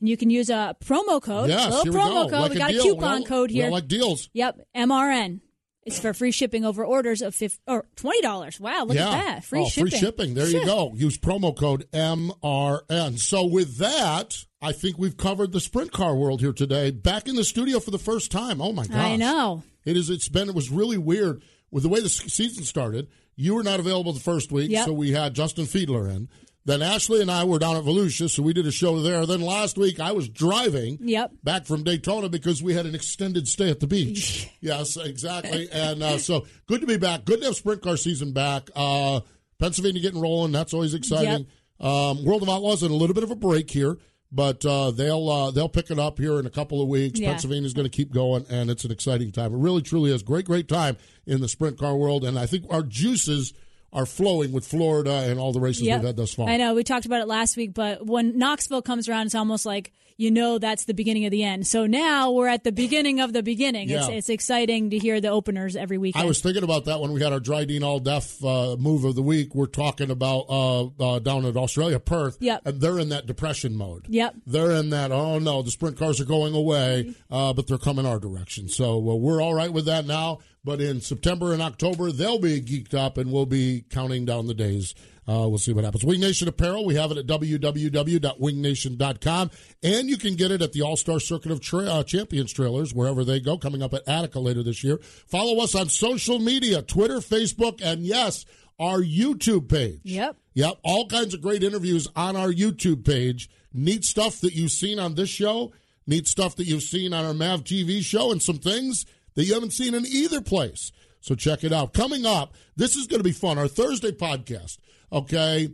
And 0.00 0.08
you 0.08 0.16
can 0.16 0.30
use 0.30 0.50
a 0.50 0.76
promo 0.84 1.20
code. 1.22 1.48
Yes, 1.48 1.70
little 1.70 1.84
here 1.84 1.92
we 1.92 1.98
promo 1.98 2.24
go. 2.24 2.30
code. 2.30 2.40
Like 2.40 2.50
we 2.50 2.56
got 2.58 2.70
deal. 2.70 2.80
a 2.80 2.84
coupon 2.84 3.24
code 3.24 3.50
here. 3.50 3.70
like 3.70 3.88
deals. 3.88 4.28
Yep, 4.32 4.60
MRN. 4.76 5.40
It's 5.88 5.98
for 5.98 6.12
free 6.12 6.32
shipping 6.32 6.66
over 6.66 6.84
orders 6.84 7.22
of 7.22 7.34
50, 7.34 7.60
or 7.66 7.86
twenty 7.96 8.20
dollars. 8.20 8.60
Wow, 8.60 8.84
look 8.84 8.96
yeah. 8.96 9.08
at 9.08 9.12
that! 9.12 9.44
Free 9.44 9.60
oh, 9.60 9.68
shipping. 9.68 9.90
Free 9.90 9.98
shipping. 9.98 10.34
There 10.34 10.46
you 10.46 10.64
go. 10.66 10.92
Use 10.94 11.16
promo 11.16 11.56
code 11.56 11.86
MRN. 11.92 13.18
So 13.18 13.46
with 13.46 13.78
that, 13.78 14.36
I 14.60 14.72
think 14.72 14.98
we've 14.98 15.16
covered 15.16 15.52
the 15.52 15.60
sprint 15.60 15.92
car 15.92 16.14
world 16.14 16.40
here 16.42 16.52
today. 16.52 16.90
Back 16.90 17.26
in 17.26 17.36
the 17.36 17.44
studio 17.44 17.80
for 17.80 17.90
the 17.90 17.98
first 17.98 18.30
time. 18.30 18.60
Oh 18.60 18.72
my 18.72 18.86
gosh. 18.86 18.96
I 18.96 19.16
know. 19.16 19.62
It 19.86 19.96
is. 19.96 20.10
It's 20.10 20.28
been. 20.28 20.50
It 20.50 20.54
was 20.54 20.70
really 20.70 20.98
weird 20.98 21.42
with 21.70 21.84
the 21.84 21.88
way 21.88 22.00
the 22.00 22.10
season 22.10 22.64
started. 22.64 23.08
You 23.34 23.54
were 23.54 23.62
not 23.62 23.80
available 23.80 24.12
the 24.12 24.20
first 24.20 24.52
week, 24.52 24.70
Yep. 24.70 24.86
so 24.86 24.92
we 24.92 25.12
had 25.12 25.32
Justin 25.32 25.64
Fiedler 25.64 26.10
in. 26.10 26.28
Then 26.68 26.82
Ashley 26.82 27.22
and 27.22 27.30
I 27.30 27.44
were 27.44 27.58
down 27.58 27.76
at 27.78 27.84
Volusia, 27.84 28.28
so 28.28 28.42
we 28.42 28.52
did 28.52 28.66
a 28.66 28.70
show 28.70 29.00
there. 29.00 29.24
Then 29.24 29.40
last 29.40 29.78
week 29.78 29.98
I 30.00 30.12
was 30.12 30.28
driving 30.28 30.98
Yep. 31.00 31.32
back 31.42 31.64
from 31.64 31.82
Daytona 31.82 32.28
because 32.28 32.62
we 32.62 32.74
had 32.74 32.84
an 32.84 32.94
extended 32.94 33.48
stay 33.48 33.70
at 33.70 33.80
the 33.80 33.86
beach. 33.86 34.50
yes, 34.60 34.98
exactly. 34.98 35.70
And 35.72 36.02
uh, 36.02 36.18
so 36.18 36.44
good 36.66 36.82
to 36.82 36.86
be 36.86 36.98
back. 36.98 37.24
Good 37.24 37.40
to 37.40 37.46
have 37.46 37.56
sprint 37.56 37.80
car 37.80 37.96
season 37.96 38.32
back. 38.32 38.68
Uh, 38.76 39.20
Pennsylvania 39.58 40.02
getting 40.02 40.20
rolling. 40.20 40.52
That's 40.52 40.74
always 40.74 40.92
exciting. 40.92 41.46
Um, 41.80 42.22
World 42.26 42.42
of 42.42 42.50
Outlaws 42.50 42.82
in 42.82 42.90
a 42.90 42.94
little 42.94 43.14
bit 43.14 43.24
of 43.24 43.30
a 43.30 43.36
break 43.36 43.70
here, 43.70 43.96
but 44.30 44.62
uh, 44.66 44.90
they'll 44.90 45.26
uh, 45.26 45.50
they'll 45.50 45.70
pick 45.70 45.90
it 45.90 45.98
up 45.98 46.18
here 46.18 46.38
in 46.38 46.44
a 46.44 46.50
couple 46.50 46.82
of 46.82 46.88
weeks. 46.88 47.18
Yeah. 47.18 47.30
Pennsylvania's 47.30 47.72
going 47.72 47.88
to 47.88 47.96
keep 47.96 48.12
going, 48.12 48.44
and 48.50 48.68
it's 48.68 48.84
an 48.84 48.90
exciting 48.90 49.32
time. 49.32 49.54
It 49.54 49.58
really, 49.58 49.80
truly 49.80 50.12
is 50.12 50.22
great, 50.22 50.44
great 50.44 50.68
time 50.68 50.98
in 51.26 51.40
the 51.40 51.48
sprint 51.48 51.78
car 51.78 51.96
world. 51.96 52.24
And 52.26 52.38
I 52.38 52.44
think 52.44 52.66
our 52.68 52.82
juices 52.82 53.54
are 53.92 54.06
flowing 54.06 54.52
with 54.52 54.66
Florida 54.66 55.26
and 55.30 55.38
all 55.40 55.52
the 55.52 55.60
races 55.60 55.82
Yep. 55.82 56.00
we've 56.00 56.06
had 56.08 56.16
thus 56.16 56.34
far. 56.34 56.48
I 56.48 56.56
know 56.56 56.74
we 56.74 56.84
talked 56.84 57.06
about 57.06 57.20
it 57.22 57.28
last 57.28 57.56
week, 57.56 57.72
but 57.74 58.04
when 58.06 58.36
Knoxville 58.38 58.82
comes 58.82 59.08
around, 59.08 59.26
it's 59.26 59.34
almost 59.34 59.64
like 59.64 59.92
you 60.18 60.30
know 60.32 60.58
that's 60.58 60.84
the 60.84 60.92
beginning 60.94 61.24
of 61.24 61.30
the 61.30 61.44
end. 61.44 61.64
So 61.66 61.86
now 61.86 62.32
we're 62.32 62.48
at 62.48 62.64
the 62.64 62.72
beginning 62.72 63.20
of 63.20 63.32
the 63.32 63.42
beginning. 63.42 63.88
It's, 63.88 64.08
Yeah. 64.08 64.14
it's 64.14 64.28
exciting 64.28 64.90
to 64.90 64.98
hear 64.98 65.20
the 65.20 65.28
openers 65.28 65.76
every 65.76 65.96
weekend. 65.96 66.22
I 66.24 66.26
was 66.26 66.40
thinking 66.40 66.64
about 66.64 66.84
that 66.86 67.00
when 67.00 67.12
we 67.12 67.22
had 67.22 67.32
our 67.32 67.38
Dry 67.38 67.64
Dean 67.64 67.84
All 67.84 68.00
Deaf 68.00 68.44
uh, 68.44 68.76
move 68.78 69.04
of 69.04 69.14
the 69.14 69.22
week. 69.22 69.54
We're 69.54 69.66
talking 69.66 70.10
about 70.10 70.46
uh, 70.50 70.86
uh, 70.86 71.18
down 71.20 71.46
at 71.46 71.56
Australia, 71.56 72.00
Perth, 72.00 72.36
Yep. 72.40 72.62
and 72.66 72.80
they're 72.80 72.98
in 72.98 73.10
that 73.10 73.26
depression 73.26 73.76
mode. 73.76 74.06
Yep. 74.08 74.34
They're 74.44 74.72
in 74.72 74.90
that, 74.90 75.12
oh 75.12 75.38
no, 75.38 75.62
the 75.62 75.70
sprint 75.70 75.96
cars 75.96 76.20
are 76.20 76.24
going 76.26 76.52
away, 76.54 77.14
uh, 77.30 77.52
but 77.52 77.68
they're 77.68 77.78
coming 77.78 78.04
our 78.04 78.18
direction. 78.18 78.68
So 78.68 78.98
we're 78.98 79.40
all 79.40 79.54
right 79.54 79.72
with 79.72 79.86
that 79.86 80.04
now. 80.04 80.40
But 80.64 80.80
in 80.80 81.00
September 81.00 81.52
and 81.52 81.62
October, 81.62 82.10
they'll 82.10 82.40
be 82.40 82.60
geeked 82.60 82.92
up 82.92 83.16
and 83.16 83.30
we'll 83.32 83.46
be 83.46 83.84
counting 83.88 84.24
down 84.24 84.48
the 84.48 84.54
days. 84.54 84.94
Uh, 85.28 85.46
we'll 85.46 85.58
see 85.58 85.74
what 85.74 85.84
happens. 85.84 86.04
Wing 86.04 86.20
Nation 86.20 86.48
Apparel, 86.48 86.86
we 86.86 86.94
have 86.94 87.10
it 87.10 87.18
at 87.18 87.26
www.wingnation.com. 87.26 89.50
And 89.82 90.08
you 90.08 90.16
can 90.16 90.36
get 90.36 90.50
it 90.50 90.62
at 90.62 90.72
the 90.72 90.80
All 90.80 90.96
Star 90.96 91.20
Circuit 91.20 91.52
of 91.52 91.60
tra- 91.60 91.84
uh, 91.84 92.02
Champions 92.02 92.50
trailers, 92.52 92.94
wherever 92.94 93.24
they 93.24 93.38
go, 93.38 93.58
coming 93.58 93.82
up 93.82 93.92
at 93.92 94.08
Attica 94.08 94.40
later 94.40 94.62
this 94.62 94.82
year. 94.82 94.98
Follow 95.02 95.62
us 95.62 95.74
on 95.74 95.90
social 95.90 96.38
media 96.38 96.80
Twitter, 96.80 97.18
Facebook, 97.18 97.82
and 97.82 98.06
yes, 98.06 98.46
our 98.78 99.00
YouTube 99.00 99.68
page. 99.68 100.00
Yep. 100.04 100.36
Yep, 100.54 100.78
all 100.82 101.06
kinds 101.06 101.34
of 101.34 101.42
great 101.42 101.62
interviews 101.62 102.08
on 102.16 102.34
our 102.34 102.50
YouTube 102.50 103.04
page. 103.04 103.50
Neat 103.72 104.04
stuff 104.04 104.40
that 104.40 104.54
you've 104.54 104.72
seen 104.72 104.98
on 104.98 105.14
this 105.14 105.28
show, 105.28 105.72
neat 106.06 106.26
stuff 106.26 106.56
that 106.56 106.64
you've 106.64 106.82
seen 106.82 107.12
on 107.12 107.24
our 107.24 107.34
MAV 107.34 107.62
TV 107.64 108.02
show, 108.02 108.32
and 108.32 108.42
some 108.42 108.58
things 108.58 109.04
that 109.34 109.44
you 109.44 109.54
haven't 109.54 109.72
seen 109.72 109.94
in 109.94 110.04
either 110.06 110.40
place. 110.40 110.90
So 111.20 111.34
check 111.34 111.64
it 111.64 111.72
out. 111.72 111.92
Coming 111.92 112.24
up, 112.26 112.54
this 112.76 112.96
is 112.96 113.06
going 113.06 113.20
to 113.20 113.24
be 113.24 113.32
fun. 113.32 113.58
Our 113.58 113.68
Thursday 113.68 114.12
podcast, 114.12 114.78
okay? 115.12 115.70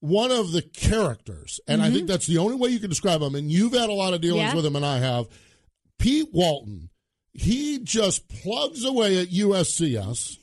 One 0.00 0.30
of 0.30 0.52
the 0.52 0.62
characters, 0.62 1.60
and 1.66 1.82
I 1.82 1.86
think 1.86 2.02
mm-hmm. 2.02 2.06
that's 2.06 2.26
the 2.26 2.38
only 2.38 2.54
way 2.54 2.68
you 2.70 2.78
can 2.78 2.88
describe 2.88 3.20
him, 3.20 3.34
and 3.34 3.50
you've 3.50 3.72
had 3.72 3.90
a 3.90 3.94
lot 3.94 4.14
of 4.14 4.20
dealings 4.20 4.50
Yeah. 4.50 4.54
with 4.54 4.64
him, 4.66 4.76
and 4.76 4.86
I 4.86 4.98
have. 4.98 5.26
Pete 5.98 6.28
Walton, 6.32 6.90
he 7.32 7.80
just 7.80 8.28
plugs 8.28 8.84
away 8.84 9.18
at 9.20 9.28
USCS, 9.30 10.38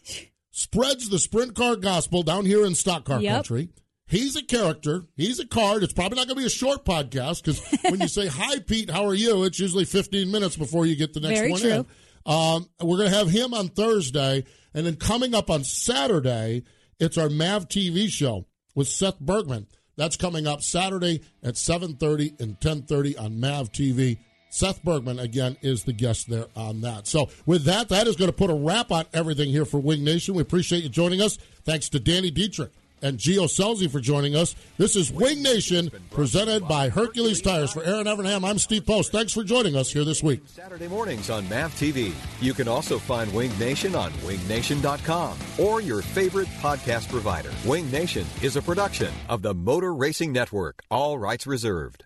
spreads 0.51 1.09
the 1.09 1.19
sprint 1.19 1.55
car 1.55 1.77
gospel 1.77 2.23
down 2.23 2.45
here 2.45 2.65
in 2.65 2.75
stock 2.75 3.05
car 3.05 3.21
Yep. 3.21 3.33
country. 3.33 3.69
He's 4.07 4.35
a 4.35 4.43
character. 4.43 5.03
He's 5.15 5.39
a 5.39 5.47
card. 5.47 5.81
It's 5.83 5.93
probably 5.93 6.17
not 6.17 6.27
going 6.27 6.35
to 6.35 6.41
be 6.41 6.45
a 6.45 6.49
short 6.49 6.85
podcast 6.85 7.43
because 7.43 7.59
when 7.89 8.01
you 8.01 8.07
say, 8.09 8.27
Hi, 8.27 8.59
Pete, 8.59 8.89
how 8.91 9.05
are 9.07 9.15
you? 9.15 9.45
It's 9.45 9.59
usually 9.59 9.85
15 9.85 10.29
minutes 10.29 10.55
before 10.55 10.85
you 10.85 10.95
get 10.95 11.13
the 11.13 11.21
next 11.21 11.39
Very 11.39 11.51
one 11.51 11.61
true. 11.61 11.71
in. 11.71 11.85
Um, 12.25 12.69
we're 12.81 12.97
going 12.97 13.09
to 13.09 13.17
have 13.17 13.29
him 13.29 13.53
on 13.53 13.69
Thursday. 13.69 14.43
And 14.73 14.85
then 14.85 14.95
coming 14.95 15.33
up 15.33 15.49
on 15.49 15.63
Saturday, 15.63 16.63
it's 16.99 17.17
our 17.17 17.29
MAV 17.29 17.67
TV 17.67 18.09
show 18.09 18.45
with 18.73 18.87
Seth 18.87 19.19
Bergman. 19.19 19.67
That's 19.95 20.17
coming 20.17 20.45
up 20.45 20.61
Saturday 20.61 21.21
at 21.43 21.55
7.30 21.55 22.41
and 22.41 22.59
10.30 22.59 23.19
on 23.19 23.39
MAV 23.39 23.71
TV. 23.71 24.17
Seth 24.49 24.83
Bergman, 24.83 25.19
again, 25.19 25.57
is 25.61 25.83
the 25.83 25.93
guest 25.93 26.29
there 26.29 26.47
on 26.55 26.81
that. 26.81 27.07
So, 27.07 27.29
with 27.45 27.65
that, 27.65 27.89
that 27.89 28.07
is 28.07 28.15
going 28.15 28.29
to 28.31 28.35
put 28.35 28.49
a 28.49 28.53
wrap 28.53 28.91
on 28.91 29.05
everything 29.13 29.49
here 29.49 29.65
for 29.65 29.79
Wing 29.79 30.03
Nation. 30.03 30.33
We 30.33 30.41
appreciate 30.41 30.83
you 30.83 30.89
joining 30.89 31.21
us. 31.21 31.37
Thanks 31.63 31.89
to 31.89 31.99
Danny 31.99 32.31
Dietrich 32.31 32.71
and 33.01 33.17
Gio 33.17 33.45
Scelzi 33.45 33.89
for 33.89 33.99
joining 33.99 34.35
us. 34.35 34.55
This 34.77 34.95
is 34.95 35.11
Wing 35.11 35.41
Nation, 35.41 35.91
presented 36.11 36.67
by 36.67 36.89
Hercules 36.89 37.41
Tires. 37.41 37.71
For 37.71 37.83
Erin 37.83 38.05
Evernham, 38.05 38.47
I'm 38.47 38.59
Steve 38.59 38.85
Post. 38.85 39.11
Thanks 39.11 39.33
for 39.33 39.43
joining 39.43 39.75
us 39.75 39.91
here 39.91 40.03
this 40.03 40.23
week. 40.23 40.41
Saturday 40.45 40.87
mornings 40.87 41.29
on 41.29 41.47
MAV 41.49 41.73
TV. 41.75 42.13
You 42.41 42.53
can 42.53 42.67
also 42.67 42.97
find 42.97 43.33
Wing 43.33 43.51
Nation 43.59 43.95
on 43.95 44.11
wingnation.com 44.23 45.37
or 45.59 45.81
your 45.81 46.01
favorite 46.01 46.47
podcast 46.59 47.09
provider. 47.09 47.51
Wing 47.65 47.89
Nation 47.91 48.25
is 48.41 48.55
a 48.55 48.61
production 48.61 49.13
of 49.29 49.41
the 49.41 49.53
Motor 49.53 49.93
Racing 49.93 50.31
Network, 50.31 50.83
all 50.89 51.17
rights 51.17 51.45
reserved. 51.45 52.04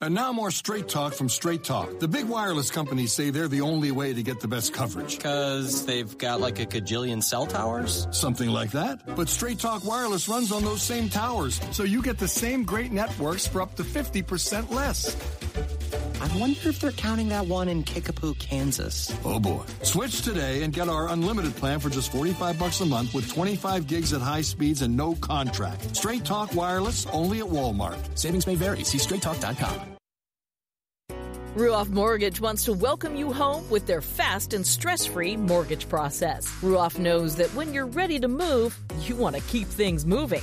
And 0.00 0.14
now 0.14 0.32
more 0.32 0.50
straight 0.50 0.88
talk 0.88 1.14
from 1.14 1.28
Straight 1.28 1.62
Talk. 1.62 2.00
The 2.00 2.08
big 2.08 2.26
wireless 2.26 2.70
companies 2.70 3.12
say 3.12 3.30
they're 3.30 3.48
the 3.48 3.60
only 3.60 3.90
way 3.92 4.12
to 4.12 4.22
get 4.22 4.40
the 4.40 4.48
best 4.48 4.74
coverage. 4.74 5.16
Because 5.16 5.86
they've 5.86 6.18
got 6.18 6.40
like 6.40 6.58
a 6.58 6.66
gajillion 6.66 7.22
cell 7.22 7.46
towers? 7.46 8.06
Something 8.10 8.50
like 8.50 8.72
that. 8.72 9.16
But 9.16 9.28
Straight 9.28 9.60
Talk 9.60 9.84
Wireless 9.84 10.28
runs 10.28 10.50
on 10.50 10.64
those 10.64 10.82
same 10.82 11.08
towers, 11.08 11.60
so 11.70 11.84
you 11.84 12.02
get 12.02 12.18
the 12.18 12.28
same 12.28 12.64
great 12.64 12.92
networks 12.92 13.46
for 13.46 13.62
up 13.62 13.76
to 13.76 13.84
50% 13.84 14.70
less. 14.70 15.16
I 16.20 16.38
wonder 16.38 16.68
if 16.68 16.80
they're 16.80 16.92
counting 16.92 17.28
that 17.28 17.46
one 17.46 17.68
in 17.68 17.82
Kickapoo, 17.82 18.34
Kansas. 18.34 19.14
Oh 19.24 19.40
boy. 19.40 19.62
Switch 19.82 20.22
today 20.22 20.62
and 20.62 20.72
get 20.72 20.88
our 20.88 21.08
unlimited 21.08 21.54
plan 21.56 21.80
for 21.80 21.90
just 21.90 22.12
45 22.12 22.58
bucks 22.58 22.80
a 22.80 22.86
month 22.86 23.14
with 23.14 23.28
25 23.32 23.86
gigs 23.86 24.12
at 24.12 24.20
high 24.20 24.42
speeds 24.42 24.82
and 24.82 24.96
no 24.96 25.14
contract. 25.14 25.96
Straight 25.96 26.24
Talk 26.24 26.54
Wireless 26.54 27.06
only 27.12 27.40
at 27.40 27.46
Walmart. 27.46 27.98
Savings 28.18 28.46
may 28.46 28.54
vary. 28.54 28.84
See 28.84 28.98
straighttalk.com. 28.98 29.94
Ruoff 31.54 31.88
Mortgage 31.88 32.40
wants 32.40 32.64
to 32.64 32.72
welcome 32.72 33.14
you 33.14 33.32
home 33.32 33.70
with 33.70 33.86
their 33.86 34.00
fast 34.00 34.54
and 34.54 34.66
stress 34.66 35.06
free 35.06 35.36
mortgage 35.36 35.88
process. 35.88 36.48
Ruoff 36.60 36.98
knows 36.98 37.36
that 37.36 37.54
when 37.54 37.72
you're 37.72 37.86
ready 37.86 38.18
to 38.18 38.26
move, 38.26 38.76
you 39.02 39.14
want 39.14 39.36
to 39.36 39.42
keep 39.42 39.68
things 39.68 40.04
moving. 40.04 40.42